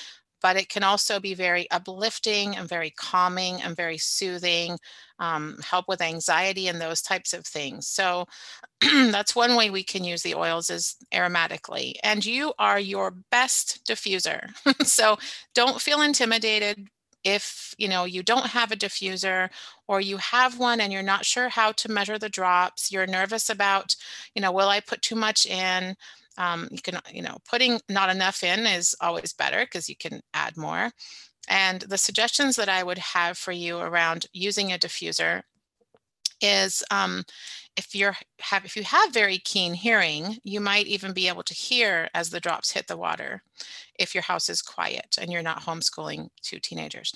but 0.42 0.56
it 0.58 0.70
can 0.70 0.84
also 0.84 1.20
be 1.20 1.34
very 1.34 1.70
uplifting 1.72 2.56
and 2.56 2.68
very 2.70 2.92
calming 2.92 3.62
and 3.62 3.76
very 3.76 3.98
soothing 3.98 4.78
um, 5.20 5.58
help 5.64 5.88
with 5.88 6.02
anxiety 6.02 6.68
and 6.68 6.80
those 6.80 7.02
types 7.02 7.34
of 7.34 7.46
things. 7.46 7.88
So 7.88 8.26
that's 8.82 9.36
one 9.36 9.56
way 9.56 9.70
we 9.70 9.84
can 9.84 10.04
use 10.04 10.22
the 10.22 10.36
oils 10.36 10.70
is 10.70 10.96
aromatically 11.14 11.94
and 12.04 12.26
you 12.26 12.54
are 12.60 12.80
your 12.80 13.12
best 13.32 13.86
diffuser. 13.88 14.50
So 14.86 15.18
don't 15.54 15.82
feel 15.82 16.02
intimidated 16.02 16.88
if 17.24 17.74
you 17.78 17.88
know 17.88 18.06
you 18.06 18.24
don't 18.24 18.48
have 18.48 18.72
a 18.72 18.76
diffuser 18.76 19.50
or 19.88 20.00
you 20.00 20.18
have 20.18 20.60
one 20.60 20.80
and 20.80 20.94
you're 20.94 21.02
not 21.04 21.26
sure 21.26 21.50
how 21.50 21.72
to 21.74 21.90
measure 21.92 22.18
the 22.18 22.30
drops 22.30 22.92
you're 22.92 23.08
nervous 23.08 23.50
about 23.50 23.96
you 24.36 24.42
know 24.42 24.52
will 24.52 24.70
i 24.70 24.80
put 24.80 25.02
too 25.02 25.16
much 25.16 25.46
in 25.46 25.96
um, 26.38 26.68
you 26.72 26.82
can 26.82 27.00
you 27.12 27.22
know 27.22 27.38
putting 27.50 27.80
not 27.90 28.10
enough 28.10 28.44
in 28.44 28.66
is 28.66 28.96
always 29.02 29.34
better 29.34 29.66
because 29.66 29.90
you 29.90 29.96
can 29.96 30.22
add 30.34 30.58
more. 30.58 30.92
And 31.50 31.82
the 31.82 31.98
suggestions 31.98 32.56
that 32.58 32.70
i 32.70 32.84
would 32.84 32.98
have 32.98 33.38
for 33.38 33.54
you 33.54 33.78
around 33.80 34.26
using 34.34 34.72
a 34.74 34.78
diffuser 34.78 35.42
is 36.42 36.84
um, 36.92 37.24
if 37.78 37.96
you're 37.96 38.16
have 38.42 38.66
if 38.66 38.76
you 38.76 38.84
have 38.84 39.14
very 39.14 39.38
keen 39.40 39.74
hearing 39.74 40.38
you 40.44 40.60
might 40.60 40.88
even 40.88 41.14
be 41.14 41.28
able 41.28 41.44
to 41.44 41.54
hear 41.54 42.10
as 42.14 42.30
the 42.30 42.40
drops 42.40 42.72
hit 42.72 42.88
the 42.88 42.98
water 42.98 43.42
if 43.98 44.14
your 44.14 44.24
house 44.24 44.50
is 44.50 44.62
quiet 44.62 45.18
and 45.20 45.32
you're 45.32 45.42
not 45.42 45.62
homeschooling 45.62 46.28
two 46.42 46.60
teenagers 46.60 47.14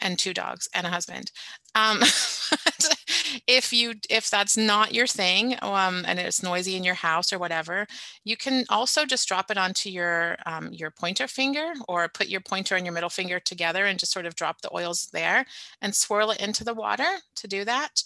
and 0.00 0.18
two 0.18 0.34
dogs 0.34 0.68
and 0.74 0.86
a 0.86 0.90
husband. 0.90 1.30
Um, 1.74 1.98
if 3.46 3.72
you 3.72 3.94
if 4.10 4.30
that's 4.30 4.56
not 4.56 4.94
your 4.94 5.06
thing 5.06 5.56
um, 5.62 6.04
and 6.06 6.18
it's 6.18 6.42
noisy 6.42 6.76
in 6.76 6.84
your 6.84 6.94
house 6.94 7.32
or 7.32 7.38
whatever 7.38 7.86
you 8.24 8.36
can 8.36 8.64
also 8.68 9.04
just 9.04 9.28
drop 9.28 9.50
it 9.50 9.58
onto 9.58 9.88
your 9.88 10.36
um, 10.46 10.68
your 10.72 10.90
pointer 10.90 11.26
finger 11.28 11.72
or 11.88 12.08
put 12.08 12.28
your 12.28 12.40
pointer 12.40 12.76
and 12.76 12.86
your 12.86 12.92
middle 12.92 13.10
finger 13.10 13.40
together 13.40 13.86
and 13.86 13.98
just 13.98 14.12
sort 14.12 14.26
of 14.26 14.34
drop 14.34 14.60
the 14.60 14.74
oils 14.74 15.08
there 15.12 15.44
and 15.80 15.94
swirl 15.94 16.30
it 16.30 16.40
into 16.40 16.64
the 16.64 16.74
water 16.74 17.06
to 17.36 17.48
do 17.48 17.64
that. 17.64 18.02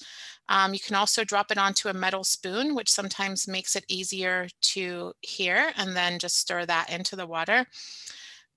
Um, 0.49 0.73
you 0.73 0.81
can 0.81 0.97
also 0.97 1.25
drop 1.25 1.51
it 1.51 1.59
onto 1.59 1.89
a 1.89 1.95
metal 1.95 2.25
spoon 2.25 2.75
which 2.75 2.91
sometimes 2.91 3.49
makes 3.49 3.77
it 3.77 3.85
easier 3.89 4.49
to 4.63 5.13
hear 5.21 5.73
and 5.77 5.95
then 5.97 6.19
just 6.19 6.39
stir 6.39 6.65
that 6.67 6.91
into 6.91 7.17
the 7.17 7.27
water. 7.27 7.67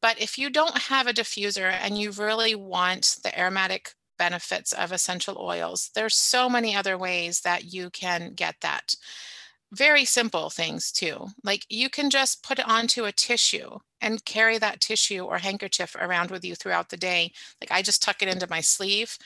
But 0.02 0.20
if 0.20 0.38
you 0.38 0.50
don't 0.50 0.78
have 0.78 1.08
a 1.08 1.14
diffuser 1.14 1.72
and 1.72 1.98
you 1.98 2.12
really 2.12 2.56
want 2.56 3.18
the 3.24 3.38
aromatic 3.40 3.94
benefits 4.22 4.72
of 4.72 4.92
essential 4.92 5.36
oils, 5.40 5.90
there's 5.96 6.16
so 6.16 6.48
many 6.48 6.76
other 6.76 6.96
ways 6.96 7.42
that 7.42 7.74
you 7.74 7.90
can 7.90 8.34
get 8.36 8.56
that. 8.62 8.96
Very 9.74 10.06
simple 10.06 10.52
things 10.52 10.92
too. 10.92 11.18
Like 11.44 11.66
you 11.70 11.90
can 11.90 12.12
just 12.12 12.44
put 12.44 12.60
it 12.60 12.68
onto 12.68 13.06
a 13.06 13.12
tissue 13.12 13.80
and 14.00 14.24
carry 14.26 14.60
that 14.60 14.80
tissue 14.80 15.24
or 15.24 15.40
handkerchief 15.40 15.96
around 15.96 16.30
with 16.30 16.46
you 16.46 16.54
throughout 16.56 16.90
the 16.90 16.98
day. 16.98 17.32
Like 17.60 17.72
I 17.72 17.82
just 17.82 18.04
tuck 18.04 18.22
it 18.22 18.30
into 18.30 18.48
my 18.50 18.62
sleeve. 18.62 19.18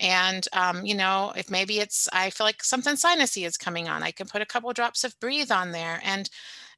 And, 0.00 0.48
um, 0.52 0.84
you 0.84 0.96
know, 0.96 1.32
if 1.36 1.48
maybe 1.48 1.78
it's, 1.78 2.08
I 2.12 2.30
feel 2.30 2.46
like 2.46 2.64
something 2.64 2.96
sinusy 2.96 3.46
is 3.46 3.56
coming 3.56 3.86
on, 3.88 4.02
I 4.02 4.10
can 4.10 4.26
put 4.26 4.42
a 4.42 4.46
couple 4.46 4.72
drops 4.72 5.04
of 5.04 5.18
breathe 5.20 5.52
on 5.52 5.70
there 5.70 6.00
and 6.02 6.28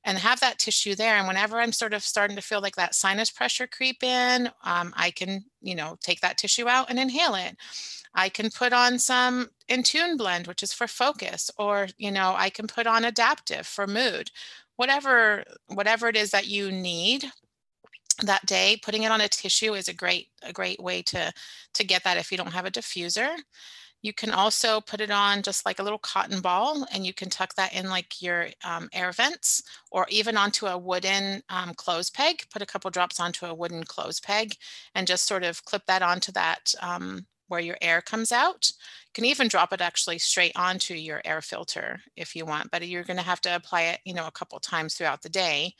and 0.04 0.18
have 0.18 0.40
that 0.40 0.58
tissue 0.58 0.94
there. 0.94 1.16
And 1.16 1.28
whenever 1.28 1.60
I'm 1.60 1.72
sort 1.72 1.94
of 1.94 2.02
starting 2.02 2.36
to 2.36 2.42
feel 2.42 2.60
like 2.60 2.76
that 2.76 2.94
sinus 2.94 3.30
pressure 3.30 3.66
creep 3.66 4.02
in, 4.02 4.48
um, 4.64 4.92
I 4.96 5.10
can, 5.10 5.44
you 5.60 5.74
know, 5.74 5.96
take 6.00 6.20
that 6.20 6.38
tissue 6.38 6.68
out 6.68 6.90
and 6.90 6.98
inhale 6.98 7.34
it. 7.34 7.56
I 8.14 8.28
can 8.28 8.50
put 8.50 8.72
on 8.72 8.98
some 8.98 9.48
Intune 9.70 10.18
blend, 10.18 10.46
which 10.46 10.62
is 10.62 10.72
for 10.72 10.86
focus, 10.86 11.50
or, 11.58 11.88
you 11.98 12.10
know, 12.10 12.34
I 12.36 12.50
can 12.50 12.66
put 12.66 12.86
on 12.86 13.04
Adaptiv 13.04 13.64
for 13.64 13.86
mood, 13.86 14.30
whatever, 14.76 15.44
whatever 15.68 16.08
it 16.08 16.16
is 16.16 16.30
that 16.32 16.46
you 16.46 16.70
need 16.70 17.24
that 18.22 18.44
day, 18.44 18.78
putting 18.82 19.04
it 19.04 19.10
on 19.10 19.22
a 19.22 19.28
tissue 19.28 19.74
is 19.74 19.88
a 19.88 19.94
great, 19.94 20.28
a 20.42 20.52
great 20.52 20.80
way 20.80 21.00
to, 21.02 21.32
to 21.74 21.84
get 21.84 22.04
that 22.04 22.18
if 22.18 22.30
you 22.30 22.36
don't 22.36 22.52
have 22.52 22.66
a 22.66 22.70
diffuser. 22.70 23.34
You 24.02 24.12
can 24.12 24.30
also 24.30 24.80
put 24.80 25.00
it 25.00 25.10
on 25.10 25.42
just 25.42 25.64
like 25.64 25.78
a 25.78 25.82
little 25.82 25.98
cotton 25.98 26.40
ball 26.40 26.86
and 26.92 27.06
you 27.06 27.14
can 27.14 27.30
tuck 27.30 27.54
that 27.54 27.72
in 27.72 27.88
like 27.88 28.20
your 28.20 28.48
um, 28.64 28.88
air 28.92 29.12
vents 29.12 29.62
or 29.92 30.06
even 30.10 30.36
onto 30.36 30.66
a 30.66 30.76
wooden 30.76 31.42
um, 31.48 31.72
clothes 31.74 32.10
peg. 32.10 32.44
Put 32.52 32.62
a 32.62 32.66
couple 32.66 32.90
drops 32.90 33.20
onto 33.20 33.46
a 33.46 33.54
wooden 33.54 33.84
clothes 33.84 34.20
peg 34.20 34.56
and 34.94 35.06
just 35.06 35.26
sort 35.26 35.44
of 35.44 35.64
clip 35.64 35.86
that 35.86 36.02
onto 36.02 36.32
that 36.32 36.74
um, 36.82 37.26
where 37.46 37.60
your 37.60 37.78
air 37.80 38.00
comes 38.00 38.32
out. 38.32 38.72
You 39.06 39.12
can 39.14 39.24
even 39.24 39.46
drop 39.46 39.72
it 39.72 39.80
actually 39.80 40.18
straight 40.18 40.52
onto 40.56 40.94
your 40.94 41.22
air 41.24 41.40
filter 41.40 42.00
if 42.16 42.34
you 42.34 42.44
want, 42.44 42.70
but 42.72 42.86
you're 42.86 43.04
going 43.04 43.18
to 43.18 43.22
have 43.22 43.40
to 43.42 43.54
apply 43.54 43.82
it, 43.82 44.00
you 44.04 44.14
know, 44.14 44.26
a 44.26 44.32
couple 44.32 44.58
times 44.58 44.94
throughout 44.94 45.22
the 45.22 45.28
day. 45.28 45.74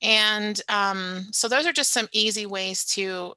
And 0.00 0.60
um, 0.68 1.26
so 1.32 1.48
those 1.48 1.66
are 1.66 1.72
just 1.72 1.92
some 1.92 2.08
easy 2.12 2.46
ways 2.46 2.84
to 2.86 3.34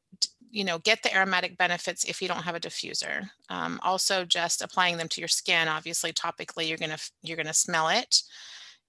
you 0.50 0.64
know, 0.64 0.80
get 0.80 1.04
the 1.04 1.16
aromatic 1.16 1.58
benefits 1.58 2.04
if 2.06 2.22
you 2.22 2.28
don't 2.28 2.44
have 2.44 2.56
a 2.56 2.60
diffuser. 2.60 3.30
Um, 3.50 3.80
also, 3.84 4.26
just 4.26 4.62
applying 4.62 4.98
them 4.98 5.08
to 5.10 5.22
your 5.22 5.28
skin. 5.28 5.68
Obviously, 5.68 6.14
topically, 6.14 6.68
you're 6.68 6.78
gonna 6.78 6.98
you're 7.24 7.38
gonna 7.38 7.54
smell 7.54 7.90
it. 7.90 8.24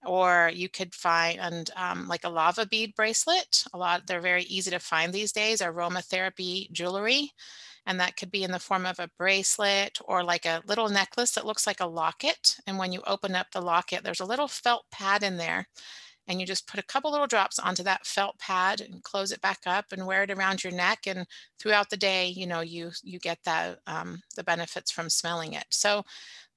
Or 0.07 0.51
you 0.55 0.69
could 0.69 0.95
find 0.95 1.71
um, 1.77 2.07
like 2.07 2.25
a 2.25 2.29
lava 2.29 2.67
bead 2.67 2.95
bracelet. 2.95 3.65
A 3.75 3.79
lot 3.79 4.07
they're 4.07 4.21
very 4.21 4.45
easy 4.45 4.71
to 4.71 4.79
find 4.79 5.13
these 5.13 5.33
days. 5.33 5.61
Aromatherapy 5.61 6.71
jewelry, 6.71 7.33
and 7.87 7.99
that 8.01 8.17
could 8.17 8.31
be 8.31 8.45
in 8.45 8.53
the 8.53 8.61
form 8.61 8.87
of 8.87 9.01
a 9.01 9.11
bracelet 9.19 9.99
or 10.05 10.23
like 10.23 10.47
a 10.47 10.63
little 10.67 10.89
necklace 10.89 11.33
that 11.33 11.47
looks 11.47 11.67
like 11.67 11.81
a 11.81 11.87
locket. 11.87 12.57
And 12.67 12.79
when 12.79 12.93
you 12.93 13.03
open 13.07 13.35
up 13.35 13.49
the 13.53 13.61
locket, 13.63 14.05
there's 14.05 14.21
a 14.21 14.27
little 14.27 14.49
felt 14.49 14.85
pad 14.93 15.23
in 15.25 15.37
there 15.37 15.67
and 16.29 16.41
you 16.41 16.47
just 16.47 16.69
put 16.69 16.79
a 16.79 16.85
couple 16.85 17.11
little 17.11 17.27
drops 17.27 17.59
onto 17.59 17.83
that 17.83 18.07
felt 18.07 18.39
pad 18.39 18.81
and 18.81 19.03
close 19.03 19.33
it 19.33 19.41
back 19.41 19.61
up 19.67 19.87
and 19.91 20.07
wear 20.07 20.23
it 20.23 20.31
around 20.31 20.63
your 20.63 20.73
neck 20.73 21.07
and 21.07 21.27
throughout 21.59 21.91
the 21.91 21.97
day 21.97 22.29
you 22.29 22.47
know 22.47 22.61
you 22.61 22.91
you 23.03 23.19
get 23.19 23.39
that 23.45 23.79
um, 23.87 24.21
the 24.37 24.45
benefits 24.45 24.91
from 24.91 25.11
smelling 25.11 25.55
it. 25.55 25.65
So 25.71 26.05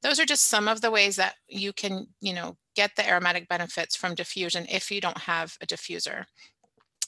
those 0.03 0.19
are 0.19 0.25
just 0.25 0.47
some 0.47 0.67
of 0.67 0.81
the 0.81 0.91
ways 0.91 1.15
that 1.15 1.35
you 1.47 1.73
can 1.73 2.07
you 2.19 2.33
know 2.33 2.57
get 2.75 2.91
the 2.95 3.07
aromatic 3.07 3.47
benefits 3.47 3.95
from 3.95 4.15
diffusion 4.15 4.65
if 4.69 4.91
you 4.91 5.01
don't 5.01 5.17
have 5.17 5.57
a 5.61 5.65
diffuser. 5.65 6.25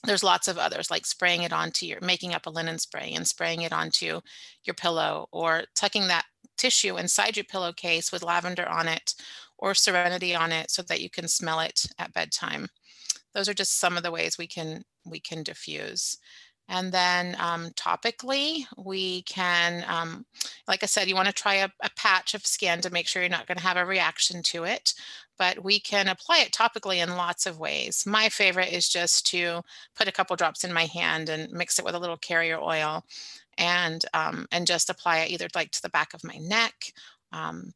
There's 0.05 0.23
lots 0.23 0.47
of 0.47 0.57
others 0.57 0.91
like 0.91 1.05
spraying 1.05 1.43
it 1.43 1.53
onto 1.53 1.85
your 1.85 1.99
making 2.01 2.33
up 2.33 2.45
a 2.45 2.49
linen 2.49 2.79
spray 2.79 3.13
and 3.13 3.27
spraying 3.27 3.61
it 3.61 3.73
onto 3.73 4.21
your 4.63 4.73
pillow 4.73 5.27
or 5.31 5.63
tucking 5.75 6.07
that 6.07 6.25
tissue 6.57 6.97
inside 6.97 7.35
your 7.35 7.45
pillowcase 7.45 8.11
with 8.11 8.23
lavender 8.23 8.67
on 8.67 8.87
it 8.87 9.15
or 9.63 9.73
serenity 9.73 10.35
on 10.35 10.51
it 10.51 10.69
so 10.69 10.81
that 10.81 10.99
you 10.99 11.09
can 11.09 11.25
smell 11.25 11.61
it 11.61 11.85
at 11.97 12.13
bedtime. 12.13 12.67
Those 13.33 13.47
are 13.47 13.53
just 13.53 13.79
some 13.79 13.95
of 13.95 14.03
the 14.03 14.11
ways 14.11 14.37
we 14.37 14.45
can 14.45 14.83
we 15.05 15.21
can 15.21 15.41
diffuse. 15.41 16.17
And 16.67 16.91
then 16.91 17.35
um, 17.39 17.71
topically, 17.71 18.65
we 18.77 19.23
can, 19.23 19.83
um, 19.87 20.25
like 20.67 20.81
I 20.81 20.85
said, 20.85 21.07
you 21.07 21.15
want 21.15 21.27
to 21.27 21.33
try 21.33 21.55
a, 21.55 21.69
a, 21.81 21.89
patch 21.97 22.33
of 22.33 22.45
skin 22.45 22.79
to 22.81 22.89
make 22.89 23.05
sure 23.05 23.21
you're 23.21 23.29
not 23.29 23.47
going 23.47 23.57
to 23.57 23.63
have 23.63 23.75
a 23.75 23.85
reaction 23.85 24.41
to 24.43 24.63
it. 24.63 24.93
But 25.37 25.61
we 25.61 25.79
can 25.79 26.07
apply 26.07 26.39
it 26.39 26.53
topically 26.53 27.03
in 27.03 27.17
lots 27.17 27.45
of 27.45 27.59
ways. 27.59 28.05
My 28.05 28.29
favorite 28.29 28.71
is 28.71 28.87
just 28.87 29.27
to 29.31 29.61
put 29.95 30.07
a 30.07 30.11
couple 30.11 30.37
drops 30.37 30.63
in 30.63 30.71
my 30.71 30.85
hand 30.85 31.27
and 31.27 31.51
mix 31.51 31.79
it 31.79 31.85
with 31.85 31.95
a 31.95 31.99
little 31.99 32.17
carrier 32.17 32.59
oil 32.59 33.03
and 33.57 34.05
um, 34.13 34.45
and 34.51 34.65
just 34.65 34.89
apply 34.89 35.19
it 35.19 35.31
either 35.31 35.47
like 35.53 35.71
to 35.71 35.81
the 35.81 35.89
back 35.89 36.13
of 36.13 36.23
my 36.23 36.37
neck 36.37 36.93
um, 37.33 37.73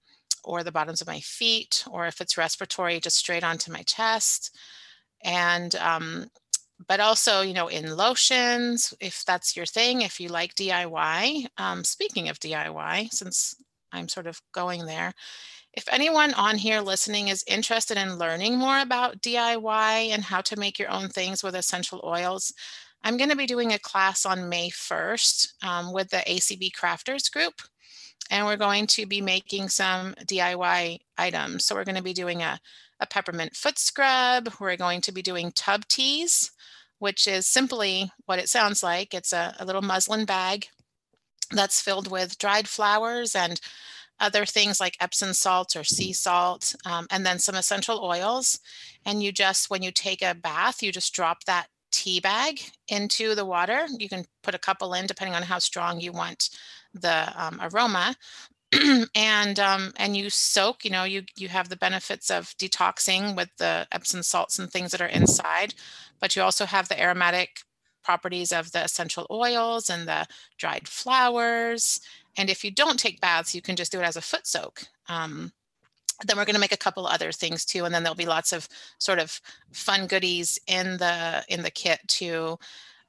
or 0.48 0.64
the 0.64 0.72
bottoms 0.72 1.02
of 1.02 1.08
my 1.08 1.20
feet, 1.20 1.84
or 1.92 2.08
if 2.08 2.22
it's 2.22 2.38
respiratory, 2.38 3.00
just 3.00 3.18
straight 3.18 3.44
onto 3.44 3.72
my 3.72 3.84
chest. 3.84 4.56
And 5.24 5.76
um, 5.76 6.28
but 6.88 7.00
also, 7.00 7.42
you 7.42 7.54
know, 7.54 7.68
in 7.68 7.98
lotions, 7.98 8.94
if 9.00 9.26
that's 9.26 9.58
your 9.58 9.66
thing, 9.66 10.02
if 10.02 10.20
you 10.20 10.30
like 10.30 10.56
DIY. 10.56 11.48
Um, 11.58 11.84
speaking 11.84 12.30
of 12.30 12.40
DIY, 12.40 13.12
since 13.12 13.56
I'm 13.92 14.08
sort 14.08 14.28
of 14.28 14.42
going 14.54 14.86
there, 14.86 15.14
if 15.74 15.88
anyone 15.92 16.34
on 16.36 16.58
here 16.58 16.82
listening 16.82 17.28
is 17.28 17.44
interested 17.48 17.98
in 17.98 18.18
learning 18.18 18.58
more 18.58 18.80
about 18.80 19.22
DIY 19.22 20.10
and 20.10 20.24
how 20.24 20.42
to 20.42 20.56
make 20.56 20.80
your 20.80 20.90
own 20.90 21.10
things 21.10 21.44
with 21.44 21.56
essential 21.56 22.02
oils, 22.04 22.54
I'm 23.04 23.18
going 23.18 23.30
to 23.30 23.36
be 23.36 23.46
doing 23.46 23.74
a 23.74 23.80
class 23.80 24.26
on 24.26 24.50
May 24.50 24.70
1st 24.70 25.64
um, 25.64 25.94
with 25.94 26.10
the 26.10 26.24
ACB 26.28 26.72
Crafters 26.72 27.32
group. 27.32 27.54
And 28.30 28.46
we're 28.46 28.58
going 28.58 28.88
to 28.88 29.06
be 29.06 29.22
making 29.22 29.70
some 29.70 30.14
DIY 30.26 31.00
items. 31.18 31.66
So 31.66 31.76
we're 31.76 31.84
going 31.84 31.96
to 31.96 32.04
be 32.04 32.14
doing 32.14 32.42
a, 32.42 32.60
a 33.00 33.08
peppermint 33.08 33.56
foot 33.56 33.80
scrub. 33.80 34.50
We're 34.60 34.78
going 34.78 35.02
to 35.02 35.12
be 35.12 35.22
doing 35.22 35.52
tub 35.52 35.86
teas, 35.88 36.52
which 37.00 37.28
is 37.28 37.48
simply 37.48 38.12
what 38.26 38.40
it 38.40 38.50
sounds 38.50 38.84
like. 38.84 39.14
It's 39.14 39.34
a, 39.34 39.56
a 39.60 39.66
little 39.66 39.82
muslin 39.82 40.26
bag 40.26 40.68
that's 41.52 41.82
filled 41.82 42.12
with 42.12 42.38
dried 42.38 42.68
flowers 42.68 43.36
and 43.36 43.60
other 44.20 44.46
things 44.46 44.80
like 44.80 44.98
Epsom 45.00 45.34
salt 45.34 45.76
or 45.76 45.84
sea 45.84 46.12
salt, 46.12 46.76
um, 46.86 47.06
and 47.12 47.26
then 47.26 47.40
some 47.40 47.56
essential 47.56 48.04
oils. 48.04 48.60
And 49.06 49.22
you 49.22 49.32
just, 49.32 49.70
when 49.70 49.84
you 49.84 49.92
take 49.92 50.22
a 50.22 50.34
bath, 50.34 50.82
you 50.82 50.92
just 50.92 51.14
drop 51.14 51.44
that 51.44 51.68
tea 51.92 52.20
bag 52.20 52.60
into 52.88 53.36
the 53.36 53.46
water. 53.46 53.88
You 53.98 54.10
can 54.10 54.26
put 54.44 54.56
a 54.56 54.60
couple 54.60 54.94
in 54.94 55.06
depending 55.06 55.36
on 55.36 55.44
how 55.44 55.60
strong 55.60 56.00
you 56.00 56.12
want 56.12 56.50
the 56.94 57.32
um, 57.36 57.60
aroma. 57.62 58.16
and 59.16 59.60
um, 59.60 59.94
and 59.96 60.18
you 60.18 60.30
soak, 60.30 60.84
you 60.84 60.92
know, 60.92 61.06
you 61.06 61.24
you 61.38 61.48
have 61.48 61.70
the 61.70 61.78
benefits 61.78 62.30
of 62.30 62.54
detoxing 62.58 63.36
with 63.36 63.50
the 63.58 63.88
Epsom 63.92 64.22
salts 64.24 64.60
and 64.60 64.70
things 64.70 64.92
that 64.92 65.02
are 65.02 65.08
inside, 65.08 65.74
but 66.20 66.36
you 66.36 66.42
also 66.42 66.66
have 66.66 66.90
the 66.90 67.02
aromatic 67.02 67.62
properties 68.04 68.52
of 68.52 68.72
the 68.72 68.84
essential 68.84 69.26
oils 69.32 69.90
and 69.90 70.08
the 70.08 70.26
dried 70.58 70.88
flowers. 70.88 72.02
And 72.38 72.50
if 72.50 72.64
you 72.64 72.72
don't 72.72 73.00
take 73.00 73.22
baths, 73.22 73.56
you 73.56 73.62
can 73.62 73.76
just 73.76 73.92
do 73.92 74.00
it 74.00 74.06
as 74.06 74.16
a 74.16 74.22
foot 74.22 74.46
soak. 74.46 74.84
Um, 75.10 75.52
then 76.26 76.38
we're 76.38 76.46
going 76.46 76.56
to 76.56 76.60
make 76.60 76.72
a 76.72 76.78
couple 76.78 77.06
other 77.06 77.32
things 77.32 77.64
too 77.64 77.86
and 77.86 77.94
then 77.94 78.04
there'll 78.04 78.16
be 78.16 78.26
lots 78.26 78.52
of 78.52 78.68
sort 78.98 79.20
of 79.20 79.40
fun 79.72 80.08
goodies 80.08 80.58
in 80.68 80.98
the 80.98 81.44
in 81.48 81.62
the 81.62 81.70
kit 81.70 82.00
to 82.08 82.58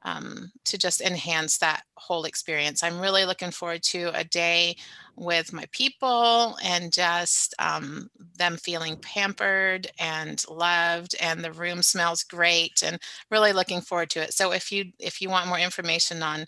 um, 0.09 0.51
to 0.65 0.79
just 0.79 1.01
enhance 1.01 1.59
that 1.59 1.83
whole 1.97 2.25
experience 2.25 2.83
i'm 2.83 3.01
really 3.01 3.25
looking 3.25 3.51
forward 3.51 3.83
to 3.83 4.11
a 4.15 4.25
day 4.25 4.77
with 5.17 5.53
my 5.53 5.65
people 5.73 6.57
and 6.63 6.93
just 6.93 7.55
um, 7.59 8.09
them 8.37 8.57
feeling 8.57 8.97
pampered 8.99 9.89
and 9.99 10.45
loved 10.49 11.17
and 11.21 11.43
the 11.43 11.53
room 11.53 11.83
smells 11.83 12.23
great 12.23 12.83
and 12.85 13.01
really 13.31 13.53
looking 13.53 13.81
forward 13.81 14.11
to 14.11 14.21
it 14.21 14.33
so 14.33 14.53
if 14.53 14.71
you 14.71 14.85
if 14.99 15.21
you 15.21 15.29
want 15.29 15.49
more 15.49 15.59
information 15.59 16.23
on 16.23 16.47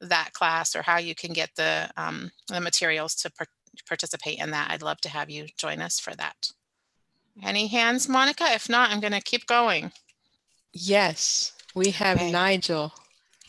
that 0.00 0.32
class 0.32 0.74
or 0.74 0.82
how 0.82 0.98
you 0.98 1.14
can 1.14 1.32
get 1.32 1.50
the 1.56 1.88
um, 1.96 2.30
the 2.48 2.60
materials 2.60 3.14
to 3.14 3.30
participate 3.86 4.38
in 4.38 4.50
that, 4.50 4.70
I'd 4.70 4.82
love 4.82 5.00
to 5.02 5.08
have 5.08 5.30
you 5.30 5.46
join 5.56 5.80
us 5.80 5.98
for 5.98 6.14
that. 6.16 6.50
Any 7.42 7.66
hands, 7.66 8.08
Monica? 8.08 8.44
If 8.48 8.68
not, 8.68 8.90
I'm 8.90 9.00
going 9.00 9.12
to 9.12 9.20
keep 9.20 9.46
going. 9.46 9.92
Yes, 10.72 11.52
we 11.74 11.90
have 11.90 12.18
okay. 12.18 12.30
Nigel. 12.30 12.92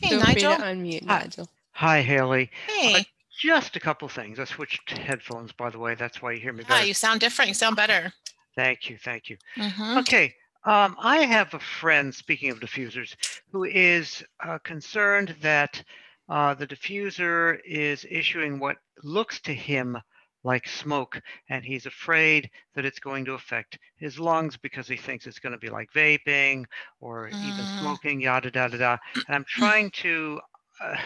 Hey, 0.04 0.10
Feel 0.10 0.20
Nigel. 0.20 0.52
unmute, 0.52 1.06
Hi. 1.06 1.20
Nigel. 1.20 1.48
Hi, 1.72 2.02
Haley. 2.02 2.50
Hey. 2.68 2.94
Uh, 2.94 3.02
just 3.40 3.74
a 3.74 3.80
couple 3.80 4.06
things. 4.08 4.38
I 4.38 4.44
switched 4.44 4.90
headphones, 4.90 5.50
by 5.52 5.70
the 5.70 5.78
way. 5.78 5.94
That's 5.94 6.20
why 6.20 6.32
you 6.32 6.40
hear 6.40 6.52
me 6.52 6.62
better. 6.62 6.80
Yeah, 6.80 6.86
you 6.86 6.94
sound 6.94 7.20
different. 7.20 7.48
You 7.48 7.54
sound 7.54 7.74
better. 7.76 8.12
Thank 8.54 8.90
you. 8.90 8.98
Thank 8.98 9.30
you. 9.30 9.38
Mm-hmm. 9.56 9.98
Okay. 9.98 10.34
Um, 10.64 10.94
I 10.98 11.18
have 11.24 11.52
a 11.54 11.58
friend, 11.58 12.14
speaking 12.14 12.50
of 12.50 12.60
diffusers, 12.60 13.16
who 13.50 13.64
is 13.64 14.22
uh, 14.46 14.58
concerned 14.58 15.34
that 15.40 15.82
uh, 16.28 16.52
the 16.54 16.66
diffuser 16.66 17.58
is 17.66 18.06
issuing 18.10 18.58
what 18.58 18.76
looks 19.02 19.40
to 19.42 19.54
him 19.54 19.96
like 20.44 20.68
smoke, 20.68 21.20
and 21.48 21.64
he's 21.64 21.86
afraid 21.86 22.50
that 22.74 22.84
it's 22.84 23.00
going 23.00 23.24
to 23.24 23.32
affect 23.32 23.78
his 23.96 24.18
lungs 24.18 24.56
because 24.56 24.86
he 24.86 24.96
thinks 24.96 25.26
it's 25.26 25.38
going 25.38 25.52
to 25.52 25.58
be 25.58 25.70
like 25.70 25.90
vaping 25.92 26.64
or 27.00 27.30
mm. 27.30 27.44
even 27.44 27.66
smoking, 27.80 28.20
yada, 28.20 28.50
yada, 28.54 28.76
yada. 28.76 29.00
And 29.26 29.34
I'm 29.34 29.44
trying 29.48 29.90
to 30.02 30.40
uh, 30.80 30.96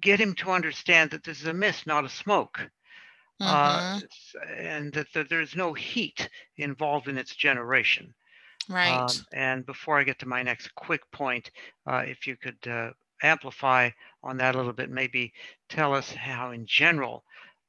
get 0.00 0.20
him 0.20 0.34
to 0.36 0.50
understand 0.50 1.10
that 1.10 1.24
this 1.24 1.40
is 1.40 1.46
a 1.46 1.52
mist, 1.52 1.86
not 1.86 2.04
a 2.04 2.08
smoke. 2.08 2.58
Mm-hmm. 3.40 3.44
Uh, 3.44 4.00
and 4.56 4.92
that, 4.94 5.12
that, 5.12 5.28
there's 5.28 5.54
no 5.54 5.74
heat 5.74 6.28
involved 6.56 7.08
in 7.08 7.18
its 7.18 7.34
generation. 7.34 8.14
Right. 8.68 8.96
Um, 8.96 9.08
and 9.32 9.66
before 9.66 9.98
I 9.98 10.04
get 10.04 10.18
to 10.20 10.28
my 10.28 10.42
next 10.42 10.74
quick 10.74 11.02
point, 11.10 11.50
uh, 11.86 12.04
if 12.06 12.26
you 12.26 12.36
could 12.36 12.66
uh, 12.66 12.90
amplify 13.22 13.90
on 14.22 14.38
that 14.38 14.54
a 14.54 14.58
little 14.58 14.72
bit, 14.72 14.90
maybe 14.90 15.32
tell 15.68 15.94
us 15.94 16.10
how, 16.12 16.50
in 16.52 16.66
general, 16.66 17.24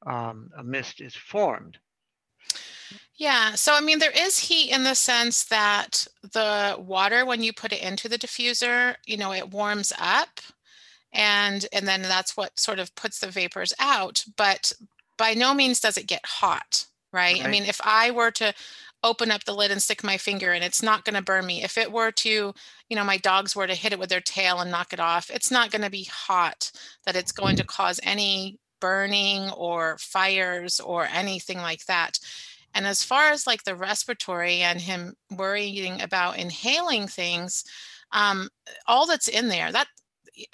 um, 0.06 0.50
a 0.58 0.64
mist 0.64 1.02
is 1.02 1.16
formed. 1.16 1.78
Yeah, 3.16 3.56
so 3.56 3.74
I 3.74 3.82
mean, 3.82 4.00
there 4.00 4.12
is 4.12 4.38
heat 4.38 4.72
in 4.72 4.84
the 4.84 4.94
sense 4.94 5.46
that 5.46 6.08
the 6.22 6.76
water, 6.80 7.26
when 7.26 7.42
you 7.42 7.52
put 7.52 7.74
it 7.74 7.82
into 7.82 8.08
the 8.08 8.18
diffuser, 8.18 8.96
you 9.06 9.18
know, 9.18 9.34
it 9.34 9.50
warms 9.50 9.92
up, 10.00 10.40
and 11.12 11.66
and 11.74 11.88
then 11.88 12.04
that's 12.04 12.38
what 12.38 12.60
sort 12.60 12.80
of 12.80 12.94
puts 12.96 13.20
the 13.20 13.28
vapors 13.28 13.74
out. 13.80 14.24
But 14.38 14.72
by 15.18 15.34
no 15.34 15.54
means 15.54 15.80
does 15.80 15.98
it 15.98 16.06
get 16.06 16.26
hot, 16.26 16.86
right? 17.12 17.38
right. 17.38 17.46
I 17.46 17.50
mean, 17.50 17.64
if 17.64 17.82
I 17.84 18.12
were 18.12 18.32
to 18.32 18.54
open 19.04 19.32
up 19.32 19.44
the 19.46 19.54
lid 19.54 19.72
and 19.72 19.82
stick 19.82 20.04
my 20.04 20.18
finger 20.18 20.52
and 20.52 20.64
it's 20.64 20.82
not 20.82 21.06
going 21.06 21.16
to 21.16 21.22
burn 21.22 21.46
me. 21.46 21.64
If 21.64 21.78
it 21.78 21.92
were 21.92 22.12
to, 22.12 22.54
you 22.90 22.96
know, 22.96 23.04
my 23.04 23.18
dogs 23.18 23.56
were 23.56 23.68
to 23.68 23.76
hit 23.76 23.94
it 23.94 24.00
with 24.00 24.10
their 24.10 24.22
tail 24.22 24.60
and 24.60 24.72
knock 24.72 24.92
it 24.92 25.00
off, 25.00 25.30
it's 25.30 25.52
not 25.52 25.72
going 25.72 25.84
to 25.84 25.90
be 25.90 26.06
hot 26.06 26.72
that 27.06 27.16
it's 27.16 27.32
going 27.32 27.56
to 27.58 27.64
cause 27.64 28.00
any 28.04 28.60
burning 28.80 29.50
or 29.52 29.98
fires 30.00 30.80
or 30.80 31.06
anything 31.06 31.58
like 31.58 31.86
that. 31.86 32.20
And 32.74 32.86
as 32.86 33.04
far 33.04 33.32
as 33.32 33.48
like 33.48 33.64
the 33.64 33.76
respiratory 33.76 34.62
and 34.62 34.80
him 34.80 35.16
worrying 35.32 36.02
about 36.02 36.38
inhaling 36.38 37.08
things, 37.08 37.64
um, 38.12 38.50
all 38.86 39.08
that's 39.08 39.28
in 39.28 39.48
there, 39.48 39.72
that 39.72 39.88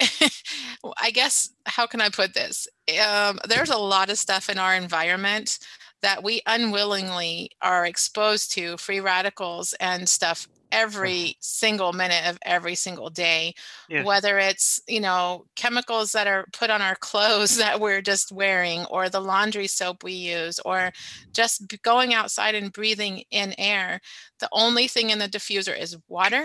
I 0.98 1.10
guess, 1.10 1.50
how 1.66 1.86
can 1.86 2.00
I 2.00 2.08
put 2.08 2.34
this? 2.34 2.66
Um, 3.06 3.38
there's 3.46 3.70
a 3.70 3.76
lot 3.76 4.10
of 4.10 4.18
stuff 4.18 4.48
in 4.48 4.58
our 4.58 4.74
environment 4.74 5.58
that 6.02 6.22
we 6.22 6.42
unwillingly 6.46 7.50
are 7.62 7.86
exposed 7.86 8.52
to 8.52 8.76
free 8.76 9.00
radicals 9.00 9.74
and 9.80 10.08
stuff 10.08 10.46
every 10.74 11.36
single 11.40 11.92
minute 11.92 12.26
of 12.26 12.38
every 12.42 12.74
single 12.74 13.08
day 13.08 13.54
yes. 13.88 14.04
whether 14.04 14.38
it's 14.38 14.80
you 14.88 15.00
know 15.00 15.46
chemicals 15.56 16.12
that 16.12 16.26
are 16.26 16.46
put 16.52 16.70
on 16.70 16.82
our 16.82 16.96
clothes 16.96 17.56
that 17.58 17.80
we're 17.80 18.02
just 18.02 18.32
wearing 18.32 18.84
or 18.86 19.08
the 19.08 19.20
laundry 19.20 19.66
soap 19.66 20.02
we 20.02 20.12
use 20.12 20.58
or 20.64 20.90
just 21.32 21.62
going 21.82 22.12
outside 22.12 22.54
and 22.54 22.72
breathing 22.72 23.22
in 23.30 23.54
air 23.58 24.00
the 24.40 24.48
only 24.52 24.88
thing 24.88 25.10
in 25.10 25.18
the 25.18 25.28
diffuser 25.28 25.78
is 25.78 25.96
water 26.08 26.44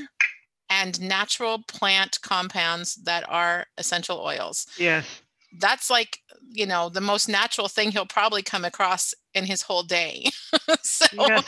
and 0.70 1.02
natural 1.02 1.64
plant 1.68 2.20
compounds 2.22 2.96
that 2.96 3.28
are 3.28 3.66
essential 3.78 4.20
oils 4.20 4.68
yes 4.78 5.22
that's 5.58 5.90
like 5.90 6.20
you 6.52 6.66
know 6.66 6.90
the 6.90 7.02
most 7.02 7.28
natural 7.28 7.68
thing 7.68 7.92
he'll 7.92 8.06
probably 8.06 8.42
come 8.42 8.66
across 8.66 9.14
in 9.34 9.46
his 9.46 9.62
whole 9.62 9.84
day 9.84 10.26
so 10.82 11.08
Yes. 11.12 11.44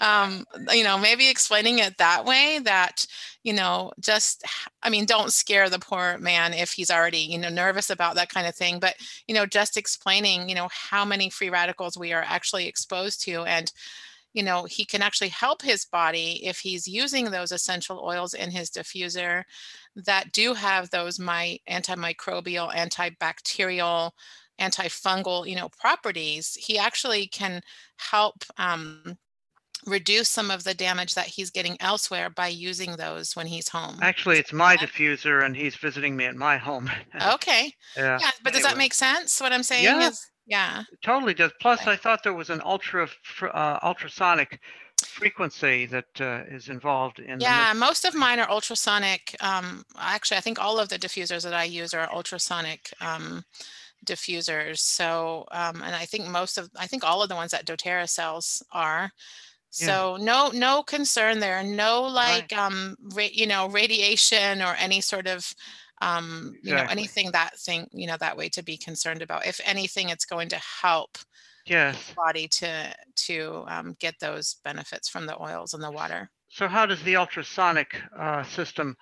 um 0.00 0.44
you 0.72 0.82
know 0.84 0.98
maybe 0.98 1.28
explaining 1.28 1.78
it 1.78 1.96
that 1.98 2.24
way 2.24 2.58
that 2.62 3.06
you 3.42 3.52
know 3.52 3.92
just 4.00 4.44
i 4.82 4.90
mean 4.90 5.04
don't 5.04 5.32
scare 5.32 5.68
the 5.68 5.78
poor 5.78 6.18
man 6.18 6.52
if 6.52 6.72
he's 6.72 6.90
already 6.90 7.18
you 7.18 7.38
know 7.38 7.48
nervous 7.48 7.90
about 7.90 8.14
that 8.16 8.28
kind 8.28 8.46
of 8.46 8.54
thing 8.54 8.78
but 8.78 8.94
you 9.26 9.34
know 9.34 9.46
just 9.46 9.76
explaining 9.76 10.48
you 10.48 10.54
know 10.54 10.68
how 10.72 11.04
many 11.04 11.28
free 11.30 11.50
radicals 11.50 11.96
we 11.96 12.12
are 12.12 12.24
actually 12.26 12.66
exposed 12.66 13.22
to 13.22 13.42
and 13.44 13.72
you 14.32 14.42
know 14.42 14.64
he 14.64 14.84
can 14.84 15.02
actually 15.02 15.28
help 15.28 15.62
his 15.62 15.84
body 15.84 16.44
if 16.46 16.58
he's 16.60 16.86
using 16.88 17.30
those 17.30 17.52
essential 17.52 18.00
oils 18.04 18.34
in 18.34 18.50
his 18.50 18.70
diffuser 18.70 19.44
that 19.96 20.32
do 20.32 20.54
have 20.54 20.90
those 20.90 21.18
my 21.18 21.58
antimicrobial 21.68 22.72
antibacterial 22.74 24.12
antifungal 24.60 25.46
you 25.48 25.56
know 25.56 25.68
properties 25.80 26.54
he 26.54 26.78
actually 26.78 27.26
can 27.26 27.60
help 27.98 28.44
um, 28.58 29.16
reduce 29.86 30.28
some 30.28 30.50
of 30.50 30.64
the 30.64 30.74
damage 30.74 31.14
that 31.14 31.26
he's 31.26 31.50
getting 31.50 31.76
elsewhere 31.80 32.28
by 32.30 32.48
using 32.48 32.96
those 32.96 33.34
when 33.34 33.46
he's 33.46 33.68
home 33.70 33.98
Actually, 34.02 34.38
it's 34.38 34.52
my 34.52 34.76
diffuser 34.76 35.44
and 35.44 35.56
he's 35.56 35.76
visiting 35.76 36.16
me 36.16 36.24
at 36.26 36.36
my 36.36 36.56
home. 36.56 36.90
okay 37.22 37.74
Yeah. 37.96 38.18
yeah 38.20 38.30
but 38.42 38.52
does 38.52 38.62
that 38.62 38.76
make 38.76 38.94
sense 38.94 39.40
what 39.40 39.52
i'm 39.52 39.62
saying 39.62 40.00
Yeah. 40.00 40.08
is 40.08 40.29
yeah 40.50 40.82
Totally 41.02 41.32
does. 41.32 41.52
Plus, 41.60 41.86
I 41.86 41.96
thought 41.96 42.22
there 42.22 42.34
was 42.34 42.50
an 42.50 42.60
ultra 42.62 43.08
uh, 43.42 43.78
ultrasonic 43.82 44.60
frequency 45.02 45.86
that 45.86 46.20
uh, 46.20 46.42
is 46.48 46.68
involved 46.68 47.18
in. 47.20 47.40
Yeah, 47.40 47.72
most 47.74 48.04
of 48.04 48.14
mine 48.14 48.38
are 48.38 48.50
ultrasonic. 48.50 49.34
Um, 49.40 49.82
actually, 49.98 50.36
I 50.36 50.40
think 50.40 50.58
all 50.60 50.78
of 50.78 50.88
the 50.88 50.98
diffusers 50.98 51.42
that 51.44 51.54
I 51.54 51.64
use 51.64 51.94
are 51.94 52.12
ultrasonic 52.12 52.92
um, 53.00 53.42
diffusers. 54.04 54.78
So, 54.78 55.46
um, 55.52 55.82
and 55.82 55.94
I 55.94 56.04
think 56.04 56.28
most 56.28 56.58
of, 56.58 56.70
I 56.76 56.86
think 56.86 57.04
all 57.04 57.22
of 57.22 57.28
the 57.28 57.34
ones 57.34 57.50
that 57.52 57.66
DoTerra 57.66 58.08
sells 58.08 58.62
are. 58.72 59.10
Yeah. 59.78 59.86
So 59.86 60.16
no, 60.20 60.50
no 60.52 60.82
concern 60.82 61.40
there. 61.40 61.62
No 61.62 62.02
like, 62.02 62.52
um, 62.56 62.96
ra- 63.14 63.28
you 63.32 63.46
know, 63.46 63.68
radiation 63.68 64.60
or 64.62 64.74
any 64.78 65.00
sort 65.00 65.26
of, 65.26 65.54
um, 66.00 66.54
you 66.62 66.74
know, 66.74 66.86
anything 66.88 67.30
that 67.32 67.58
thing, 67.58 67.86
you 67.92 68.06
know, 68.06 68.16
that 68.18 68.36
way 68.36 68.48
to 68.50 68.62
be 68.62 68.76
concerned 68.76 69.22
about. 69.22 69.46
If 69.46 69.60
anything, 69.64 70.08
it's 70.08 70.24
going 70.24 70.48
to 70.50 70.60
help 70.82 71.18
Yes. 71.66 72.08
the 72.08 72.14
body 72.14 72.48
to 72.48 72.94
to 73.26 73.64
um, 73.68 73.94
get 74.00 74.14
those 74.18 74.56
benefits 74.64 75.08
from 75.08 75.26
the 75.26 75.40
oils 75.40 75.74
and 75.74 75.82
the 75.82 75.90
water. 75.90 76.30
So 76.48 76.66
how 76.66 76.86
does 76.86 77.02
the 77.02 77.16
ultrasonic 77.16 78.00
uh, 78.18 78.42
system 78.44 78.96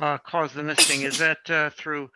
uh, 0.00 0.18
cause 0.18 0.52
the 0.52 0.62
misting? 0.62 1.02
Is 1.02 1.18
that 1.26 1.50
uh, 1.50 1.70
through 1.70 2.10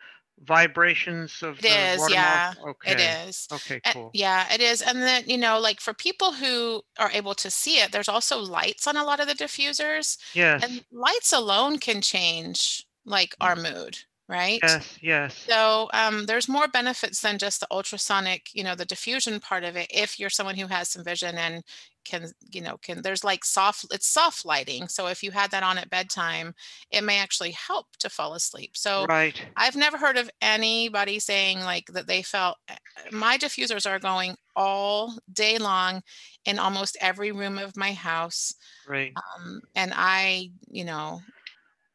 vibrations 0.45 1.41
of 1.41 1.57
It 1.59 1.61
the 1.63 1.93
is, 1.93 1.99
water 1.99 2.13
yeah. 2.13 2.53
molecule? 2.57 2.75
It 2.85 2.91
Okay. 3.01 3.23
is. 3.27 3.47
Okay, 3.51 3.81
And- 3.83 3.93
cool. 3.93 4.11
yeah, 4.13 4.53
it 4.53 4.61
is. 4.61 4.81
And 4.81 5.01
then, 5.01 5.23
you 5.27 5.37
know, 5.37 5.59
like 5.59 5.79
for 5.81 5.93
people 5.93 6.31
who 6.33 6.81
are 6.99 7.11
able 7.11 7.33
to 7.35 7.49
see 7.51 7.79
it, 7.79 7.91
there's 7.91 8.07
also 8.09 8.37
lights 8.39 8.87
on 8.87 8.97
a 8.97 9.03
lot 9.03 9.19
of 9.19 9.27
the 9.27 9.33
diffusers. 9.33 10.17
yeah 10.33 10.59
And 10.61 10.85
lights 10.91 11.33
alone 11.33 11.79
can 11.79 12.01
change 12.01 12.85
like 13.05 13.35
our 13.41 13.55
mood, 13.55 13.97
right? 14.27 14.63
Yes, 14.63 14.99
yes. 15.01 15.49
So 15.49 15.89
um, 15.93 16.25
there's 16.25 16.49
more 16.49 16.67
benefits 16.67 17.21
than 17.21 17.37
just 17.37 17.61
the 17.61 17.67
ultrasonic, 17.71 18.49
you 18.53 18.63
know, 18.63 18.75
the 18.75 18.85
diffusion 18.85 19.39
part 19.39 19.63
of 19.63 19.77
it. 19.77 19.87
If 19.89 20.19
you're 20.19 20.29
someone 20.29 20.55
who 20.57 20.67
has 20.67 20.89
some 20.89 21.05
vision 21.05 21.37
and 21.37 21.63
can, 22.03 22.27
you 22.51 22.61
know, 22.61 22.77
can 22.77 23.01
there's 23.01 23.23
like 23.23 23.45
soft, 23.45 23.85
it's 23.91 24.07
soft 24.07 24.45
lighting. 24.45 24.89
So 24.89 25.07
if 25.07 25.23
you 25.23 25.31
had 25.31 25.51
that 25.51 25.63
on 25.63 25.77
at 25.77 25.89
bedtime, 25.89 26.53
it 26.91 27.03
may 27.03 27.17
actually 27.19 27.51
help 27.51 27.87
to 27.99 28.09
fall 28.09 28.33
asleep. 28.33 28.75
So 28.75 29.07
Right. 29.07 29.41
I've 29.55 29.75
never 29.75 29.97
heard 29.97 30.17
of 30.17 30.29
anybody 30.41 31.19
saying 31.19 31.59
like 31.61 31.87
that 31.93 32.07
they 32.07 32.21
felt 32.21 32.57
uh, 32.69 32.75
my 33.11 33.37
diffusers 33.37 33.89
are 33.89 33.99
going 33.99 34.35
all 34.55 35.17
day 35.31 35.57
long 35.57 36.01
in 36.45 36.59
almost 36.59 36.97
every 37.01 37.31
room 37.31 37.57
of 37.57 37.77
my 37.77 37.93
house. 37.93 38.53
Right. 38.85 39.17
Um, 39.37 39.61
and 39.75 39.91
I, 39.95 40.51
you 40.67 40.85
know, 40.85 41.21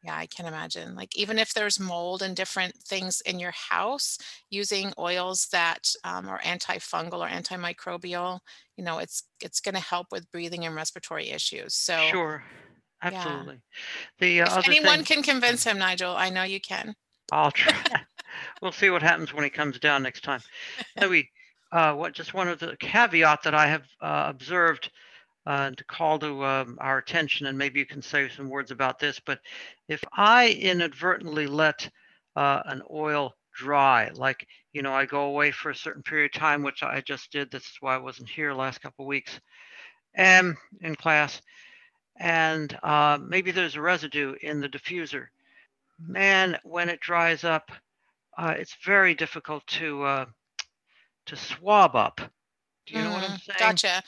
yeah, 0.02 0.16
I 0.16 0.26
can 0.26 0.46
imagine. 0.46 0.94
Like 0.96 1.16
even 1.16 1.38
if 1.38 1.54
there's 1.54 1.78
mold 1.78 2.22
and 2.22 2.34
different 2.34 2.74
things 2.76 3.20
in 3.22 3.38
your 3.38 3.52
house, 3.52 4.18
using 4.50 4.92
oils 4.98 5.46
that 5.52 5.94
um, 6.04 6.28
are 6.28 6.40
antifungal 6.40 7.20
or 7.24 7.28
antimicrobial, 7.28 8.40
you 8.76 8.84
know, 8.84 8.98
it's 8.98 9.24
it's 9.40 9.60
going 9.60 9.74
to 9.74 9.80
help 9.80 10.08
with 10.10 10.30
breathing 10.32 10.66
and 10.66 10.74
respiratory 10.74 11.30
issues. 11.30 11.74
So 11.74 11.94
Sure. 12.10 12.42
yeah. 13.02 13.44
Absolutely. 13.44 13.60
The 14.18 14.42
uh, 14.42 14.46
if 14.46 14.52
other 14.58 14.72
anyone 14.72 14.98
thing, 14.98 15.04
can 15.04 15.22
convince 15.22 15.64
him, 15.64 15.78
Nigel, 15.78 16.16
I 16.16 16.30
know 16.30 16.42
you 16.42 16.60
can. 16.60 16.94
I'll 17.30 17.50
try. 17.50 17.74
we'll 18.62 18.72
see 18.72 18.90
what 18.90 19.02
happens 19.02 19.32
when 19.32 19.44
he 19.44 19.50
comes 19.50 19.78
down 19.78 20.02
next 20.02 20.22
time. 20.24 20.40
We 21.08 21.28
uh, 21.72 21.94
what 21.94 22.12
just 22.12 22.34
one 22.34 22.48
of 22.48 22.58
the 22.58 22.76
caveat 22.78 23.42
that 23.44 23.54
I 23.54 23.66
have 23.66 23.84
uh, 24.00 24.26
observed 24.28 24.90
uh, 25.46 25.70
to 25.72 25.84
call 25.84 26.18
to 26.20 26.44
um, 26.44 26.78
our 26.80 26.98
attention, 26.98 27.46
and 27.46 27.58
maybe 27.58 27.80
you 27.80 27.86
can 27.86 28.02
say 28.02 28.28
some 28.28 28.48
words 28.48 28.70
about 28.70 28.98
this. 28.98 29.20
But 29.20 29.40
if 29.88 30.02
I 30.12 30.50
inadvertently 30.50 31.46
let 31.46 31.88
uh, 32.36 32.62
an 32.66 32.82
oil 32.90 33.34
dry, 33.54 34.10
like 34.14 34.46
you 34.72 34.82
know, 34.82 34.92
I 34.94 35.06
go 35.06 35.24
away 35.24 35.50
for 35.52 35.70
a 35.70 35.74
certain 35.76 36.02
period 36.02 36.34
of 36.34 36.40
time, 36.40 36.62
which 36.62 36.82
I 36.82 37.00
just 37.00 37.32
did. 37.32 37.50
This 37.50 37.64
is 37.64 37.76
why 37.80 37.94
I 37.94 37.98
wasn't 37.98 38.30
here 38.30 38.52
last 38.52 38.80
couple 38.80 39.04
of 39.04 39.08
weeks, 39.08 39.40
and 40.14 40.56
in 40.80 40.94
class, 40.96 41.40
and 42.18 42.78
uh, 42.82 43.18
maybe 43.20 43.50
there's 43.52 43.76
a 43.76 43.80
residue 43.82 44.34
in 44.42 44.60
the 44.60 44.68
diffuser. 44.68 45.26
Man, 45.98 46.58
when 46.64 46.88
it 46.88 47.00
dries 47.00 47.44
up, 47.44 47.70
uh, 48.38 48.54
it's 48.58 48.76
very 48.84 49.14
difficult 49.14 49.66
to 49.68 50.02
uh, 50.04 50.26
to 51.26 51.36
swab 51.36 51.96
up. 51.96 52.20
Do 52.86 52.94
you 52.94 53.02
know 53.02 53.12
what 53.12 53.24
I'm 53.24 53.34
Mhm, 53.34 53.38
saying? 53.38 53.80
Gotcha. 53.80 54.02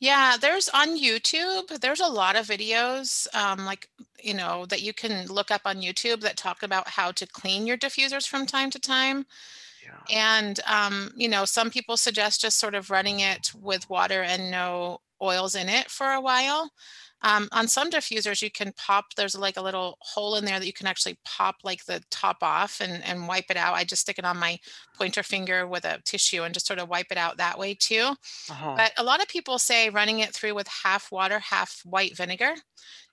Yeah, 0.00 0.36
there's 0.40 0.68
on 0.68 0.96
YouTube, 0.96 1.80
there's 1.80 2.00
a 2.00 2.06
lot 2.06 2.36
of 2.36 2.46
videos, 2.46 3.26
um, 3.34 3.64
like, 3.64 3.88
you 4.22 4.32
know, 4.32 4.64
that 4.66 4.80
you 4.82 4.92
can 4.94 5.26
look 5.26 5.50
up 5.50 5.62
on 5.64 5.80
YouTube 5.82 6.20
that 6.20 6.36
talk 6.36 6.62
about 6.62 6.88
how 6.88 7.10
to 7.12 7.26
clean 7.26 7.66
your 7.66 7.76
diffusers 7.76 8.26
from 8.26 8.46
time 8.46 8.70
to 8.70 8.78
time. 8.78 9.26
And, 10.10 10.60
um, 10.66 11.12
you 11.16 11.28
know, 11.28 11.44
some 11.44 11.70
people 11.70 11.96
suggest 11.96 12.40
just 12.42 12.58
sort 12.58 12.74
of 12.74 12.90
running 12.90 13.20
it 13.20 13.52
with 13.54 13.90
water 13.90 14.22
and 14.22 14.50
no 14.50 15.00
oils 15.22 15.54
in 15.54 15.68
it 15.68 15.90
for 15.90 16.08
a 16.12 16.20
while. 16.20 16.72
Um, 17.22 17.48
on 17.52 17.66
some 17.68 17.90
diffusers, 17.90 18.42
you 18.42 18.50
can 18.50 18.72
pop, 18.76 19.06
there's 19.16 19.36
like 19.36 19.56
a 19.56 19.62
little 19.62 19.96
hole 20.00 20.36
in 20.36 20.44
there 20.44 20.58
that 20.58 20.66
you 20.66 20.72
can 20.72 20.86
actually 20.86 21.18
pop 21.24 21.56
like 21.64 21.84
the 21.84 22.02
top 22.10 22.38
off 22.42 22.80
and, 22.80 23.02
and 23.04 23.26
wipe 23.26 23.46
it 23.50 23.56
out. 23.56 23.74
I 23.74 23.84
just 23.84 24.02
stick 24.02 24.18
it 24.18 24.24
on 24.24 24.38
my 24.38 24.58
pointer 24.96 25.22
finger 25.22 25.66
with 25.66 25.84
a 25.84 26.00
tissue 26.04 26.42
and 26.42 26.54
just 26.54 26.66
sort 26.66 26.78
of 26.78 26.88
wipe 26.88 27.10
it 27.10 27.18
out 27.18 27.38
that 27.38 27.58
way 27.58 27.74
too. 27.74 28.14
Uh-huh. 28.50 28.74
But 28.76 28.92
a 28.96 29.02
lot 29.02 29.20
of 29.20 29.28
people 29.28 29.58
say 29.58 29.90
running 29.90 30.20
it 30.20 30.32
through 30.32 30.54
with 30.54 30.68
half 30.68 31.10
water, 31.10 31.38
half 31.40 31.80
white 31.84 32.16
vinegar 32.16 32.54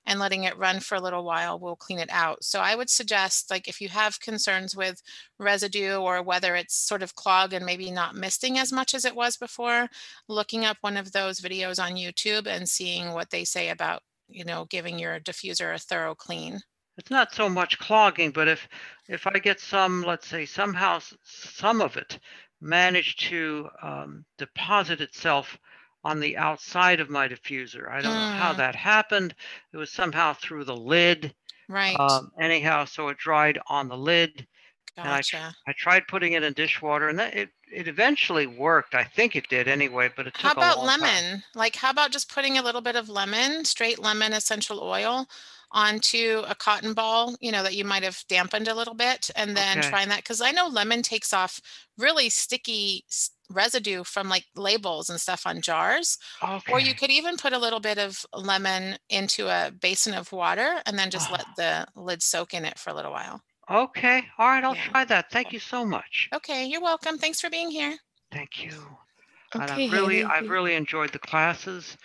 and 0.05 0.19
letting 0.19 0.43
it 0.43 0.57
run 0.57 0.79
for 0.79 0.95
a 0.95 1.01
little 1.01 1.23
while 1.23 1.59
will 1.59 1.75
clean 1.75 1.99
it 1.99 2.09
out. 2.11 2.43
So 2.43 2.59
I 2.59 2.75
would 2.75 2.89
suggest 2.89 3.49
like 3.49 3.67
if 3.67 3.81
you 3.81 3.89
have 3.89 4.19
concerns 4.19 4.75
with 4.75 5.01
residue 5.39 5.95
or 5.95 6.21
whether 6.21 6.55
it's 6.55 6.75
sort 6.75 7.03
of 7.03 7.15
clogged 7.15 7.53
and 7.53 7.65
maybe 7.65 7.91
not 7.91 8.15
misting 8.15 8.59
as 8.59 8.71
much 8.71 8.93
as 8.93 9.05
it 9.05 9.15
was 9.15 9.37
before, 9.37 9.87
looking 10.27 10.65
up 10.65 10.77
one 10.81 10.97
of 10.97 11.11
those 11.11 11.41
videos 11.41 11.83
on 11.83 11.95
YouTube 11.95 12.47
and 12.47 12.67
seeing 12.67 13.13
what 13.13 13.29
they 13.29 13.43
say 13.43 13.69
about, 13.69 14.01
you 14.27 14.45
know, 14.45 14.65
giving 14.69 14.99
your 14.99 15.19
diffuser 15.19 15.73
a 15.73 15.79
thorough 15.79 16.15
clean. 16.15 16.59
It's 16.97 17.11
not 17.11 17.33
so 17.33 17.49
much 17.49 17.77
clogging, 17.77 18.31
but 18.31 18.47
if 18.47 18.67
if 19.09 19.27
I 19.27 19.39
get 19.39 19.59
some, 19.59 20.01
let's 20.03 20.27
say 20.27 20.45
somehow 20.45 20.99
some 21.23 21.81
of 21.81 21.97
it 21.97 22.19
managed 22.61 23.19
to 23.27 23.69
um, 23.81 24.25
deposit 24.37 25.01
itself 25.01 25.57
on 26.05 26.21
the 26.21 26.37
outside 26.37 27.01
of 27.01 27.09
my 27.11 27.27
diffuser. 27.27 27.91
I 27.91 28.01
don't 28.01 28.15
know 28.17 28.29
how 28.29 28.53
Mm. 28.53 28.55
that 28.55 28.75
happened. 28.75 29.35
It 29.73 29.77
was 29.77 29.91
somehow 29.91 30.33
through 30.35 30.65
the 30.65 30.77
lid. 30.77 31.35
Right. 31.67 31.99
Um, 31.99 32.31
anyhow, 32.39 32.85
so 32.85 33.09
it 33.09 33.17
dried 33.17 33.59
on 33.67 33.89
the 33.89 33.97
lid. 33.97 34.47
And 35.03 35.13
I, 35.13 35.23
I 35.67 35.73
tried 35.77 36.07
putting 36.07 36.33
it 36.33 36.43
in 36.43 36.53
dishwater, 36.53 37.09
and 37.09 37.19
that, 37.19 37.35
it 37.35 37.49
it 37.71 37.87
eventually 37.87 38.47
worked. 38.47 38.95
I 38.95 39.03
think 39.05 39.35
it 39.35 39.49
did 39.49 39.67
anyway, 39.67 40.09
but 40.15 40.27
it 40.27 40.37
took 40.37 40.43
How 40.43 40.51
a 40.57 40.61
about 40.61 40.79
long 40.79 40.91
time. 40.93 41.23
lemon? 41.23 41.43
Like, 41.55 41.77
how 41.77 41.89
about 41.89 42.11
just 42.11 42.29
putting 42.29 42.57
a 42.57 42.61
little 42.61 42.81
bit 42.81 42.95
of 42.95 43.09
lemon, 43.09 43.63
straight 43.65 43.99
lemon 43.99 44.33
essential 44.33 44.81
oil 44.81 45.27
onto 45.71 46.43
a 46.47 46.53
cotton 46.55 46.93
ball, 46.93 47.35
you 47.39 47.51
know, 47.51 47.63
that 47.63 47.75
you 47.75 47.85
might 47.85 48.03
have 48.03 48.23
dampened 48.27 48.67
a 48.67 48.75
little 48.75 48.93
bit 48.93 49.29
and 49.35 49.55
then 49.55 49.79
Okay. 49.79 49.81
trying 49.81 50.09
that? 50.09 50.17
Because 50.19 50.41
I 50.41 50.51
know 50.51 50.67
lemon 50.67 51.01
takes 51.01 51.33
off 51.33 51.61
really 51.97 52.29
sticky 52.29 53.05
residue 53.49 54.03
from 54.03 54.29
like 54.29 54.45
labels 54.55 55.09
and 55.09 55.19
stuff 55.19 55.45
on 55.45 55.61
jars. 55.61 56.17
Or 56.71 56.79
you 56.79 56.93
could 56.95 57.11
even 57.11 57.37
put 57.37 57.53
a 57.53 57.57
little 57.59 57.79
bit 57.79 57.97
of 57.97 58.25
lemon 58.33 58.97
into 59.09 59.47
a 59.47 59.71
basin 59.71 60.13
of 60.13 60.31
water 60.31 60.81
and 60.85 60.97
then 60.97 61.09
just 61.11 61.31
let 61.31 61.45
the 61.57 61.85
lid 61.95 62.21
soak 62.23 62.53
in 62.53 62.65
it 62.65 62.77
for 62.79 62.89
a 62.89 62.93
little 62.93 63.11
while. 63.11 63.41
Okay. 63.69 64.23
All 64.37 64.47
right. 64.47 64.63
I'll 64.63 64.75
Yeah. 64.75 64.89
try 64.89 65.05
that. 65.05 65.31
Thank 65.31 65.51
you 65.51 65.59
so 65.59 65.85
much. 65.85 66.29
Okay, 66.33 66.65
you're 66.65 66.81
welcome. 66.81 67.17
Thanks 67.17 67.41
for 67.41 67.49
being 67.49 67.71
here. 67.71 67.97
Thank 68.31 68.63
you. 68.63 68.71
And 69.53 69.63
Okay, 69.63 69.85
I've 69.85 69.91
really, 69.91 70.17
Haley, 70.17 70.23
I've 70.25 70.43
you- 70.45 70.51
really 70.51 70.75
enjoyed 70.75 71.11
the 71.11 71.19
classes, 71.19 71.97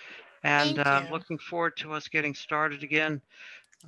and 0.42 0.76
Thank 0.76 0.86
uh, 0.86 1.02
looking 1.10 1.38
forward 1.38 1.76
to 1.78 1.92
us 1.92 2.08
getting 2.08 2.34
started 2.34 2.82
again. 2.82 3.20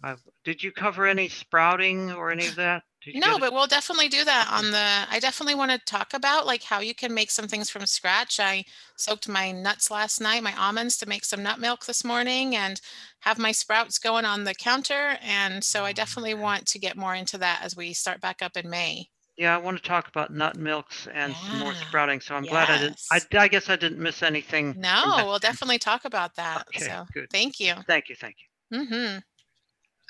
Uh, 0.02 0.16
did 0.44 0.62
you 0.62 0.72
cover 0.72 1.06
any 1.06 1.28
sprouting 1.28 2.10
or 2.12 2.30
any 2.30 2.46
of 2.46 2.54
that 2.56 2.82
Did 2.82 2.88
you 2.88 2.91
No, 3.14 3.38
but 3.38 3.52
we'll 3.52 3.66
definitely 3.66 4.08
do 4.08 4.24
that 4.24 4.48
on 4.50 4.70
the, 4.70 5.06
I 5.10 5.18
definitely 5.20 5.54
want 5.54 5.70
to 5.70 5.78
talk 5.78 6.14
about 6.14 6.46
like 6.46 6.62
how 6.62 6.80
you 6.80 6.94
can 6.94 7.12
make 7.12 7.30
some 7.30 7.48
things 7.48 7.68
from 7.70 7.86
scratch. 7.86 8.38
I 8.40 8.64
soaked 8.96 9.28
my 9.28 9.52
nuts 9.52 9.90
last 9.90 10.20
night, 10.20 10.42
my 10.42 10.54
almonds 10.56 10.96
to 10.98 11.08
make 11.08 11.24
some 11.24 11.42
nut 11.42 11.58
milk 11.58 11.86
this 11.86 12.04
morning 12.04 12.56
and 12.56 12.80
have 13.20 13.38
my 13.38 13.52
sprouts 13.52 13.98
going 13.98 14.24
on 14.24 14.44
the 14.44 14.54
counter. 14.54 15.16
And 15.22 15.62
so 15.62 15.84
I 15.84 15.92
definitely 15.92 16.34
want 16.34 16.66
to 16.68 16.78
get 16.78 16.96
more 16.96 17.14
into 17.14 17.38
that 17.38 17.60
as 17.62 17.76
we 17.76 17.92
start 17.92 18.20
back 18.20 18.42
up 18.42 18.56
in 18.56 18.70
May. 18.70 19.08
Yeah, 19.36 19.54
I 19.54 19.58
want 19.58 19.78
to 19.78 19.82
talk 19.82 20.08
about 20.08 20.32
nut 20.32 20.56
milks 20.56 21.08
and 21.12 21.34
some 21.34 21.60
more 21.60 21.74
sprouting. 21.74 22.20
So 22.20 22.34
I'm 22.34 22.44
glad 22.44 22.68
I 22.68 22.78
didn't. 22.78 23.00
I, 23.10 23.20
I 23.38 23.48
guess 23.48 23.70
I 23.70 23.76
didn't 23.76 23.98
miss 23.98 24.22
anything. 24.22 24.76
No, 24.78 25.24
we'll 25.26 25.38
definitely 25.38 25.78
talk 25.78 26.04
about 26.04 26.34
that. 26.36 26.66
Okay, 26.68 26.84
So 26.84 27.06
good. 27.14 27.30
thank 27.30 27.58
you. 27.58 27.74
Thank 27.86 28.08
you. 28.08 28.14
Thank 28.14 28.36
you. 28.40 28.78
Mm-hmm. 28.78 29.18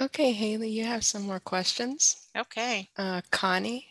Okay, 0.01 0.33
Haley, 0.33 0.71
you 0.71 0.85
have 0.85 1.05
some 1.05 1.23
more 1.23 1.41
questions? 1.41 2.29
Okay. 2.37 2.89
Uh, 2.97 3.21
Connie? 3.31 3.87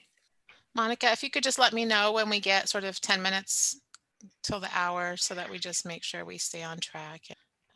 Monica, 0.76 1.12
if 1.12 1.24
you 1.24 1.30
could 1.30 1.44
just 1.44 1.60
let 1.60 1.74
me 1.74 1.86
know 1.86 2.12
when 2.12 2.30
we 2.30 2.40
get 2.40 2.70
sort 2.70 2.84
of 2.84 3.00
10 3.00 3.22
minutes 3.22 3.80
till 4.44 4.60
the 4.60 4.70
hour 4.74 5.16
so 5.18 5.36
that 5.36 5.50
we 5.50 5.58
just 5.58 5.86
make 5.86 6.04
sure 6.04 6.26
we 6.26 6.38
stay 6.38 6.64
on 6.64 6.80
track. 6.80 7.22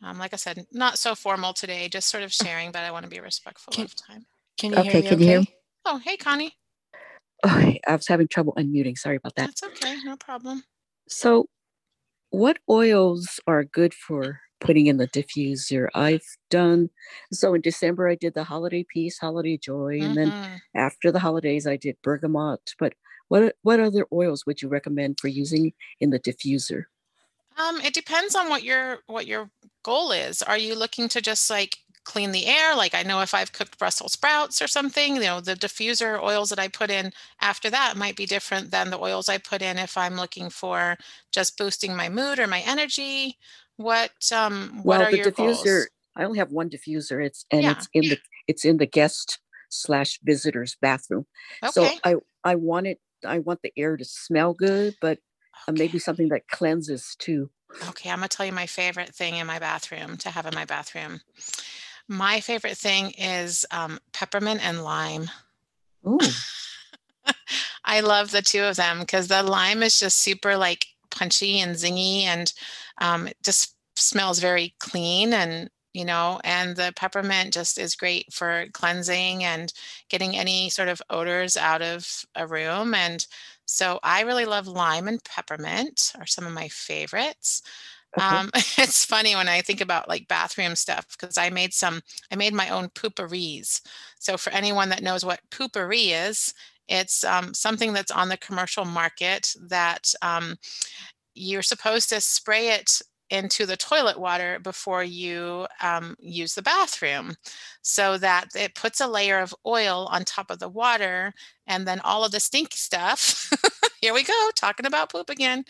Um, 0.02 0.18
like 0.18 0.32
I 0.34 0.36
said, 0.36 0.66
not 0.72 0.98
so 0.98 1.14
formal 1.14 1.52
today, 1.52 1.88
just 1.88 2.08
sort 2.08 2.22
of 2.22 2.32
sharing, 2.32 2.72
but 2.72 2.82
I 2.82 2.90
want 2.90 3.04
to 3.04 3.10
be 3.10 3.20
respectful 3.20 3.72
Can- 3.72 3.84
of 3.84 3.94
time. 3.94 4.26
Can 4.58 4.72
you 4.72 4.78
Okay, 4.80 4.90
hear 4.90 5.02
me 5.02 5.08
can 5.08 5.20
you 5.20 5.26
hear 5.26 5.38
okay? 5.38 5.50
me? 5.50 5.54
Oh, 5.84 5.98
hey, 5.98 6.16
Connie. 6.16 6.54
Okay, 7.44 7.80
I 7.86 7.94
was 7.94 8.08
having 8.08 8.26
trouble 8.28 8.54
unmuting. 8.58 8.96
Sorry 8.98 9.16
about 9.16 9.34
that. 9.36 9.50
That's 9.50 9.62
okay. 9.62 9.96
No 10.04 10.16
problem. 10.16 10.64
So, 11.08 11.48
what 12.30 12.58
oils 12.68 13.38
are 13.46 13.62
good 13.64 13.92
for 13.94 14.40
putting 14.60 14.86
in 14.86 14.96
the 14.98 15.08
diffuser? 15.08 15.88
I've 15.94 16.24
done 16.50 16.90
so 17.32 17.54
in 17.54 17.60
December. 17.60 18.08
I 18.08 18.14
did 18.16 18.34
the 18.34 18.44
holiday 18.44 18.84
peace, 18.92 19.18
holiday 19.18 19.56
joy, 19.58 20.02
and 20.04 20.16
then 20.16 20.34
Mhm. 20.34 20.62
after 20.74 21.10
the 21.12 21.18
holidays, 21.20 21.66
I 21.66 21.76
did 21.76 21.96
bergamot. 22.02 22.74
But 22.78 22.94
what 23.28 23.56
what 23.62 23.80
other 23.80 24.06
oils 24.12 24.46
would 24.46 24.62
you 24.62 24.68
recommend 24.68 25.18
for 25.20 25.28
using 25.28 25.72
in 26.00 26.10
the 26.10 26.20
diffuser? 26.20 26.84
Um, 27.56 27.80
it 27.80 27.94
depends 27.94 28.34
on 28.34 28.48
what 28.48 28.62
your 28.64 28.98
what 29.06 29.26
your 29.26 29.50
goal 29.82 30.12
is. 30.12 30.42
Are 30.42 30.58
you 30.58 30.74
looking 30.74 31.08
to 31.10 31.22
just 31.22 31.48
like 31.48 31.78
clean 32.04 32.32
the 32.32 32.46
air? 32.46 32.74
Like 32.76 32.94
I 32.94 33.02
know 33.02 33.20
if 33.22 33.32
I've 33.34 33.52
cooked 33.52 33.78
Brussels 33.78 34.12
sprouts 34.12 34.60
or 34.60 34.68
something, 34.68 35.16
you 35.16 35.22
know, 35.22 35.40
the 35.40 35.54
diffuser 35.54 36.20
oils 36.22 36.50
that 36.50 36.58
I 36.58 36.68
put 36.68 36.90
in 36.90 37.12
after 37.40 37.70
that 37.70 37.96
might 37.96 38.16
be 38.16 38.26
different 38.26 38.70
than 38.70 38.90
the 38.90 38.98
oils 38.98 39.28
I 39.28 39.38
put 39.38 39.62
in 39.62 39.78
if 39.78 39.96
I'm 39.96 40.16
looking 40.16 40.50
for 40.50 40.98
just 41.32 41.56
boosting 41.56 41.96
my 41.96 42.08
mood 42.10 42.38
or 42.38 42.46
my 42.46 42.60
energy. 42.60 43.38
What 43.76 44.10
um 44.34 44.80
what 44.82 44.98
well, 44.98 45.06
are 45.06 45.10
the 45.10 45.18
your 45.18 45.32
diffuser. 45.32 45.34
goals? 45.34 45.88
I 46.16 46.24
only 46.24 46.38
have 46.38 46.50
one 46.50 46.70
diffuser. 46.70 47.24
It's 47.24 47.44
and 47.50 47.62
Yeah. 47.62 47.72
it's 47.72 47.88
in 47.92 48.08
the 48.08 48.18
it's 48.48 48.64
in 48.64 48.78
the 48.78 48.86
guest 48.86 49.38
slash 49.68 50.18
visitors 50.22 50.76
bathroom. 50.80 51.26
Okay. 51.62 51.72
So 51.72 51.90
I 52.04 52.16
I 52.44 52.54
want 52.54 52.86
it. 52.86 53.00
I 53.24 53.40
want 53.40 53.60
the 53.62 53.72
air 53.76 53.96
to 53.96 54.04
smell 54.04 54.54
good, 54.54 54.94
but 55.00 55.18
uh, 55.68 55.72
maybe 55.72 55.98
something 55.98 56.28
that 56.28 56.48
cleanses 56.48 57.16
too. 57.18 57.50
Okay, 57.88 58.10
I'm 58.10 58.18
gonna 58.18 58.28
tell 58.28 58.46
you 58.46 58.52
my 58.52 58.66
favorite 58.66 59.14
thing 59.14 59.36
in 59.36 59.46
my 59.46 59.58
bathroom 59.58 60.16
to 60.18 60.30
have 60.30 60.46
in 60.46 60.54
my 60.54 60.64
bathroom. 60.64 61.20
My 62.08 62.40
favorite 62.40 62.78
thing 62.78 63.10
is 63.18 63.66
um, 63.70 63.98
peppermint 64.12 64.64
and 64.64 64.84
lime. 64.84 65.30
Ooh. 66.06 66.18
I 67.84 68.00
love 68.00 68.30
the 68.30 68.42
two 68.42 68.62
of 68.62 68.76
them 68.76 69.00
because 69.00 69.28
the 69.28 69.42
lime 69.42 69.82
is 69.82 69.98
just 69.98 70.18
super 70.18 70.56
like 70.56 70.86
punchy 71.10 71.60
and 71.60 71.76
zingy 71.76 72.22
and 72.22 72.52
um, 72.98 73.26
it 73.28 73.36
just 73.42 73.74
smells 73.96 74.38
very 74.38 74.74
clean 74.78 75.32
and 75.32 75.70
you 75.94 76.04
know 76.04 76.38
and 76.44 76.76
the 76.76 76.92
peppermint 76.96 77.54
just 77.54 77.78
is 77.78 77.96
great 77.96 78.30
for 78.32 78.66
cleansing 78.72 79.42
and 79.42 79.72
getting 80.10 80.36
any 80.36 80.68
sort 80.68 80.88
of 80.88 81.00
odors 81.08 81.56
out 81.56 81.80
of 81.80 82.24
a 82.34 82.46
room 82.46 82.94
and 82.94 83.26
so 83.66 83.98
I 84.02 84.22
really 84.22 84.44
love 84.44 84.68
lime 84.68 85.08
and 85.08 85.22
peppermint 85.24 86.12
are 86.18 86.26
some 86.26 86.46
of 86.46 86.52
my 86.52 86.68
favorites. 86.68 87.62
Okay. 88.16 88.24
Um, 88.24 88.50
it's 88.54 89.04
funny 89.04 89.34
when 89.34 89.48
I 89.48 89.60
think 89.60 89.80
about 89.80 90.08
like 90.08 90.28
bathroom 90.28 90.76
stuff 90.76 91.06
because 91.18 91.36
I 91.36 91.50
made 91.50 91.74
some, 91.74 92.00
I 92.30 92.36
made 92.36 92.54
my 92.54 92.70
own 92.70 92.88
Poo-Pourris. 92.90 93.82
So 94.18 94.36
for 94.36 94.52
anyone 94.52 94.88
that 94.90 95.02
knows 95.02 95.24
what 95.24 95.40
Poo-Pourri 95.50 96.28
is, 96.28 96.54
it's 96.88 97.24
um, 97.24 97.52
something 97.52 97.92
that's 97.92 98.12
on 98.12 98.28
the 98.28 98.36
commercial 98.36 98.84
market 98.84 99.52
that 99.68 100.12
um, 100.22 100.56
you're 101.36 101.62
supposed 101.62 102.08
to 102.10 102.20
spray 102.20 102.68
it 102.68 103.00
into 103.30 103.66
the 103.66 103.76
toilet 103.76 104.18
water 104.18 104.58
before 104.60 105.02
you 105.02 105.66
um, 105.82 106.16
use 106.20 106.54
the 106.54 106.62
bathroom. 106.62 107.34
So 107.82 108.18
that 108.18 108.48
it 108.54 108.74
puts 108.74 109.00
a 109.00 109.06
layer 109.06 109.40
of 109.40 109.54
oil 109.66 110.08
on 110.10 110.24
top 110.24 110.50
of 110.50 110.58
the 110.58 110.68
water 110.68 111.32
and 111.66 111.86
then 111.86 112.00
all 112.00 112.24
of 112.24 112.32
the 112.32 112.40
stinky 112.40 112.76
stuff 112.76 113.50
here 114.00 114.14
we 114.14 114.22
go 114.22 114.50
talking 114.54 114.86
about 114.86 115.10
poop 115.10 115.30
again. 115.30 115.64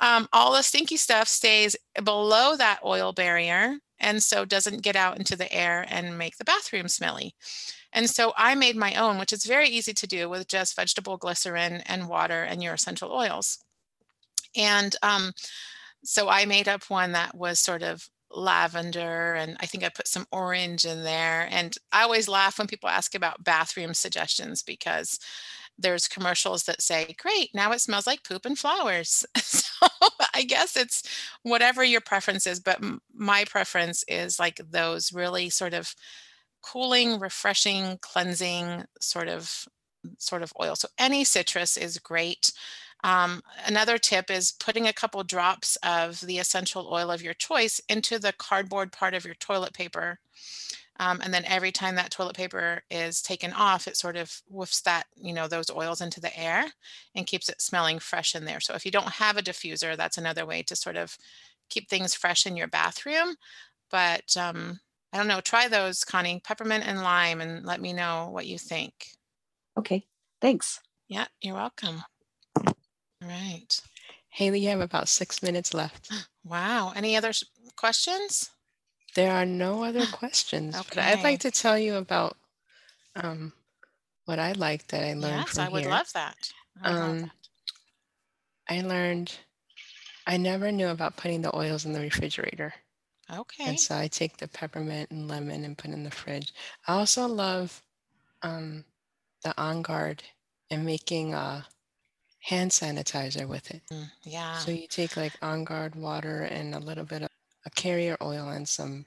Um, 0.00 0.28
all 0.32 0.52
the 0.52 0.62
stinky 0.62 0.96
stuff 0.96 1.28
stays 1.28 1.76
below 2.04 2.56
that 2.56 2.80
oil 2.84 3.12
barrier 3.12 3.78
and 3.98 4.22
so 4.22 4.44
doesn't 4.44 4.82
get 4.82 4.96
out 4.96 5.18
into 5.18 5.36
the 5.36 5.52
air 5.52 5.86
and 5.88 6.18
make 6.18 6.36
the 6.36 6.44
bathroom 6.44 6.88
smelly. 6.88 7.34
And 7.92 8.08
so 8.08 8.32
i 8.36 8.54
made 8.54 8.76
my 8.76 8.94
own 8.94 9.18
which 9.18 9.32
is 9.32 9.44
very 9.44 9.68
easy 9.68 9.92
to 9.94 10.06
do 10.06 10.28
with 10.28 10.48
just 10.48 10.76
vegetable 10.76 11.16
glycerin 11.16 11.82
and 11.86 12.08
water 12.08 12.42
and 12.42 12.62
your 12.62 12.74
essential 12.74 13.12
oils 13.12 13.58
and 14.56 14.94
um, 15.02 15.32
so 16.04 16.28
I 16.28 16.44
made 16.44 16.68
up 16.68 16.84
one 16.90 17.12
that 17.12 17.34
was 17.34 17.58
sort 17.58 17.82
of 17.82 18.08
lavender 18.34 19.34
and 19.34 19.56
I 19.60 19.66
think 19.66 19.84
I 19.84 19.88
put 19.88 20.08
some 20.08 20.26
orange 20.32 20.84
in 20.84 21.04
there. 21.04 21.48
And 21.50 21.74
I 21.92 22.02
always 22.02 22.28
laugh 22.28 22.58
when 22.58 22.66
people 22.66 22.88
ask 22.88 23.14
about 23.14 23.44
bathroom 23.44 23.94
suggestions 23.94 24.62
because 24.62 25.18
there's 25.78 26.08
commercials 26.08 26.64
that 26.64 26.82
say, 26.82 27.14
great, 27.18 27.50
now 27.54 27.72
it 27.72 27.80
smells 27.80 28.06
like 28.06 28.24
poop 28.24 28.44
and 28.44 28.58
flowers. 28.58 29.24
so 29.36 29.86
I 30.34 30.42
guess 30.42 30.76
it's 30.76 31.02
whatever 31.42 31.82
your 31.84 32.00
preference 32.00 32.46
is, 32.46 32.60
but 32.60 32.80
my 33.14 33.44
preference 33.44 34.04
is 34.08 34.38
like 34.38 34.60
those 34.70 35.12
really 35.12 35.50
sort 35.50 35.74
of 35.74 35.94
cooling, 36.62 37.18
refreshing, 37.18 37.98
cleansing 38.00 38.84
sort 39.00 39.28
of 39.28 39.66
sort 40.18 40.42
of 40.42 40.52
oil. 40.60 40.74
So 40.76 40.88
any 40.98 41.24
citrus 41.24 41.76
is 41.76 41.98
great. 41.98 42.52
Um, 43.04 43.42
another 43.66 43.98
tip 43.98 44.30
is 44.30 44.52
putting 44.52 44.86
a 44.86 44.92
couple 44.92 45.22
drops 45.24 45.76
of 45.82 46.20
the 46.20 46.38
essential 46.38 46.88
oil 46.92 47.10
of 47.10 47.22
your 47.22 47.34
choice 47.34 47.80
into 47.88 48.18
the 48.18 48.32
cardboard 48.32 48.92
part 48.92 49.14
of 49.14 49.24
your 49.24 49.34
toilet 49.34 49.72
paper. 49.72 50.20
Um, 51.00 51.20
and 51.22 51.32
then 51.34 51.44
every 51.46 51.72
time 51.72 51.96
that 51.96 52.10
toilet 52.10 52.36
paper 52.36 52.82
is 52.90 53.22
taken 53.22 53.52
off, 53.52 53.88
it 53.88 53.96
sort 53.96 54.16
of 54.16 54.42
woofs 54.52 54.82
that, 54.82 55.06
you 55.16 55.32
know, 55.32 55.48
those 55.48 55.70
oils 55.70 56.00
into 56.00 56.20
the 56.20 56.38
air 56.38 56.66
and 57.14 57.26
keeps 57.26 57.48
it 57.48 57.60
smelling 57.60 57.98
fresh 57.98 58.34
in 58.34 58.44
there. 58.44 58.60
So 58.60 58.74
if 58.74 58.84
you 58.84 58.92
don't 58.92 59.08
have 59.08 59.36
a 59.36 59.42
diffuser, 59.42 59.96
that's 59.96 60.18
another 60.18 60.46
way 60.46 60.62
to 60.62 60.76
sort 60.76 60.96
of 60.96 61.16
keep 61.70 61.88
things 61.88 62.14
fresh 62.14 62.46
in 62.46 62.56
your 62.56 62.68
bathroom. 62.68 63.34
But 63.90 64.36
um, 64.36 64.80
I 65.12 65.18
don't 65.18 65.28
know, 65.28 65.40
try 65.40 65.66
those, 65.66 66.04
Connie, 66.04 66.40
peppermint 66.44 66.84
and 66.86 67.02
lime, 67.02 67.40
and 67.40 67.64
let 67.64 67.80
me 67.80 67.92
know 67.92 68.28
what 68.30 68.46
you 68.46 68.58
think. 68.58 68.92
Okay. 69.76 70.06
Thanks. 70.40 70.80
Yeah, 71.08 71.26
you're 71.40 71.56
welcome. 71.56 72.02
All 73.22 73.28
right. 73.28 73.80
Haley, 74.30 74.60
you 74.60 74.68
have 74.70 74.80
about 74.80 75.08
six 75.08 75.42
minutes 75.42 75.74
left. 75.74 76.10
Wow. 76.44 76.92
Any 76.96 77.16
other 77.16 77.30
questions? 77.76 78.50
There 79.14 79.30
are 79.32 79.46
no 79.46 79.84
other 79.84 80.04
questions, 80.06 80.76
but 80.88 80.98
I'd 80.98 81.22
like 81.22 81.38
to 81.40 81.52
tell 81.52 81.78
you 81.78 81.94
about 81.94 82.36
um, 83.14 83.52
what 84.24 84.40
I 84.40 84.50
like 84.50 84.88
that 84.88 85.04
I 85.04 85.12
learned 85.12 85.36
Yes, 85.36 85.50
from 85.50 85.62
I 85.62 85.68
would 85.68 85.86
love 85.86 86.12
that. 86.14 86.52
I 86.82 86.90
would 86.90 86.98
love 86.98 87.22
Um, 87.22 87.30
I 88.68 88.80
learned 88.80 89.32
I 90.26 90.36
never 90.36 90.72
knew 90.72 90.88
about 90.88 91.16
putting 91.16 91.42
the 91.42 91.56
oils 91.56 91.84
in 91.84 91.92
the 91.92 92.00
refrigerator. 92.00 92.74
Okay. 93.32 93.64
And 93.64 93.78
so 93.78 93.96
I 93.96 94.08
take 94.08 94.36
the 94.36 94.48
peppermint 94.48 95.10
and 95.12 95.28
lemon 95.28 95.64
and 95.64 95.78
put 95.78 95.90
in 95.90 96.02
the 96.02 96.10
fridge. 96.10 96.52
I 96.88 96.94
also 96.94 97.26
love 97.26 97.82
um, 98.42 98.84
the 99.44 99.54
On 99.60 99.82
Guard 99.82 100.22
and 100.70 100.84
making 100.84 101.34
a 101.34 101.66
hand 102.42 102.70
sanitizer 102.72 103.46
with 103.46 103.70
it. 103.70 103.82
Mm, 103.90 104.10
Yeah. 104.24 104.58
So 104.58 104.70
you 104.70 104.86
take 104.88 105.16
like 105.16 105.32
On 105.42 105.64
Guard 105.64 105.94
water 105.94 106.42
and 106.42 106.74
a 106.74 106.78
little 106.80 107.04
bit 107.04 107.22
of 107.22 107.30
a 107.64 107.70
carrier 107.70 108.16
oil 108.20 108.48
and 108.48 108.68
some 108.68 109.06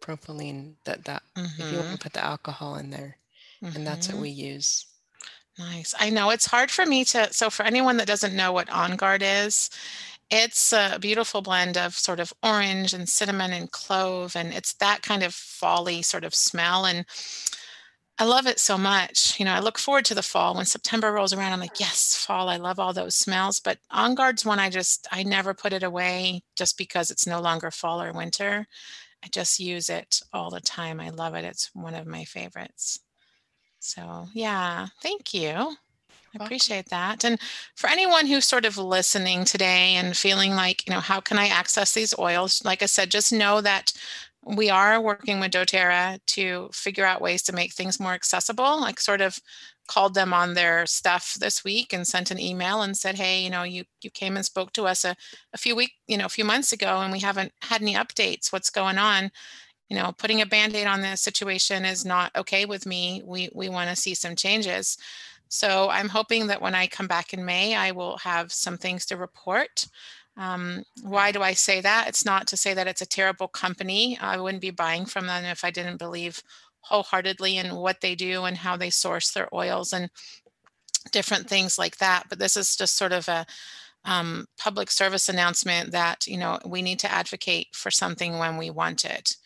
propylene 0.00 0.74
that 0.84 1.04
that 1.04 1.22
if 1.58 1.70
you 1.72 1.78
want 1.78 1.88
Mhm. 1.88 1.92
to 1.92 1.98
put 1.98 2.12
the 2.12 2.24
alcohol 2.24 2.76
in 2.76 2.90
there. 2.90 3.16
And 3.62 3.86
that's 3.86 4.08
what 4.08 4.18
Mhm. 4.18 4.20
we 4.22 4.30
use. 4.30 4.86
Nice. 5.58 5.94
I 5.98 6.10
know 6.10 6.30
it's 6.30 6.46
hard 6.46 6.70
for 6.70 6.86
me 6.86 7.04
to. 7.06 7.32
So, 7.32 7.50
for 7.50 7.64
anyone 7.64 7.96
that 7.96 8.06
doesn't 8.06 8.36
know 8.36 8.52
what 8.52 8.70
On 8.70 8.94
Guard 8.96 9.22
is, 9.24 9.70
it's 10.30 10.72
a 10.72 10.98
beautiful 11.00 11.42
blend 11.42 11.76
of 11.76 11.98
sort 11.98 12.20
of 12.20 12.32
orange 12.42 12.92
and 12.94 13.08
cinnamon 13.08 13.52
and 13.52 13.72
clove. 13.72 14.36
And 14.36 14.52
it's 14.54 14.74
that 14.74 15.02
kind 15.02 15.22
of 15.24 15.34
folly 15.34 16.02
sort 16.02 16.24
of 16.24 16.34
smell. 16.34 16.84
And 16.86 17.06
I 18.20 18.24
love 18.24 18.46
it 18.48 18.58
so 18.58 18.76
much. 18.76 19.38
You 19.38 19.44
know, 19.44 19.52
I 19.52 19.60
look 19.60 19.78
forward 19.78 20.04
to 20.06 20.14
the 20.14 20.22
fall. 20.22 20.54
When 20.54 20.66
September 20.66 21.12
rolls 21.12 21.32
around, 21.32 21.52
I'm 21.52 21.60
like, 21.60 21.78
yes, 21.78 22.16
fall. 22.16 22.48
I 22.48 22.56
love 22.56 22.80
all 22.80 22.92
those 22.92 23.14
smells. 23.14 23.60
But 23.60 23.78
On 23.90 24.14
Guard's 24.16 24.44
one 24.44 24.58
I 24.58 24.70
just, 24.70 25.06
I 25.12 25.22
never 25.22 25.54
put 25.54 25.72
it 25.72 25.84
away 25.84 26.42
just 26.56 26.76
because 26.76 27.10
it's 27.10 27.26
no 27.26 27.40
longer 27.40 27.70
fall 27.70 28.02
or 28.02 28.12
winter. 28.12 28.66
I 29.24 29.28
just 29.28 29.60
use 29.60 29.88
it 29.88 30.20
all 30.32 30.50
the 30.50 30.60
time. 30.60 31.00
I 31.00 31.10
love 31.10 31.34
it. 31.34 31.44
It's 31.44 31.70
one 31.74 31.94
of 31.94 32.06
my 32.06 32.24
favorites. 32.24 32.98
So, 33.78 34.26
yeah, 34.34 34.88
thank 35.00 35.32
you. 35.32 35.76
I 36.38 36.44
appreciate 36.44 36.90
that. 36.90 37.24
And 37.24 37.40
for 37.74 37.88
anyone 37.88 38.26
who's 38.26 38.44
sort 38.44 38.64
of 38.64 38.76
listening 38.76 39.44
today 39.44 39.94
and 39.94 40.16
feeling 40.16 40.54
like, 40.54 40.86
you 40.86 40.92
know, 40.92 41.00
how 41.00 41.20
can 41.20 41.38
I 41.38 41.46
access 41.48 41.92
these 41.92 42.18
oils? 42.18 42.62
Like 42.64 42.82
I 42.82 42.86
said, 42.86 43.10
just 43.10 43.32
know 43.32 43.60
that 43.60 43.92
we 44.56 44.70
are 44.70 45.00
working 45.00 45.40
with 45.40 45.52
doTERRA 45.52 46.20
to 46.26 46.70
figure 46.72 47.04
out 47.04 47.20
ways 47.20 47.42
to 47.42 47.52
make 47.52 47.72
things 47.72 48.00
more 48.00 48.12
accessible. 48.12 48.80
Like 48.80 48.98
sort 49.00 49.20
of 49.20 49.38
called 49.88 50.14
them 50.14 50.32
on 50.32 50.54
their 50.54 50.86
stuff 50.86 51.34
this 51.40 51.64
week 51.64 51.92
and 51.92 52.06
sent 52.06 52.30
an 52.30 52.38
email 52.38 52.82
and 52.82 52.96
said, 52.96 53.16
hey, 53.16 53.42
you 53.42 53.50
know, 53.50 53.62
you 53.62 53.84
you 54.02 54.10
came 54.10 54.36
and 54.36 54.44
spoke 54.44 54.72
to 54.72 54.86
us 54.86 55.04
a, 55.04 55.16
a 55.52 55.58
few 55.58 55.74
week, 55.76 55.92
you 56.06 56.16
know, 56.16 56.26
a 56.26 56.30
few 56.30 56.44
months 56.44 56.72
ago 56.72 57.00
and 57.00 57.12
we 57.12 57.20
haven't 57.20 57.52
had 57.62 57.82
any 57.82 57.94
updates. 57.94 58.52
What's 58.52 58.70
going 58.70 58.98
on? 58.98 59.30
You 59.88 59.96
know, 59.96 60.12
putting 60.18 60.42
a 60.42 60.46
band-aid 60.46 60.86
on 60.86 61.00
this 61.00 61.22
situation 61.22 61.84
is 61.84 62.04
not 62.04 62.34
okay 62.36 62.66
with 62.66 62.86
me. 62.86 63.22
We 63.24 63.50
we 63.54 63.68
want 63.68 63.90
to 63.90 63.96
see 63.96 64.14
some 64.14 64.36
changes. 64.36 64.98
So 65.48 65.88
I'm 65.88 66.10
hoping 66.10 66.46
that 66.48 66.60
when 66.60 66.74
I 66.74 66.86
come 66.86 67.06
back 67.06 67.32
in 67.32 67.44
May, 67.44 67.74
I 67.74 67.90
will 67.92 68.18
have 68.18 68.52
some 68.52 68.76
things 68.76 69.06
to 69.06 69.16
report. 69.16 69.86
Um, 70.38 70.84
why 71.02 71.32
do 71.32 71.42
I 71.42 71.52
say 71.52 71.80
that? 71.80 72.06
It's 72.08 72.24
not 72.24 72.46
to 72.46 72.56
say 72.56 72.72
that 72.72 72.86
it's 72.86 73.02
a 73.02 73.06
terrible 73.06 73.48
company. 73.48 74.16
I 74.20 74.38
wouldn't 74.38 74.62
be 74.62 74.70
buying 74.70 75.04
from 75.04 75.26
them 75.26 75.44
if 75.44 75.64
I 75.64 75.70
didn't 75.70 75.96
believe 75.98 76.42
wholeheartedly 76.80 77.56
in 77.58 77.74
what 77.74 78.00
they 78.00 78.14
do 78.14 78.44
and 78.44 78.56
how 78.56 78.76
they 78.76 78.90
source 78.90 79.32
their 79.32 79.52
oils 79.52 79.92
and 79.92 80.10
different 81.10 81.48
things 81.48 81.76
like 81.76 81.98
that. 81.98 82.24
But 82.28 82.38
this 82.38 82.56
is 82.56 82.76
just 82.76 82.96
sort 82.96 83.12
of 83.12 83.28
a 83.28 83.46
um, 84.04 84.46
public 84.56 84.92
service 84.92 85.28
announcement 85.28 85.90
that, 85.90 86.26
you 86.26 86.38
know, 86.38 86.60
we 86.64 86.82
need 86.82 87.00
to 87.00 87.12
advocate 87.12 87.68
for 87.74 87.90
something 87.90 88.38
when 88.38 88.56
we 88.56 88.70
want 88.70 89.04
it. 89.04 89.36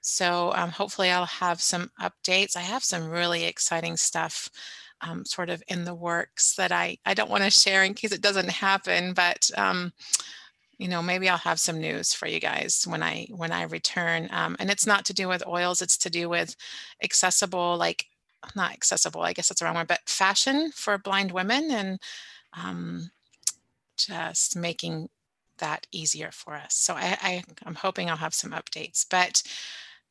So 0.00 0.52
um, 0.56 0.70
hopefully 0.70 1.10
I'll 1.10 1.24
have 1.26 1.62
some 1.62 1.92
updates. 2.00 2.56
I 2.56 2.62
have 2.62 2.82
some 2.82 3.08
really 3.08 3.44
exciting 3.44 3.96
stuff 3.96 4.50
um, 5.02 5.24
sort 5.24 5.50
of 5.50 5.62
in 5.68 5.84
the 5.84 5.94
works 5.94 6.54
that 6.56 6.72
I, 6.72 6.98
I 7.04 7.14
don't 7.14 7.30
want 7.30 7.44
to 7.44 7.50
share 7.50 7.84
in 7.84 7.94
case 7.94 8.12
it 8.12 8.22
doesn't 8.22 8.50
happen, 8.50 9.12
but 9.12 9.50
um, 9.56 9.92
you 10.78 10.88
know, 10.88 11.02
maybe 11.02 11.28
I'll 11.28 11.38
have 11.38 11.60
some 11.60 11.80
news 11.80 12.12
for 12.12 12.26
you 12.26 12.40
guys 12.40 12.84
when 12.88 13.02
I 13.02 13.26
when 13.30 13.52
I 13.52 13.62
return. 13.64 14.28
Um, 14.32 14.56
and 14.58 14.70
it's 14.70 14.86
not 14.86 15.04
to 15.06 15.12
do 15.12 15.28
with 15.28 15.46
oils, 15.46 15.82
it's 15.82 15.98
to 15.98 16.10
do 16.10 16.28
with 16.28 16.56
accessible, 17.02 17.76
like 17.76 18.06
not 18.56 18.72
accessible, 18.72 19.22
I 19.22 19.32
guess 19.32 19.48
that's 19.48 19.60
the 19.60 19.66
wrong 19.66 19.76
word, 19.76 19.86
but 19.86 20.00
fashion 20.06 20.72
for 20.74 20.98
blind 20.98 21.30
women 21.30 21.70
and 21.70 22.00
um, 22.54 23.10
just 23.96 24.56
making 24.56 25.08
that 25.58 25.86
easier 25.92 26.30
for 26.32 26.54
us. 26.54 26.74
So 26.74 26.94
I, 26.94 27.16
I, 27.22 27.44
I'm 27.64 27.76
hoping 27.76 28.10
I'll 28.10 28.16
have 28.16 28.34
some 28.34 28.50
updates. 28.50 29.06
But 29.08 29.42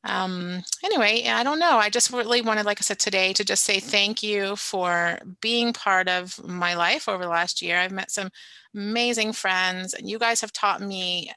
um, 0.04 0.64
anyway, 0.84 1.26
I 1.28 1.44
don't 1.44 1.60
know. 1.60 1.78
I 1.78 1.90
just 1.90 2.12
really 2.12 2.42
wanted, 2.42 2.66
like 2.66 2.82
I 2.82 2.84
said 2.84 3.00
today, 3.00 3.34
to 3.34 3.44
just 3.44 3.64
say 3.64 3.80
thank 3.80 4.24
you 4.24 4.56
for 4.56 5.20
being 5.42 5.74
part 5.74 6.10
of 6.10 6.44
my 6.44 6.74
life 6.74 7.08
over 7.08 7.24
the 7.24 7.30
last 7.30 7.62
year. 7.62 7.78
I've 7.78 7.92
met 7.92 8.10
some 8.10 8.30
amazing 8.74 9.34
friends, 9.34 9.94
and 9.94 10.10
you 10.10 10.18
guys 10.18 10.42
have 10.42 10.54
taught 10.54 10.82
me 10.82 11.32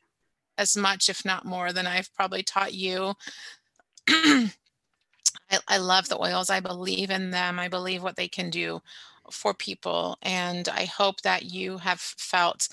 as 0.56 0.76
much, 0.76 1.10
if 1.10 1.24
not 1.24 1.44
more, 1.44 1.72
than 1.72 1.86
I've 1.86 2.12
probably 2.14 2.42
taught 2.42 2.72
you. 2.72 3.14
I, 4.08 4.50
I 5.68 5.76
love 5.76 6.08
the 6.08 6.20
oils. 6.20 6.48
I 6.48 6.60
believe 6.60 7.10
in 7.10 7.30
them. 7.30 7.58
I 7.58 7.68
believe 7.68 8.02
what 8.02 8.16
they 8.16 8.28
can 8.28 8.48
do 8.48 8.80
for 9.30 9.52
people. 9.52 10.16
And 10.22 10.68
I 10.68 10.84
hope 10.86 11.20
that 11.22 11.44
you 11.44 11.78
have 11.78 12.00
felt 12.00 12.68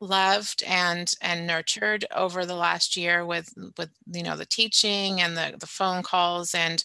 loved 0.00 0.62
and 0.66 1.12
and 1.22 1.46
nurtured 1.46 2.04
over 2.14 2.44
the 2.44 2.54
last 2.54 2.96
year 2.96 3.24
with 3.24 3.52
with 3.78 3.90
you 4.12 4.22
know 4.22 4.36
the 4.36 4.46
teaching 4.46 5.20
and 5.20 5.36
the 5.36 5.54
the 5.58 5.66
phone 5.66 6.02
calls 6.02 6.54
and 6.54 6.84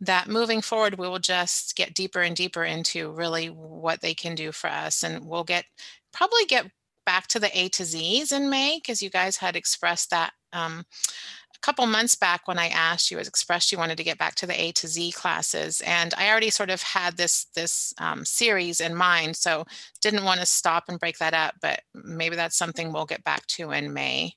that 0.00 0.28
moving 0.28 0.60
forward 0.60 0.98
we 0.98 1.08
will 1.08 1.18
just 1.18 1.76
get 1.76 1.94
deeper 1.94 2.22
and 2.22 2.36
deeper 2.36 2.64
into 2.64 3.10
really 3.12 3.48
what 3.48 4.00
they 4.00 4.14
can 4.14 4.34
do 4.34 4.52
for 4.52 4.68
us 4.68 5.02
and 5.02 5.26
we'll 5.26 5.44
get 5.44 5.64
probably 6.12 6.44
get 6.46 6.70
back 7.04 7.26
to 7.26 7.38
the 7.38 7.56
a 7.58 7.68
to 7.68 7.84
z's 7.84 8.32
in 8.32 8.50
may 8.50 8.78
because 8.78 9.02
you 9.02 9.10
guys 9.10 9.36
had 9.36 9.56
expressed 9.56 10.10
that 10.10 10.32
um, 10.52 10.84
couple 11.66 11.84
months 11.88 12.14
back 12.14 12.46
when 12.46 12.60
I 12.60 12.68
asked 12.68 13.10
you, 13.10 13.18
expressed 13.18 13.72
you 13.72 13.78
wanted 13.78 13.96
to 13.96 14.04
get 14.04 14.18
back 14.18 14.36
to 14.36 14.46
the 14.46 14.58
A 14.58 14.70
to 14.70 14.86
Z 14.86 15.10
classes, 15.10 15.80
and 15.80 16.14
I 16.16 16.30
already 16.30 16.50
sort 16.50 16.70
of 16.70 16.80
had 16.80 17.16
this 17.16 17.46
this 17.56 17.92
um, 17.98 18.24
series 18.24 18.80
in 18.80 18.94
mind, 18.94 19.34
so 19.34 19.64
didn't 20.00 20.24
want 20.24 20.38
to 20.38 20.46
stop 20.46 20.84
and 20.88 21.00
break 21.00 21.18
that 21.18 21.34
up. 21.34 21.56
But 21.60 21.80
maybe 21.92 22.36
that's 22.36 22.56
something 22.56 22.92
we'll 22.92 23.04
get 23.04 23.24
back 23.24 23.44
to 23.48 23.72
in 23.72 23.92
May. 23.92 24.34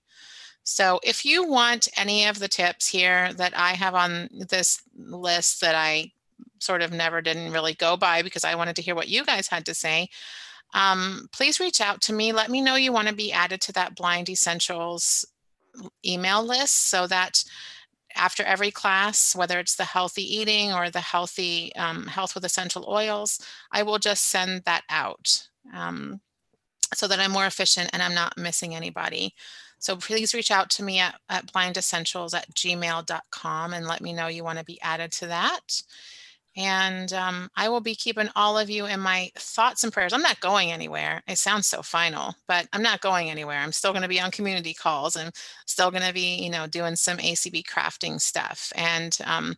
So 0.64 1.00
if 1.04 1.24
you 1.24 1.48
want 1.48 1.88
any 1.96 2.26
of 2.26 2.40
the 2.40 2.48
tips 2.48 2.88
here 2.88 3.32
that 3.34 3.56
I 3.56 3.74
have 3.74 3.94
on 3.94 4.30
this 4.50 4.82
list 4.98 5.62
that 5.62 5.76
I 5.76 6.12
sort 6.58 6.82
of 6.82 6.92
never 6.92 7.22
didn't 7.22 7.52
really 7.52 7.76
go 7.76 7.96
by 7.96 8.24
because 8.24 8.44
I 8.44 8.56
wanted 8.56 8.76
to 8.78 8.82
hear 8.82 8.96
what 8.96 9.08
you 9.08 9.24
guys 9.24 9.48
had 9.48 9.68
to 9.68 9.76
say, 9.76 10.10
um, 10.74 11.30
please 11.32 11.60
reach 11.60 11.80
out 11.80 12.02
to 12.02 12.14
me. 12.14 12.32
Let 12.32 12.50
me 12.50 12.62
know 12.62 12.76
you 12.76 12.92
want 12.92 13.08
to 13.08 13.16
be 13.16 13.32
added 13.32 13.62
to 13.62 13.72
that 13.74 13.96
Blind 13.96 14.30
Essentials 14.30 15.26
email 16.06 16.44
list 16.44 16.90
so 16.90 17.08
that 17.08 17.44
after 18.16 18.44
every 18.44 18.72
class, 18.72 19.36
whether 19.36 19.60
it's 19.60 19.76
the 19.76 19.86
healthy 19.86 20.24
eating 20.24 20.74
or 20.74 20.90
the 20.90 21.00
healthy 21.00 21.74
um, 21.76 22.08
health 22.08 22.36
with 22.36 22.46
essential 22.46 22.86
oils, 22.88 23.40
I 23.72 23.84
will 23.84 24.00
just 24.00 24.26
send 24.26 24.64
that 24.66 24.84
out 24.90 25.48
um, 25.74 26.22
so 26.94 27.08
that 27.08 27.20
I'm 27.20 27.32
more 27.32 27.46
efficient 27.46 27.90
and 27.94 28.02
I'm 28.02 28.16
not 28.16 28.38
missing 28.38 28.76
anybody. 28.76 29.34
So 29.80 29.96
please 29.96 30.34
reach 30.34 30.52
out 30.52 30.70
to 30.72 30.84
me 30.84 31.00
at, 31.00 31.16
at 31.30 31.52
blindessentials 31.54 32.34
at 32.34 32.54
gmail.com 32.54 33.74
and 33.74 33.88
let 33.88 34.02
me 34.02 34.12
know 34.12 34.28
you 34.28 34.44
want 34.44 34.60
to 34.60 34.66
be 34.66 34.82
added 34.82 35.12
to 35.14 35.28
that. 35.28 35.82
And 36.60 37.14
um, 37.14 37.50
I 37.56 37.70
will 37.70 37.80
be 37.80 37.96
keeping 37.96 38.28
all 38.36 38.60
of 38.60 38.70
you 38.70 38.86
in 38.86 39.00
my 39.00 39.32
thoughts 39.36 39.86
and 39.86 39.94
prayers. 39.94 40.12
I'm 40.12 40.22
not 40.22 40.42
going 40.42 40.74
anywhere. 40.74 41.24
It 41.26 41.38
sounds 41.38 41.68
so 41.68 41.82
final, 41.82 42.36
but 42.50 42.68
I'm 42.74 42.84
not 42.84 43.00
going 43.00 43.30
anywhere. 43.30 43.60
I'm 43.60 43.72
still 43.72 43.94
going 43.94 44.02
to 44.02 44.10
be 44.10 44.20
on 44.20 44.30
community 44.30 44.74
calls 44.74 45.16
and 45.16 45.34
still 45.66 45.90
going 45.90 46.04
to 46.04 46.14
be, 46.14 46.36
you 46.36 46.50
know, 46.50 46.68
doing 46.68 46.98
some 46.98 47.18
ACB 47.18 47.64
crafting 47.64 48.20
stuff. 48.20 48.74
And 48.76 49.18
um, 49.24 49.56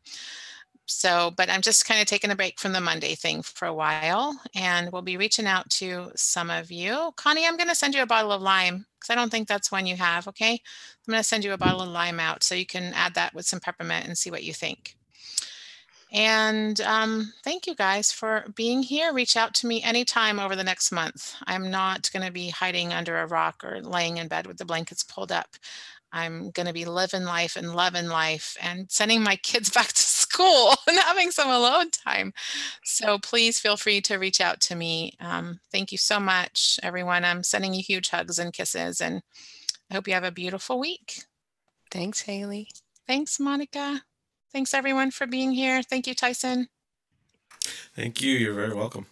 so, 0.85 1.31
but 1.35 1.49
I'm 1.49 1.61
just 1.61 1.87
kind 1.87 1.99
of 2.01 2.05
taking 2.05 2.29
a 2.29 2.35
break 2.35 2.59
from 2.59 2.71
the 2.71 2.79
Monday 2.79 3.15
thing 3.15 3.41
for 3.41 3.67
a 3.67 3.73
while 3.73 4.39
and 4.53 4.91
we'll 4.91 5.01
be 5.01 5.17
reaching 5.17 5.47
out 5.47 5.67
to 5.71 6.11
some 6.15 6.51
of 6.51 6.69
you. 6.69 7.13
Connie, 7.15 7.47
I'm 7.47 7.57
going 7.57 7.69
to 7.69 7.75
send 7.75 7.95
you 7.95 8.03
a 8.03 8.05
bottle 8.07 8.31
of 8.31 8.43
lime 8.43 8.85
because 8.99 9.09
I 9.09 9.15
don't 9.15 9.31
think 9.31 9.47
that's 9.47 9.71
one 9.71 9.87
you 9.87 9.95
have. 9.95 10.27
Okay. 10.27 10.51
I'm 10.51 11.11
going 11.11 11.19
to 11.19 11.27
send 11.27 11.43
you 11.43 11.53
a 11.53 11.57
bottle 11.57 11.81
of 11.81 11.89
lime 11.89 12.19
out 12.19 12.43
so 12.43 12.53
you 12.53 12.67
can 12.67 12.93
add 12.93 13.15
that 13.15 13.33
with 13.33 13.47
some 13.47 13.59
peppermint 13.59 14.05
and 14.05 14.15
see 14.15 14.29
what 14.29 14.43
you 14.43 14.53
think. 14.53 14.97
And 16.11 16.79
um, 16.81 17.31
thank 17.43 17.67
you 17.67 17.75
guys 17.75 18.11
for 18.11 18.45
being 18.55 18.83
here. 18.83 19.13
Reach 19.13 19.37
out 19.37 19.53
to 19.55 19.67
me 19.67 19.81
anytime 19.81 20.39
over 20.39 20.55
the 20.55 20.63
next 20.63 20.91
month. 20.91 21.35
I'm 21.47 21.71
not 21.71 22.11
going 22.11 22.25
to 22.25 22.31
be 22.31 22.49
hiding 22.49 22.91
under 22.91 23.19
a 23.19 23.27
rock 23.27 23.63
or 23.63 23.81
laying 23.81 24.17
in 24.17 24.27
bed 24.27 24.45
with 24.45 24.57
the 24.57 24.65
blankets 24.65 25.03
pulled 25.03 25.31
up. 25.31 25.55
I'm 26.13 26.51
going 26.51 26.65
to 26.65 26.73
be 26.73 26.83
living 26.83 27.23
life 27.23 27.55
and 27.55 27.73
loving 27.73 28.07
life 28.07 28.57
and 28.61 28.91
sending 28.91 29.23
my 29.23 29.35
kids 29.43 29.69
back 29.69 29.87
to 29.87 30.01
school 30.01 30.75
and 30.87 30.99
having 30.99 31.31
some 31.31 31.49
alone 31.49 31.89
time. 31.91 32.33
So 32.83 33.17
please 33.17 33.59
feel 33.59 33.77
free 33.77 34.01
to 34.01 34.17
reach 34.17 34.41
out 34.41 34.59
to 34.61 34.75
me. 34.75 35.13
Um, 35.21 35.59
thank 35.71 35.93
you 35.93 35.97
so 35.97 36.19
much, 36.19 36.79
everyone. 36.83 37.23
I'm 37.23 37.43
sending 37.43 37.73
you 37.73 37.81
huge 37.81 38.09
hugs 38.09 38.37
and 38.39 38.51
kisses, 38.51 38.99
and 38.99 39.21
I 39.89 39.93
hope 39.93 40.07
you 40.07 40.13
have 40.13 40.23
a 40.25 40.31
beautiful 40.31 40.79
week. 40.79 41.23
Thanks, 41.89 42.21
Haley. 42.21 42.69
Thanks, 43.07 43.39
Monica. 43.39 44.01
Thanks 44.53 44.73
everyone 44.73 45.11
for 45.11 45.25
being 45.27 45.51
here. 45.51 45.81
Thank 45.81 46.07
you, 46.07 46.13
Tyson. 46.13 46.67
Thank 47.95 48.21
you. 48.21 48.31
You're 48.37 48.53
very 48.53 48.73
welcome. 48.73 49.05